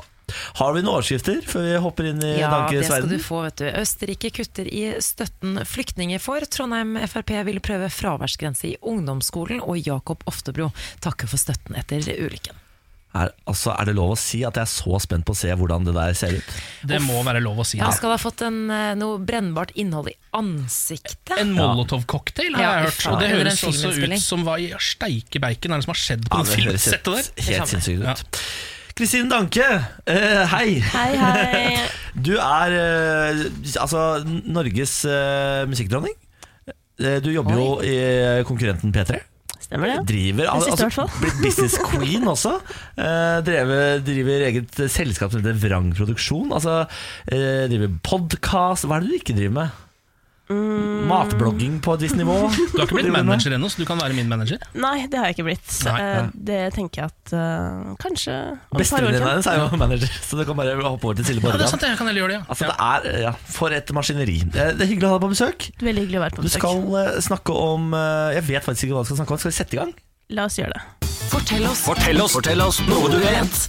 [0.60, 3.60] Har vi noen overskrifter før vi hopper inn i Ja, det skal du få, vet
[3.60, 3.66] du.
[3.82, 6.48] Østerrike kutter i støtten flyktninger får.
[6.54, 10.70] Trondheim Frp vil prøve fraværsgrense i ungdomsskolen, og Jakob Oftebro
[11.04, 12.56] takker for støtten etter ulykken.
[13.12, 15.52] Er, altså, er det lov å si at jeg er så spent på å se
[15.52, 16.52] hvordan det der ser ut?
[16.88, 17.76] Det må være lov å si.
[17.76, 21.34] Ja, han skal ha fått en, eh, noe brennbart innhold i ansiktet.
[21.36, 23.06] En Molotov-cocktail har Ja, jeg hørt.
[23.12, 26.24] Og det høres også ut som hva i steike bacon er det som har skjedd
[26.24, 27.50] på Ja, det det filmsettet helt, der.
[27.50, 28.12] helt sinnssykt Ja.
[28.16, 28.40] ut.
[28.96, 30.80] Kristine Danke, uh, hei.
[30.80, 31.76] Hei, hei.
[32.28, 33.44] Du er uh,
[33.80, 36.16] altså Norges uh, musikkdronning.
[37.24, 39.16] Du jobber jo i konkurrenten P3.
[39.72, 40.00] Stemmer det.
[40.10, 42.58] Driver, Det siste altså, blitt business queen også.
[43.00, 46.52] Eh, drevet, driver eget selskap som heter Vrang Produksjon.
[46.52, 46.82] Altså,
[47.32, 48.84] eh, driver podkast.
[48.84, 49.80] Hva er det du ikke driver med?
[50.50, 51.06] Mm.
[51.08, 52.34] Matblogging på et visst nivå.
[52.72, 54.60] Du har ikke blitt manager ennå, så du kan være min manager.
[54.74, 55.70] Nei, det har jeg ikke blitt.
[55.86, 55.96] Nei.
[56.00, 56.24] nei.
[56.50, 58.36] Det tenker jeg at uh, kanskje
[58.74, 61.66] Bestevenninnen hennes er jo manager, så du kan bare hoppe over til Silje Ja, det
[61.68, 62.40] er sant, jeg kan heller gjøre det.
[62.40, 62.48] Ja.
[62.48, 64.38] Altså, det er, ja, For et maskineri.
[64.48, 65.68] Eh, Det er hyggelig å ha deg på besøk.
[65.82, 68.98] Veldig hyggelig å være på Du skal uh, snakke om uh, Jeg vet faktisk ikke
[68.98, 69.44] hva du skal snakke om.
[69.44, 69.94] Skal vi sette i gang?
[70.32, 71.12] La oss gjøre det.
[71.32, 71.84] Fortell oss.
[71.86, 73.62] Fortell oss, fortell oss noe du vet.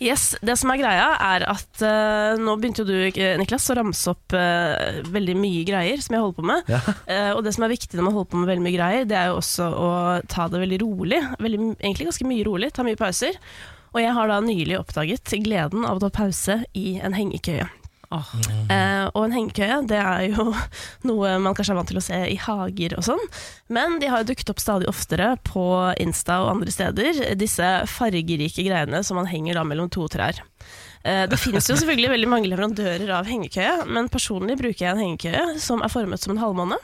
[0.00, 3.76] Yes, Det som er greia, er at uh, nå begynte jo du, eh, Niklas, å
[3.76, 6.70] ramse opp uh, veldig mye greier som jeg holder på med.
[7.10, 9.16] Eh, og det som er viktig når man holder på med veldig mye greier, det
[9.18, 9.88] er jo også å
[10.30, 11.18] ta det veldig rolig.
[11.42, 13.38] Veldig, egentlig ganske mye rolig, ta mye pauser.
[13.90, 17.66] Og jeg har da nylig oppdaget gleden av å ta pause i en hengekøye.
[18.10, 20.48] Eh, og en hengekøye det er jo
[21.08, 23.22] noe man kanskje er vant til å se i hager og sånn,
[23.70, 25.64] men de har dukket opp stadig oftere på
[26.02, 30.42] Insta og andre steder, disse fargerike greiene som man henger da mellom to trær.
[31.00, 35.00] Eh, det finnes jo selvfølgelig veldig mange leverandører av hengekøye, men personlig bruker jeg en
[35.00, 36.76] hengekøye som er formet som en halvmåne,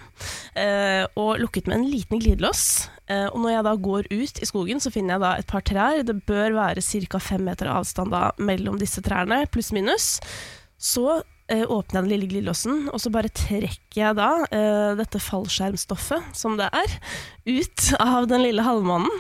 [0.57, 2.89] eh, og lukket med en liten glidelås.
[3.13, 5.63] Eh, og når jeg da går ut i skogen, så finner jeg da et par
[5.67, 6.01] trær.
[6.07, 7.21] Det bør være ca.
[7.21, 10.17] fem meter avstand da mellom disse trærne, pluss minus.
[10.77, 11.07] Så
[11.49, 16.33] eh, åpner jeg den lille glidelåsen, og så bare trekker jeg da eh, dette fallskjermstoffet,
[16.37, 16.97] som det er,
[17.49, 19.13] ut av den lille halvmånen.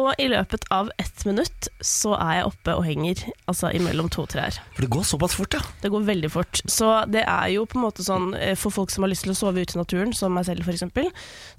[0.00, 3.20] Og i løpet av ett minutt så er jeg oppe og henger
[3.50, 4.56] altså imellom to trær.
[4.72, 5.60] For det går såpass fort, ja.
[5.82, 6.62] Det går veldig fort.
[6.64, 9.34] Så det er jo på en måte sånn eh, for folk som har lyst til
[9.34, 10.86] å sove ute i naturen, som meg selv f.eks.,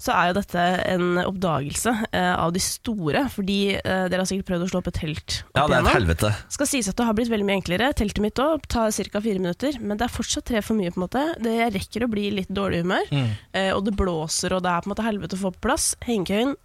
[0.02, 3.22] så er jo dette en oppdagelse eh, av de store.
[3.36, 5.36] Fordi eh, dere har sikkert prøvd å slå opp et telt.
[5.52, 6.32] opp Ja, det er et helvete.
[6.56, 7.92] Skal sies at det har blitt veldig mye enklere.
[7.94, 9.22] Teltet mitt òg tar ca.
[9.28, 10.90] fire minutter, men det er fortsatt tre for mye.
[10.90, 11.22] på en måte.
[11.38, 13.30] Det, jeg rekker å bli litt dårlig humør, Mm.
[13.54, 15.92] eh, og det blåser, og det er på en måte helvete å få på plass.
[16.02, 16.56] Hengekøyen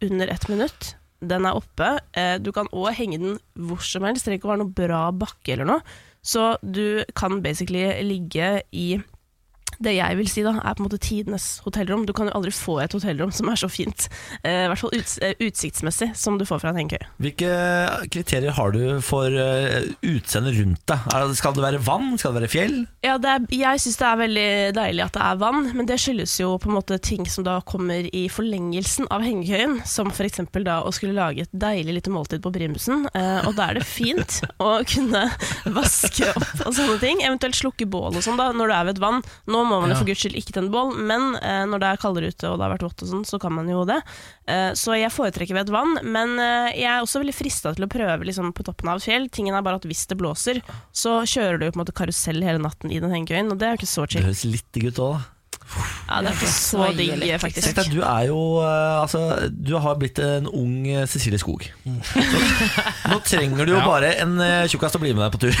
[0.00, 0.94] under ett minutt.
[1.20, 1.98] Den er oppe.
[2.16, 4.24] Eh, du kan òg henge den hvor som helst.
[4.24, 5.98] Det trenger ikke å være noe bra bakke eller noe.
[6.20, 9.00] Så du kan basically ligge i
[9.84, 12.06] det jeg vil si da, er på en måte tidenes hotellrom.
[12.08, 14.08] Du kan jo aldri få et hotellrom som er så fint,
[14.42, 17.08] eh, i hvert fall uts eh, utsiktsmessig, som du får fra en hengekøye.
[17.22, 17.52] Hvilke
[18.12, 21.34] kriterier har du for uh, utseendet rundt deg?
[21.38, 22.12] Skal det være vann?
[22.20, 22.76] Skal det være fjell?
[23.04, 26.00] Ja, det er, jeg syns det er veldig deilig at det er vann, men det
[26.02, 30.42] skyldes jo på en måte ting som da kommer i forlengelsen av hengekøyen, som f.eks.
[30.60, 33.86] da å skulle lage et deilig lite måltid på primusen, eh, og da er det
[33.88, 35.26] fint å kunne
[35.78, 38.96] vaske opp og sånne ting, eventuelt slukke bål og sånn da, når du er ved
[38.96, 39.20] et vann.
[39.50, 42.02] Nå må man jo for guds skyld ikke tenne bål, men eh, når det er
[42.02, 44.00] kaldere ute og det har vært vått og sånn, så kan man jo det.
[44.50, 47.86] Eh, så jeg foretrekker ved et vann, men eh, jeg er også veldig frista til
[47.86, 49.28] å prøve liksom, på toppen av et fjell.
[49.32, 50.62] Tingen er bare at hvis det blåser,
[50.92, 53.76] så kjører du på en måte karusell hele natten i den hengekøyen, og det er
[53.76, 55.39] jo ikke så Det høres litt digg ut òg, da.
[56.10, 57.74] Ja, det er ikke så digg, faktisk.
[57.76, 59.20] deg, du er jo eh, Altså,
[59.54, 61.62] du har blitt en ung eh, Cecilie Skog.
[63.10, 63.86] Nå trenger du jo Ja.
[63.86, 65.54] bare en eh, tjukkas til å bli med deg på tur.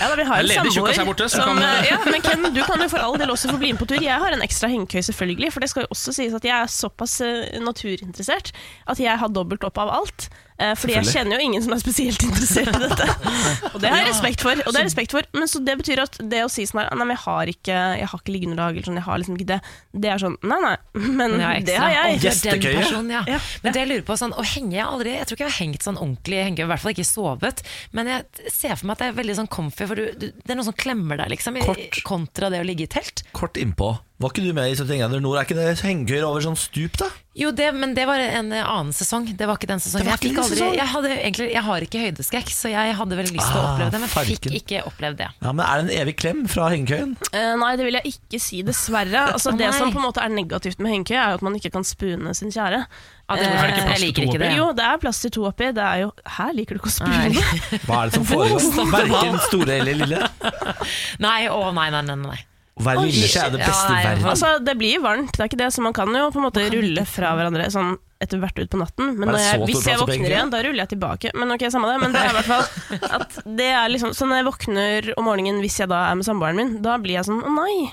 [0.00, 2.62] Ja, da, vi har en samboer tjukkas her borte, som kan- ja, Men Ken, du
[2.64, 4.00] kan jo for all del også få bli med på tur.
[4.02, 5.50] Jeg har en ekstra hengekøye, selvfølgelig.
[5.52, 7.18] For det skal jo også sies at jeg er såpass
[7.60, 8.52] naturinteressert
[8.90, 10.30] at jeg har dobbelt opp av alt.
[10.60, 13.06] Eh, fordi jeg kjenner jo ingen som er spesielt interessert i dette.
[13.72, 14.52] Og det har jeg respekt for.
[14.66, 16.90] Og det er respekt for Men så det betyr at det å si sånn her
[17.00, 19.48] Nei, men jeg har ikke Jeg har ikke liggeunderlag, eller sånn, jeg har liksom ikke
[19.54, 19.58] det.
[20.04, 20.74] Det er sånn Nei, nei,
[21.22, 22.18] men det har jeg.
[22.26, 22.82] Gjestekøye.
[23.30, 23.38] ja.
[23.64, 25.60] Men det jeg lurer på sånn, Å henge jeg aldri Jeg tror ikke jeg har
[25.64, 27.64] hengt sånn ordentlig i hengekøye, i hvert fall ikke sovet.
[27.96, 30.52] Men jeg ser for meg at det er veldig sånn comfy, for du, du, det
[30.52, 31.56] er noe som klemmer deg, liksom.
[31.56, 32.02] i- Kort.
[32.06, 33.24] Kontra det å ligge i telt.
[33.36, 33.94] Kort innpå.
[34.20, 35.38] Var ikke du med i 71 grader nord?
[35.40, 37.06] Er ikke det hengekøyer over sånn stup, da?
[37.40, 39.24] Jo, det, men det var en annen sesong.
[39.38, 40.04] Det var ikke den sesongen.
[40.04, 40.74] Det Jeg, fikk aldri, sesong?
[40.76, 43.68] jeg, hadde egentlig, jeg har ikke høydeskrekk, så jeg hadde veldig lyst til å Ah,
[43.70, 44.56] oppleve det, men fikk farken.
[44.58, 45.28] ikke opplevd det.
[45.40, 47.14] Ja, men Er det en evig klem fra hengekøyen?
[47.32, 49.22] Uh, nei, det vil jeg ikke si, dessverre.
[49.38, 51.56] Altså, oh, det som på en måte er negativt med hengekøye, er jo at man
[51.56, 52.82] ikke kan spune sin kjære.
[52.84, 54.44] Ja, det- Eh, Er det ikke plass til jeg liker to ikke oppi?
[54.44, 54.56] det.
[54.58, 55.72] Jo, det er plass til to oppi.
[55.72, 57.24] Det er jo Her liker du ikke å spune.
[57.30, 57.78] Nei.
[57.86, 58.90] Hva er det som foregår?
[58.90, 60.28] Verken store eller lille?
[61.26, 62.16] Nei, å nei, nei, nei.
[62.26, 62.38] nei.
[62.80, 64.28] Å være lille seg er det beste i Ja, verden.
[64.32, 66.64] Altså, det blir varmt, det er ikke det, så man kan jo på en måte
[66.72, 69.14] rulle fra hverandre sånn etter hvert ut på natten.
[69.16, 71.32] Men når jeg, hvis jeg våkner igjen, da ruller jeg tilbake.
[71.40, 71.96] Men ok, samme det.
[72.02, 75.26] Men det er i hvert fall at det er liksom Så når jeg våkner om
[75.30, 77.88] morgenen, hvis jeg da er med samboeren min, da blir jeg sånn Å nei,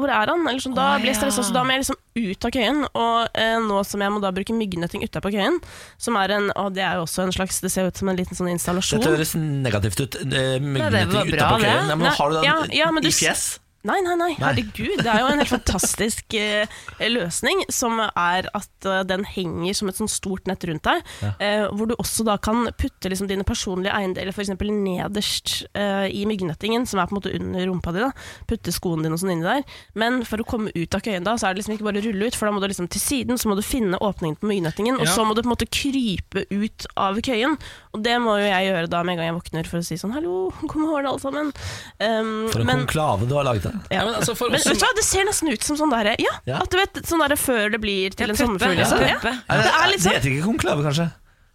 [0.00, 0.44] hvor er han?
[0.48, 2.82] Eller sånn, da blir jeg stressa, så da må jeg liksom ut av køyen.
[2.88, 5.58] Og eh, nå som jeg må da bruke myggnetting utapå køyen,
[6.00, 8.20] som er en Og det er jo også en slags Det ser ut som en
[8.20, 9.02] liten sånn installasjon.
[9.02, 10.20] Dette høres negativt ut.
[10.20, 11.90] Myggnøtting det Myggnetting utapå køyen.
[11.92, 13.48] Ja, men har du den ja, ja, du, i fjes?
[13.82, 14.98] Nei, nei, nei, herregud.
[15.00, 16.66] Det er jo en helt fantastisk eh,
[17.08, 21.30] løsning, som er at eh, den henger som et sånn stort nett rundt deg, Ja.
[21.40, 24.50] eh, hvor du også da kan putte liksom dine personlige eiendeler f.eks.
[24.60, 28.02] nederst eh, i myggnettingen, som er på en måte under rumpa di.
[28.04, 28.10] da
[28.50, 29.64] Putte skoene dine og sånn inni der.
[29.96, 32.04] Men for å komme ut av køyen da, så er det liksom ikke bare å
[32.04, 34.50] rulle ut, for da må du liksom til siden, så må du finne åpningen på
[34.52, 35.14] myggnettingen, og Ja.
[35.16, 37.56] så må du på en måte krype ut av køyen.
[37.96, 39.96] Og det må jo jeg gjøre da med en gang jeg våkner, for å si
[39.96, 41.52] sånn 'hallo, kom og hør alle sammen'.
[42.00, 44.04] Um, For en men- konklave du har laget ja.
[44.04, 46.16] men altså, for Men oss vet du hva, det ser nesten ut som sånn derre
[46.20, 46.58] Ja, Ja.
[46.64, 48.76] at du vet, sånn derre før det blir til Ja, en sommerfugl.
[48.78, 49.02] Ja, Liksom.
[49.06, 49.18] Ja.
[49.22, 51.08] Det er litt Det sånn heter ikke konklave, kanskje?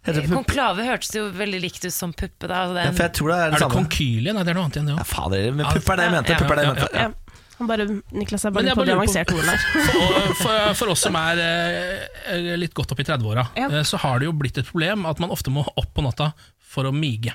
[0.06, 0.30] Heter det?
[0.30, 2.46] Konklave hørtes jo veldig likt ut som puppe.
[2.46, 2.66] Da.
[2.70, 2.76] den...
[2.84, 4.32] Ja, for jeg tror det er Er det det konkylie?
[4.36, 5.08] Nei, det er noe annet igjen, det Ja, òg.
[5.10, 6.30] fader, men pupp er det jeg mente.
[6.36, 6.90] Ja, Pupp er det jeg ja, mente.
[6.94, 7.22] ja, ja.
[7.56, 9.62] Han bare, Niklas er Men bare på bare de avanserte ordene her.
[9.88, 13.68] For, for, for oss som er eh, litt godt opp i 30-åra, Ja.
[13.72, 16.34] eh, så har det jo blitt et problem at man ofte må opp på natta
[16.60, 17.32] for å mige.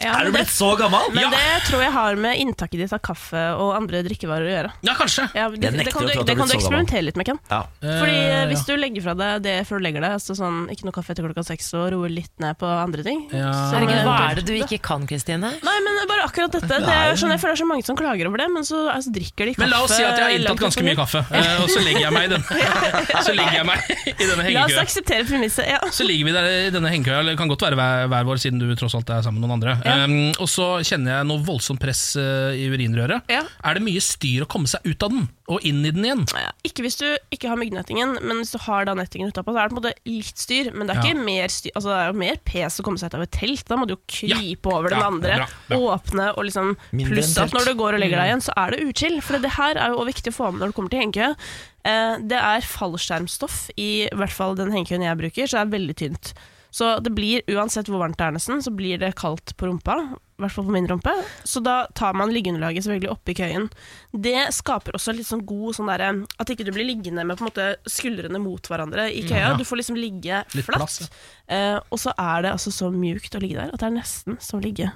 [0.00, 1.12] Ja, Er du men det- blitt så gammel?
[1.12, 1.30] Men Ja.
[1.30, 4.70] det tror jeg har med inntaket ditt av kaffe og andre drikkevarer å gjøre.
[4.82, 5.26] Ja, kanskje.
[5.34, 7.38] Ja, det, det, kan du, det kan du eksperimentere litt med, Ken.
[7.50, 7.62] Ja.
[7.82, 10.68] Fordi Eh, eh, Hvis du legger fra deg det før du legger deg, altså sånn,
[10.72, 13.52] ikke noe kaffe etter klokka seks og roer litt ned på andre ting Ja.
[13.52, 15.40] så- hva er det du ikke kan, Kristine?
[15.62, 16.66] Nei, men bare akkurat dette.
[16.68, 18.88] Det er, sånn, jeg føler det er så mange som klager over det, men så
[18.92, 21.20] altså, drikker de kaffe Men la oss si at jeg har inntatt ganske mye kaffe,
[21.30, 22.42] eh, og så legger jeg meg i den
[23.26, 24.80] Så legger jeg meg i denne La oss hengekøya.
[24.80, 25.66] akseptere premisset.
[25.68, 25.78] Ja.
[25.90, 28.58] Så ligger vi der i denne hengekøya, det kan godt være hver, hver vår, siden
[28.58, 29.76] du tross alt er sammen med noen andre.
[29.90, 30.04] Ja.
[30.06, 33.26] Um, og så kjenner jeg noe voldsomt press uh, i urinrøret.
[33.32, 33.42] Ja.
[33.66, 36.24] Er det mye styr å komme seg ut av den, og inn i den igjen?
[36.38, 39.60] Ja, Ikke hvis du ikke har myggnettingen, men hvis du har da nettingen utapå, så
[39.64, 40.70] er det på en måte litt styr.
[40.74, 41.08] Men det er Ja.
[41.10, 43.34] ikke mer styr Altså det er jo mer pes å komme seg ut av et
[43.34, 43.64] telt.
[43.68, 45.80] Da må du jo krype over den Ja, andre, bra, bra.
[45.96, 46.72] åpne og liksom
[47.10, 49.18] Pluss at når du går og legger deg igjen, så er det uchill.
[49.24, 51.34] For det her er jo viktig å få med når du kommer til hengekøye.
[51.80, 55.96] Uh, det er fallskjermstoff i hvert fall den hengekøyen jeg bruker, så det er veldig
[55.96, 56.32] tynt.
[56.70, 59.96] Så det blir, uansett hvor varmt det er nesten, så blir det kaldt på rumpa.
[60.40, 61.12] I hvert fall på min rumpe.
[61.44, 63.66] Så da tar man liggeunderlaget selvfølgelig oppi køyen.
[64.14, 67.44] Det skaper også litt sånn god sånn derre At ikke du blir liggende med på
[67.44, 69.50] en måte skuldrene mot hverandre i køya.
[69.50, 69.58] Ja.
[69.58, 70.80] Du får liksom ligge Litt flatt.
[70.80, 71.10] plass,
[71.50, 74.40] eh, og så er det altså så mjukt å ligge der at det er nesten
[74.40, 74.88] som å ligge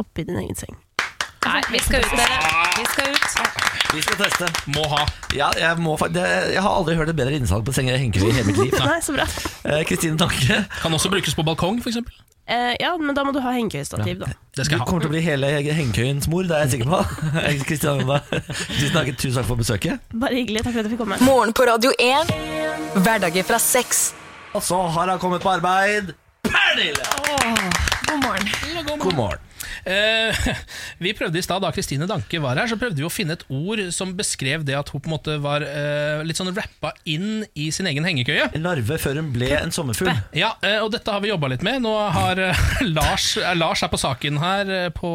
[0.00, 0.78] oppi din egen seng.
[1.46, 2.38] Nei, vi skal ut, dere.
[2.76, 3.64] Vi skal ut.
[3.94, 4.48] Vi skal teste.
[4.74, 5.02] Må ha.
[5.36, 8.30] Ja, jeg, må, fa- det, jeg har aldri hørt et bedre innsalg på senger hengekøye
[8.32, 8.74] i hele mitt liv.
[8.90, 9.26] Nei, så bra.
[9.64, 12.00] Eh, Kristine Tanke, Kan også brukes på balkong, f.eks.
[12.46, 14.28] Eh, ja, men da må du ha hengekøyestativ, da.
[14.54, 16.92] Det du skal jeg kommer til å bli hele hengekøyens mor, det er jeg sikker
[16.92, 17.00] på.
[17.70, 18.20] Kristine
[18.76, 20.06] Tusen takk tusen takk for besøket.
[20.14, 20.62] Bare hyggelig.
[20.66, 21.18] Takk for at jeg fikk komme.
[21.26, 22.30] Morgen på Radio 1.
[23.00, 24.08] Hverdager fra seks.
[24.56, 26.14] Og så har han kommet på arbeid.
[26.46, 27.95] Pernille!
[28.06, 28.98] God morgen.
[29.00, 29.38] God morgen.
[29.86, 30.36] Eh,
[31.02, 33.44] vi prøvde i stad, da Kristine Danke var her, så prøvde vi å finne et
[33.52, 37.44] ord som beskrev det at hun på en måte var eh, litt sånn rappa inn
[37.58, 38.48] i sin egen hengekøye.
[38.56, 40.12] En larve før hun ble en sommerfugl.
[40.38, 41.82] Ja, eh, og dette har vi jobba litt med.
[41.86, 42.66] Nå har eh,
[42.96, 45.12] Lars, eh, Lars er på saken her eh, på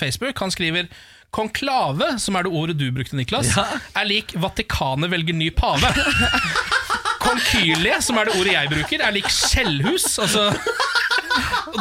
[0.00, 0.38] Facebook.
[0.44, 0.90] Han skriver
[1.30, 3.62] Konklave, som er det ordet du brukte, Niklas, Ja.
[4.00, 5.86] er lik Vatikanet velger ny pave.
[7.22, 10.08] Konkylie, som er det ordet jeg bruker, er lik skjellhus.
[10.24, 10.48] Altså,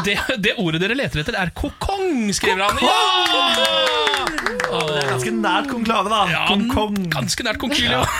[0.06, 2.82] det, det ordet dere leter etter, er kokong, skriver han.
[2.84, 3.00] Ja!
[4.70, 6.22] Oh, det er ganske nært konklave, da.
[6.30, 6.46] Ja.
[7.16, 8.04] Ganske nært konkylie.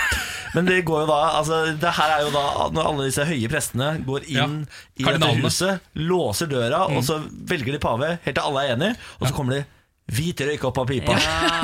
[0.56, 2.44] Men det går jo da altså, Det her er jo da
[2.74, 4.56] når alle disse høye prestene går inn
[4.98, 7.20] Ja, i dette huset, låser døra, og så
[7.50, 9.66] velger de pave helt til alle er enige, og så kommer de
[10.10, 11.14] hvit røyk opp av pipa.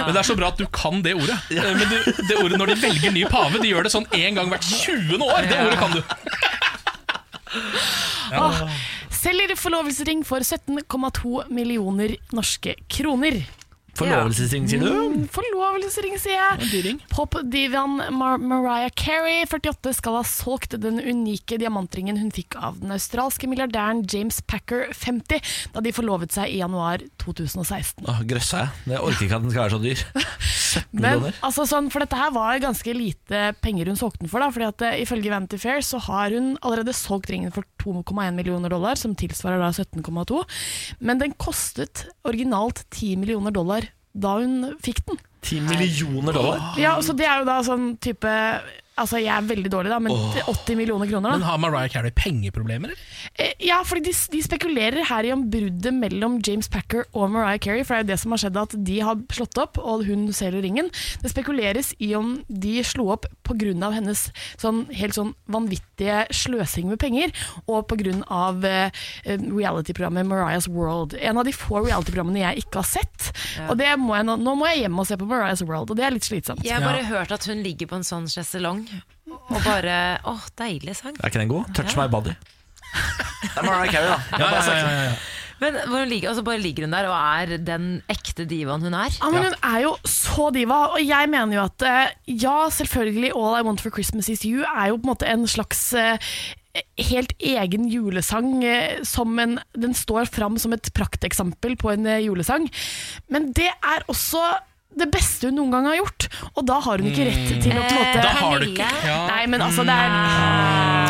[0.05, 1.37] Men det er så bra at du kan det ordet.
[1.49, 1.63] Ja.
[1.73, 1.97] Men du,
[2.29, 5.17] det ordet når de velger ny pave, de gjør det sånn én gang hvert 20.
[5.17, 5.47] år.
[5.49, 6.01] Det ordet kan du.
[8.35, 8.61] Åh,
[9.25, 13.41] selger forlovelsesring for 17,2 millioner norske kroner.
[13.95, 14.89] Forlovelsesring, sier du?
[14.91, 16.95] Mm, Forlovelsesring, sier jeg.
[17.13, 22.91] Popdivaen Mar Mariah Carey, 48, skal ha solgt den unike diamantringen hun fikk av den
[22.91, 25.39] australske milliardæren James Packer, 50,
[25.71, 28.03] da de forlovet seg i januar 2016.
[28.03, 28.75] Åh, grøssa jeg.
[28.97, 30.05] Jeg orker ikke at den skal være så dyr.
[30.75, 34.43] 17 Men, altså, sånn, for dette her var ganske lite penger hun solgte den for.
[34.43, 38.35] Da, fordi at eh, Ifølge Vanity Fair så har hun allerede solgt ringen for 2,1
[38.37, 40.41] millioner dollar, som tilsvarer da 17,2.
[41.05, 45.19] Men den kostet originalt 10 millioner dollar da hun fikk den.
[45.45, 46.61] 10 millioner dollar?
[46.81, 48.31] Ja, så Det er jo da sånn type
[48.95, 50.37] Altså, jeg er veldig dårlig, da, men Åh.
[50.47, 51.33] 80 millioner kroner.
[51.33, 52.93] da Men har Mariah Carey pengeproblemer.
[53.35, 57.59] Eh, Ja, fordi de, de spekulerer her i om bruddet mellom James Packer og Mariah
[57.59, 60.05] Carey, for det er jo det som har skjedd at de har slått opp, og
[60.07, 60.87] hun selger ringen.
[61.23, 63.91] Det spekuleres i om de slo opp pga.
[63.95, 64.29] hennes
[64.61, 67.35] sånn, helt sånn vanvittige sløsing med penger,
[67.67, 68.05] og pga.
[69.25, 71.15] Eh, reality-programmet Mariah's World.
[71.19, 73.31] En av de få reality-programmene jeg ikke har sett.
[73.57, 73.69] Ja.
[73.71, 75.99] Og det må jeg, nå, nå må jeg hjem og se på Mariah's World, og
[75.99, 76.63] det er litt slitsomt.
[76.63, 78.84] Jeg har bare hørt at hun ligger på en sånn sjeselong
[79.49, 81.15] og bare Åh, deilig sang.
[81.21, 81.71] Er ikke den god?
[81.75, 82.03] Touch Ja.
[82.05, 82.35] my body.
[82.35, 84.19] Det er Mariah Carey, da.
[84.31, 84.97] Jeg Ja, har bare ja, sagt ja, det.
[84.97, 85.15] ja, ja.
[85.59, 89.13] Men hvordan ligger, altså bare ligger hun der og er den ekte divaen hun er?
[89.21, 92.11] Ja, men Hun er jo så diva, og jeg mener jo at eh,
[92.43, 95.47] ja, selvfølgelig All I Want for Christmas Is You er jo på en måte en
[95.47, 96.17] slags eh,
[97.07, 98.63] helt egen julesang.
[98.67, 102.67] eh, Som en, den står fram som et prakteksempel på en eh, julesang.
[103.29, 104.43] Men det er også
[104.97, 107.81] det beste hun noen gang har gjort, og da har hun ikke rett til å
[107.83, 109.17] på en måte Da har du ikke ja.
[109.27, 110.07] Nei, men altså, det er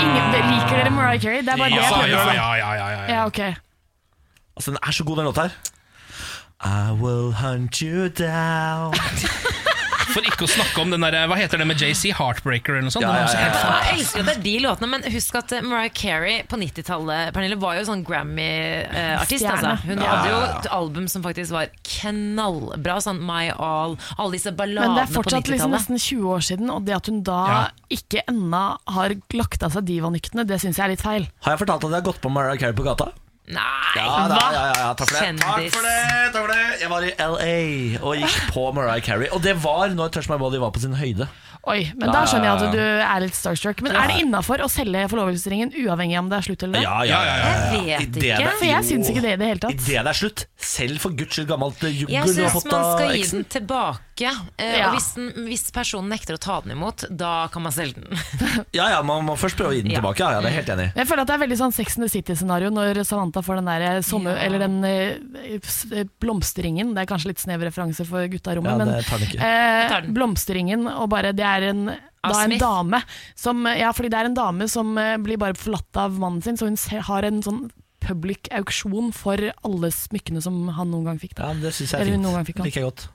[0.02, 1.42] ingen, det- Liker dere Mariah Carey?
[1.46, 2.36] Det er bare det jeg Ja, prøver å si.
[2.36, 3.06] ja, ja, ja, ja.
[3.14, 3.40] Ja, ok.
[4.58, 5.56] Altså, den er så god, den låta her.
[6.66, 8.94] I will hunt you down
[10.16, 12.94] For ikke å snakke om den der, hva heter det med JC, Heartbreaker eller noe
[12.96, 13.04] sånt.
[13.04, 13.72] Ja, ja, ja, helt ja.
[13.90, 17.34] Jeg elsker at det er de låtene, men husk at eh, Mariah Carey på 90-tallet
[17.36, 19.44] Pernille, var jo sånn Grammy-artist.
[19.52, 19.74] Altså.
[19.84, 21.68] Hun Ja, hadde jo et album som faktisk var
[21.98, 22.98] knallbra.
[23.04, 26.86] Sånn My All, alle disse Men det er fortsatt liksom nesten 20 år siden, og
[26.88, 27.60] det at hun da Ja.
[27.92, 31.28] ikke ennå har lagt av seg divanyktene, det syns jeg er litt feil.
[31.44, 33.12] Har jeg fortalt at jeg har gått på Mariah Carey på gata?
[33.46, 33.62] Nei,
[33.96, 35.38] Ja, da, ja, ja, ja, takk for det.
[35.38, 35.98] Takk for det,
[36.34, 36.62] takk for det.
[36.82, 39.28] Jeg var i LA og gikk på Mariah Carey.
[39.32, 41.28] Og det var når Touch My Body var på sin høyde.
[41.66, 43.80] Oi, men da skjønner jeg at du er litt starstruck.
[43.82, 47.22] Men er det innafor å selge forlovelsesringen uavhengig om det er slutt eller Ja, ja,
[47.26, 47.46] ja, ja.
[47.46, 48.22] Jeg vet ikke.
[48.22, 49.74] det- For jeg syns ikke det i det hele tatt.
[49.74, 53.24] Idet det er slutt, selv for guds skyld gammelt eh, Jeg syns man skal gi
[53.32, 54.15] den tilbake.
[54.24, 54.88] Eh, Ja.
[54.90, 58.16] Og hvis, den, hvis personen nekter å ta den imot, da kan man selge den.
[58.78, 60.00] Ja, ja, man må først prøve å gi den Ja.
[60.00, 60.20] tilbake.
[60.24, 62.06] Ja, ja, det er helt enig Jeg føler at det er veldig sånn Sex and
[62.08, 64.46] the City-scenario når Samantha får den der sommer, ja.
[64.48, 65.20] eller den eh,
[66.00, 66.94] eh, blomsterringen.
[66.96, 69.28] Det er kanskje litt snev referanse for gutta i rommet, Ja, men det tar den
[69.28, 69.40] ikke.
[69.44, 70.14] eh, tar den.
[70.16, 71.86] blomsterringen og bare Det er en,
[72.26, 73.02] da en dame
[73.36, 76.58] som Ja, fordi det er en dame som eh, blir bare forlatt av mannen sin,
[76.58, 76.78] så hun
[77.10, 77.66] har en sånn
[78.06, 81.36] public auksjon for alle smykkene som han noen gang fikk.
[81.40, 81.48] Da.
[81.50, 82.48] Ja, det syns jeg er fint.
[82.52, 82.60] fikk.
[82.62, 83.08] Liker jeg godt.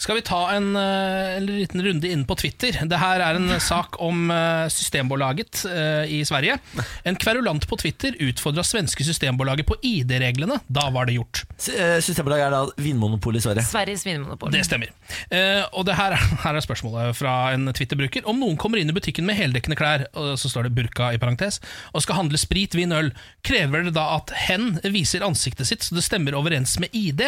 [0.00, 2.78] Skal vi ta en, eh, en liten runde inn på Twitter?
[2.84, 6.58] Det her er en sak om eh, Systembolaget eh, i Sverige.
[7.04, 10.60] En kverulant på Twitter utfordra svenske Systembolaget på ID-reglene.
[10.66, 11.44] Da var det gjort.
[11.58, 13.66] Systembolaget er da Vinmonopolet i Sverige.
[13.68, 14.52] Sveriges vinmonopol.
[14.54, 14.92] Det stemmer.
[15.30, 18.26] Eh, og det her, her er spørsmålet fra en Twitter-bruker.
[18.30, 21.20] Om noen kommer inn i butikken med heldekkende klær, og så står det burka i
[21.22, 21.60] parentes,
[21.92, 23.12] og skal handle sprit, vin, øl,
[23.46, 27.26] krever det da at hen viser ansiktet sitt så det stemmer overens med ID?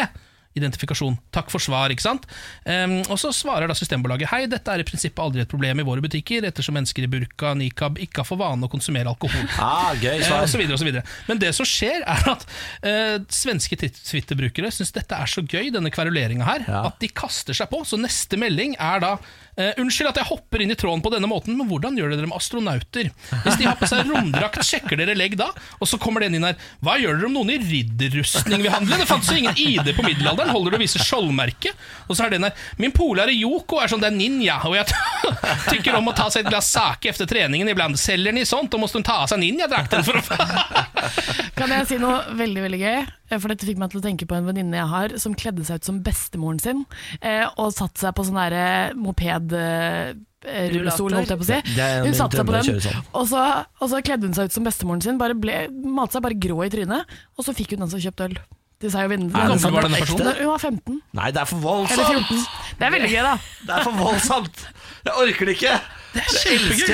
[0.57, 1.17] Identifikasjon.
[1.35, 2.27] Takk for svar, ikke sant?
[2.65, 5.87] Um, og så svarer da Systembolaget Hei, dette er i prinsippet aldri et problem i
[5.87, 9.47] våre butikker, ettersom mennesker i burka, nikab ikke har for vane å konsumere alkohol.
[9.67, 10.45] Ah, gøy svar.
[10.45, 11.03] og så videre, og så videre.
[11.27, 15.91] Men det som skjer, er at uh, svenske Twitter-brukere syns dette er så gøy, denne
[15.93, 17.83] kveruleringa her, at de kaster seg på.
[17.87, 19.17] Så neste melding er da
[19.57, 22.27] Uh, Unnskyld at jeg hopper inn i tråden på denne måten, men hvordan gjør dere
[22.29, 23.07] med astronauter?
[23.41, 25.47] Hvis de har på seg romdrakt, sjekker dere legg da?
[25.81, 26.59] Og så kommer den inn her.
[26.85, 28.99] Hva gjør dere om noen i ridderrustning vil handle?
[29.01, 30.46] Det fantes jo ingen ID på middelalderen.
[30.53, 31.73] Holder du visse skjoldmerke?
[32.07, 32.53] Og så er den her.
[32.81, 34.87] Min polare Yoko er sånn, det er ninja, og jeg
[35.71, 37.99] tykker om å ta seg et glass sake etter treningen iblant.
[37.99, 40.23] Selger ni sånt, og måste hun ta av seg ninjadrakten for å
[41.57, 42.97] Kan jeg si noe veldig veldig gøy?
[43.31, 45.65] Eh, For Dette fikk meg til å tenke på en venninne jeg har som kledde
[45.67, 46.83] seg ut som bestemoren sin,
[47.21, 48.65] eh, og satte seg på sånn derre
[48.97, 49.53] moped...
[49.57, 50.15] eh,
[50.47, 51.55] Rullestol, holdt jeg på å si.
[51.81, 52.99] Er Hun satte seg på den, sånn.
[53.19, 53.41] og så,
[53.81, 55.17] og så kledde hun seg ut som bestemoren sin.
[55.19, 58.29] Bare ble, malte seg bare grå i trynet, og så fikk hun den som kjøpte
[58.29, 58.37] øl.
[58.77, 59.27] Til seg og vinne.
[59.33, 59.61] Er det.
[59.73, 60.27] Var denne personen?
[60.37, 60.97] Hun var 15.
[61.17, 62.27] Nei, det er for Eller voldsomt!
[62.29, 62.43] 14.
[62.77, 63.37] Det er veldig gøy, da.
[63.65, 64.65] Det er for voldsomt!
[65.07, 65.77] Jeg orker det ikke!
[66.13, 66.91] Det er Det kjempegøy.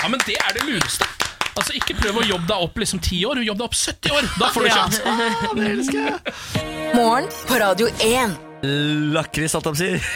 [0.00, 1.08] Ja, men det er det lureste.
[1.56, 4.30] Altså, Ikke prøv å jobbe deg opp liksom 10 år, jobb deg opp 70 år.
[4.38, 4.84] Da får du Ja.
[5.10, 6.94] Ah, det elsker jeg.
[6.94, 8.38] Morgen på Radio 1.
[8.62, 10.00] Lakris, alt de sier.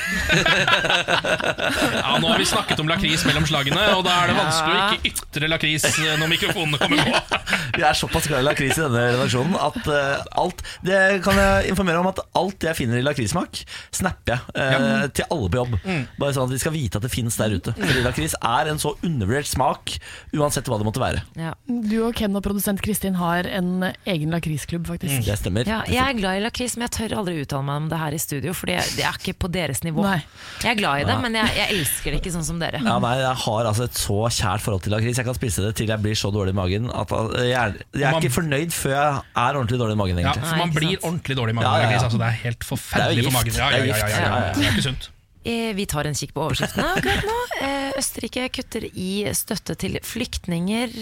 [1.95, 4.83] Ja, Nå har vi snakket om lakris mellom slagene, og da er det vanskelig å
[4.85, 5.87] ikke ytre lakris
[6.21, 7.41] når mikrofonene kommer på.
[7.75, 11.73] Vi er såpass glad i lakris i denne redaksjonen at uh, alt Det kan jeg
[11.73, 13.63] informere om at alt jeg finner i lakrissmak,
[13.95, 15.75] snapper jeg eh, til alle på jobb.
[15.83, 16.05] Mm.
[16.21, 17.75] Bare sånn at de skal vite at det finnes der ute.
[17.79, 19.97] Fordi lakris er en så undervurdert smak,
[20.37, 21.25] uansett hva det måtte være.
[21.39, 21.55] Ja.
[21.67, 25.25] Du og Ken og produsent Kristin har en egen lakrisklubb, faktisk.
[25.27, 25.69] Det stemmer.
[25.69, 28.15] Ja, jeg er glad i lakris, men jeg tør aldri uttale meg om det her
[28.17, 30.03] i studio, for det det er ikke på deres nivå.
[30.03, 30.19] Nei.
[30.63, 31.23] Jeg er glad i det, Nei.
[31.23, 32.81] men jeg, jeg elsker det ikke sånn som dere.
[32.85, 35.17] Ja, nei, Jeg har altså et så kjært forhold til lakris.
[35.21, 37.75] Jeg kan spise det til jeg blir så dårlig i magen at eh, jeg er,
[37.95, 40.19] jeg er Man- ikke fornøyd før jeg er ordentlig dårlig i magen.
[40.25, 42.03] Ja, for man blir ordentlig dårlig i magen Ja, ja, ja.
[42.05, 43.55] Altså, det er helt forferdelig er for magen.
[43.59, 44.59] Ja, ja, Det er ja, ja, gift.
[44.59, 45.11] Det er ikke sunt.
[45.45, 47.41] Eh, Vi tar en kikk på overskriftene akkurat nå.
[47.65, 50.95] Eh, Østerrike kutter i støtte til flyktninger.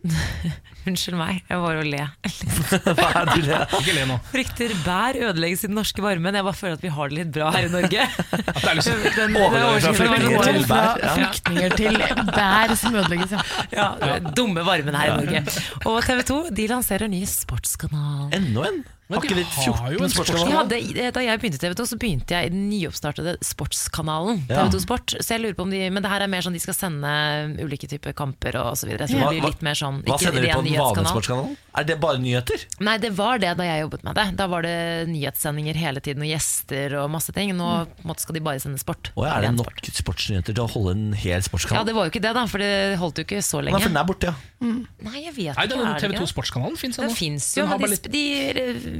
[0.88, 2.04] Unnskyld meg, jeg var å le.
[2.96, 3.58] Hva er det du le?
[3.80, 4.16] Ikke le nå.
[4.30, 6.38] Frykter bær ødelegges i den norske varmen.
[6.38, 8.06] Jeg bare føler at vi har det litt bra her i Norge.
[8.40, 11.02] At det er liksom Den- fra den flyktninger til bær.
[11.04, 11.12] Ja.
[11.18, 12.00] Flyktninger til
[12.32, 13.42] bær som ødelegges, ja.
[13.76, 15.44] Ja, den dumme varmen her i Norge.
[15.84, 18.30] Og TV 2 de lanserer ny sportskanal.
[18.40, 18.80] Enda en?
[19.10, 20.52] Har jo en sportskanal.
[20.70, 24.44] Ja, da jeg begynte i TV 2, så begynte jeg i den nyoppstartede sportskanalen.
[24.46, 24.68] Ja.
[24.68, 26.54] TV 2 Sport Så jeg lurer på om de Men det her er mer sånn
[26.54, 27.10] de skal sende
[27.58, 29.08] ulike typer kamper og så videre.
[29.40, 31.58] Litt mer sånn Hva sender de på den vanlige sportskanalen?
[31.80, 32.64] Er det bare nyheter?
[32.82, 34.26] Nei, det var det da jeg jobbet med det.
[34.38, 34.76] Da var det
[35.10, 37.52] nyhetssendinger hele tiden og gjester og masse ting.
[37.56, 37.68] Nå
[38.02, 38.14] mm.
[38.18, 39.12] skal de bare sende sport.
[39.14, 41.82] Og er det nok sportsnyheter til å holde en hel sportskanal?
[41.82, 43.78] Ja, det var jo ikke det, da, for det holdt jo ikke så lenge.
[43.78, 44.50] Nei, for den er borte, ja.
[44.60, 45.68] Nei, jeg vet Nei, ikke.
[45.72, 46.26] den det TV2?
[46.34, 47.16] Sportskanalen fins Den ennå.
[47.16, 48.24] fins jo, men de,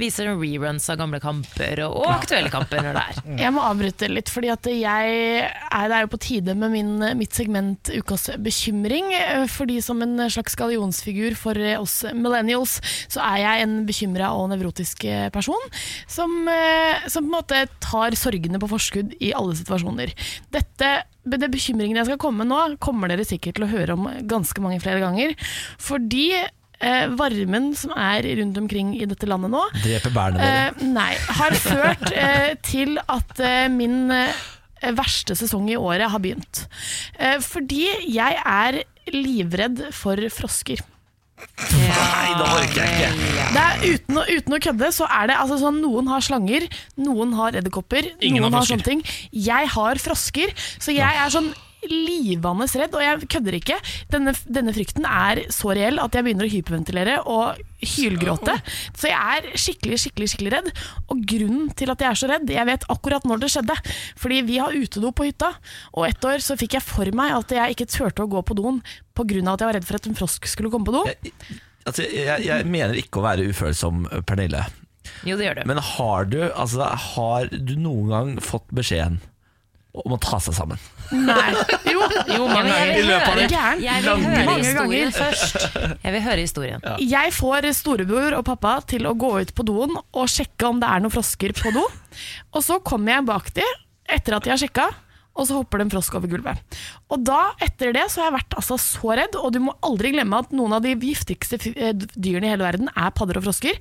[0.01, 3.21] viser reruns av gamle kamper og, og aktuelle kamper når det er.
[3.45, 8.29] Jeg må avbryte litt, er, det er jo på tide med min, mitt segment Ukas
[8.41, 9.13] bekymring.
[9.17, 12.79] Eh, Fordi som en slags gallionsfigur for oss millennials,
[13.11, 15.71] så er jeg en bekymra og nevrotisk eh, person.
[16.09, 20.13] Som, eh, som på en måte tar sorgene på forskudd i alle situasjoner.
[20.53, 24.07] Dette det bekymringen jeg skal komme med nå, kommer dere sikkert til å høre om
[24.29, 25.35] ganske mange flere ganger.
[25.81, 26.31] Fordi
[26.81, 30.69] eh, varmen som er rundt omkring i dette landet nå, Dreper bærene dere.
[30.71, 34.45] Eh, nei, har ført eh, til at eh, min eh,
[34.97, 36.65] verste sesong i året har begynt.
[37.19, 38.81] Eh, fordi jeg er
[39.13, 40.81] livredd for frosker.
[41.41, 43.45] Nei, det orker jeg ikke.
[43.55, 46.67] Det er uten, å, uten å kødde, så er det altså sånn Noen har slanger,
[47.01, 49.01] noen har edderkopper, noen har har sånne ting.
[49.33, 51.49] Jeg har frosker, så jeg er sånn
[51.89, 53.77] livende redd, og jeg kødder ikke.
[54.13, 58.55] Denne, denne frykten er så reell at jeg begynner å hyperventilere og hylgråte.
[58.97, 60.69] Så jeg er skikkelig, skikkelig skikkelig redd.
[61.13, 63.77] Og grunnen til at jeg er så redd, jeg vet akkurat når det skjedde.
[64.21, 65.53] Fordi vi har utedo på hytta,
[65.95, 68.57] og ett år så fikk jeg for meg at jeg ikke turte å gå på
[68.57, 68.81] doen
[69.17, 69.41] pga.
[69.53, 71.03] at jeg var redd for at en frosk skulle komme på do.
[71.85, 74.63] Altså, jeg, jeg mener ikke å være ufølsom, Pernille.
[75.25, 75.67] Jo, det gjør du.
[75.69, 76.85] Men har du, altså,
[77.15, 79.19] har du noen gang fått beskjeden
[79.93, 80.79] om å ta seg sammen?
[81.11, 81.51] Nei.
[81.91, 83.81] Jo, jo mange Jeg vil I løpet av høre- det Gæren.
[83.83, 85.11] Jeg vil høre Mange historien ganger.
[85.17, 85.67] først.
[86.05, 86.85] Jeg vil høre historien.
[87.03, 90.87] Jeg får storebror og pappa til å gå ut på doen og sjekke om det
[90.89, 91.83] er noen frosker på do.
[92.53, 93.67] Og så kommer jeg bak de
[94.07, 94.87] etter at de har sjekka,
[95.35, 96.57] og så hopper det en frosk over gulvet.
[97.11, 100.13] Og da, etter det, så har jeg vært altså så redd, og du må aldri
[100.15, 103.77] glemme at noen av de giftigste eh, dyrene i hele verden er padder og frosker.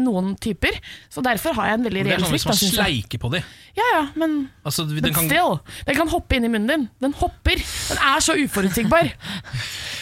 [0.00, 0.76] Noen typer.
[1.12, 2.48] Så derfor har jeg en veldig Det er reell sånn frykt.
[2.50, 3.52] hvis man sleiker på dem.
[3.74, 5.58] Ja, ja, men Altså, den den kan, still,
[5.88, 6.86] den kan hoppe inn i munnen din.
[7.02, 7.58] Den hopper.
[7.58, 9.10] Den er så uforutsigbar.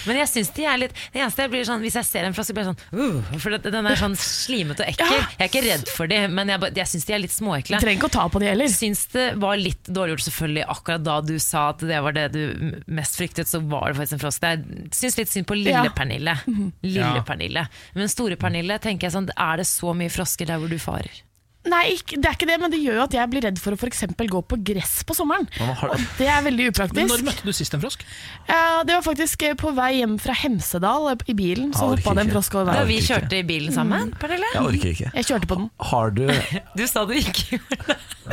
[0.02, 2.34] Men jeg synes de er litt Det eneste jeg blir sånn Hvis jeg ser en
[2.34, 5.12] frosk, blir jeg sånn uh, For den er sånn slimete og ekkel.
[5.14, 5.20] Ja.
[5.36, 7.78] Jeg er ikke redd for dem, men jeg, jeg syns de er litt småekle.
[7.78, 8.70] Du trenger ikke å ta på de heller.
[8.72, 12.26] Syns det var litt dårlig gjort selvfølgelig akkurat da du sa at det var det
[12.34, 12.42] du
[12.86, 14.43] mest fryktet, så var det faktisk en frosk.
[14.43, 15.90] Jeg syns litt synd på lille Ja.
[15.97, 16.36] Pernille.
[16.82, 17.23] Lille Ja.
[17.27, 17.66] Pernille.
[17.94, 21.23] Men store Pernille tenker jeg sånn Er det så mye frosker der hvor du farer?
[21.62, 23.76] Nei, ikke, det er ikke det, men det gjør jo at jeg blir redd for
[23.76, 25.44] å for eksempel gå på gress på sommeren.
[25.62, 27.06] Og det er veldig men upraktisk.
[27.12, 28.02] når møtte du sist en frosk?
[28.48, 32.01] Ja, det var faktisk eh, på vei hjem fra Hemsedal eh, i bilen, så Jeg
[32.02, 32.90] hoppa det en frosk over Da veien.
[32.90, 34.51] vi kjørte i bilen sammen, Pernille?
[34.56, 35.12] Jeg orker ikke.
[35.20, 35.70] Jeg kjørte på den.
[35.93, 36.24] Har du,
[36.78, 37.98] Du sa du ikke gjorde det.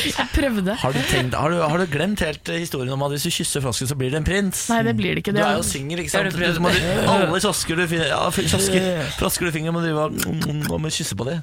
[0.00, 0.74] Jeg prøvde.
[0.80, 3.62] har, du tenkt, har, du, har du glemt helt historien om at hvis du kysser
[3.64, 4.64] frosken, så blir det en prins?
[4.72, 5.32] Nei, det blir det ikke.
[5.34, 6.32] Du Det er er jo singel, ikke sant?
[6.36, 6.72] du Du må,
[7.12, 10.92] alle kiosker du finner ja, kiosker, Frosker du finner, må drive og, mm, og må
[10.92, 11.40] kysse på dem.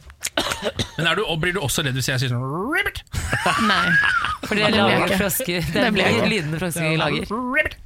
[0.95, 3.03] Men du, blir du også redd hvis jeg sier sånn Ribbit?
[3.68, 3.84] Nei.
[4.47, 5.68] For det lager frosker.
[5.73, 7.27] Det blir lydende lydene i lager.
[7.30, 7.77] Sånn, Ribbit.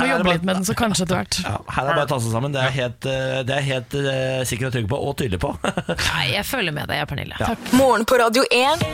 [0.00, 1.40] Må jobbe litt med den, så kanskje etter hvert.
[1.44, 2.56] Ja, her er det bare å ta seg sammen.
[2.56, 5.52] Det er helt, eh, det er helt uh, sikker og trygg på, og tydelig på.
[6.10, 7.38] Nei, jeg følger med deg, jeg, Pernille.
[7.38, 7.52] Ja.
[7.52, 7.72] Takk.
[7.78, 8.84] Morgen på Radio 1.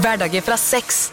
[0.00, 1.04] Hverdager fra 6.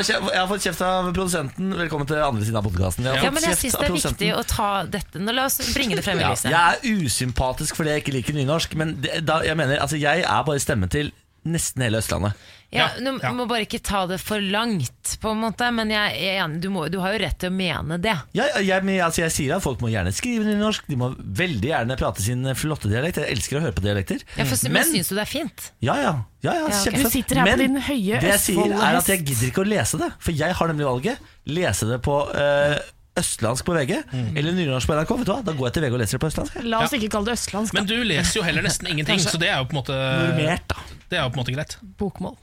[0.00, 1.74] Jeg har fått kjeft av produsenten.
[1.76, 3.08] Velkommen til andre siden av podkasten.
[3.10, 6.04] Ja, men jeg syns det er viktig å ta dette Nå La oss bringe det
[6.06, 9.58] frem i Ja, jeg er usympatisk fordi jeg ikke liker nynorsk, men det, da, jeg
[9.58, 11.12] mener, altså, jeg er bare stemmen til
[11.44, 12.38] nesten hele Østlandet.
[12.72, 13.30] Ja, Ja, du ja.
[13.36, 15.66] må bare ikke ta det for langt, på en måte.
[15.76, 18.14] Men jeg jeg, du, må, du har jo rett til å mene det.
[18.32, 21.68] Ja, jeg, men, altså, jeg sier at folk må gjerne skrive nynorsk, de må veldig
[21.68, 23.20] gjerne prate sin flotte dialekt.
[23.20, 24.24] Jeg elsker å høre på dialekter.
[24.38, 25.68] Ja, for, men Men- syns du det er fint?
[25.84, 26.14] Ja, ja.
[26.46, 26.96] ja, ja, Ja, ok.
[27.02, 29.64] Du sitter her på Men din høye det jeg sier er at jeg gidder ikke
[29.66, 30.08] å lese det.
[30.24, 31.30] For jeg har nemlig valget.
[31.52, 32.78] Lese det på øh,
[33.20, 33.92] østlandsk på VG
[34.32, 35.10] eller nynorsk på NRK.
[35.20, 35.42] Vet du hva?
[35.44, 36.56] Da går jeg til VG og leser det på østlandsk.
[36.72, 37.76] La oss ikke kalle det østlandsk.
[37.76, 40.64] Men du leser jo heller nesten ingenting, så det er jo på en måte Normert,
[40.72, 40.86] da.
[41.12, 41.76] Det er jo på en måte greit.
[42.00, 42.38] Bokmål.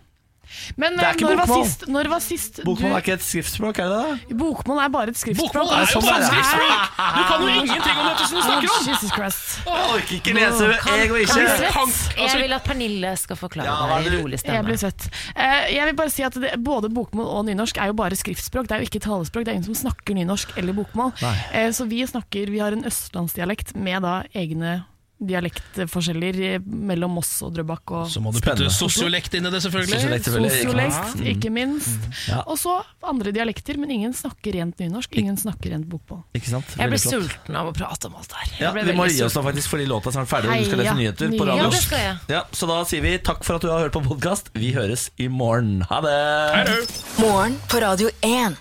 [0.77, 1.65] Men Det er eh, ikke når var, bokmål.
[1.65, 3.99] sist, når var sist Bokmål er ikke et skriftspråk, er det
[4.29, 4.37] det?
[4.39, 5.53] Bokmål er bare et skriftspråk.
[5.53, 6.97] Bokmål er jo sånn bare et skriftspråk!
[6.99, 8.87] Du kan jo ingenting om dette som du snakker om!
[8.89, 9.43] Jesus Christ.
[9.65, 10.69] Jeg orker ikke lese,
[10.99, 11.71] jeg og ikke.
[11.73, 14.63] Kan- Jeg vil at Pernille skal forklare Ja, er det i rolig Jeg stemme.
[14.67, 15.09] blir svett.
[15.35, 18.67] Eh, jeg vil bare si at det, Både bokmål og nynorsk er jo bare skriftspråk.
[18.67, 19.45] Det er jo ikke talespråk.
[19.45, 21.13] Det er ingen som snakker nynorsk eller bokmål.
[21.21, 21.35] Nei.
[21.53, 24.85] Eh, så vi snakker, vi har en østlandsdialekt med da egne
[25.19, 27.91] dialektforskjeller eh, mellom Moss og Drøbak.
[27.91, 29.97] Og Så må du putte sosiolekt inn i det, selvfølgelig.
[29.99, 30.51] Sosiolekt, selvfølgelig.
[30.63, 31.25] Sosiolekt, Mm.
[31.33, 32.07] ikke minst.
[32.29, 32.43] Ja.
[32.47, 35.17] Og så andre dialekter, men ingen snakker rent nynorsk.
[35.19, 36.23] Ingen snakker rent bokmål.
[36.37, 36.65] Ikke sant?
[36.77, 37.13] Jeg ble flott.
[37.27, 38.55] sulten av å prate om alt det her.
[38.63, 39.49] Ja, vi må gi oss nå sulten.
[39.51, 41.63] faktisk fordi låta er snart ferdig, og du skal lese nyheter på radio.
[41.63, 42.17] Ja, det skal jeg.
[42.29, 44.49] Ja, så da sier vi takk for at du har hørt på podkast.
[44.53, 45.81] Vi høres i morgen.
[45.89, 46.87] Ha det!
[47.19, 48.57] Morgen på Radio 1.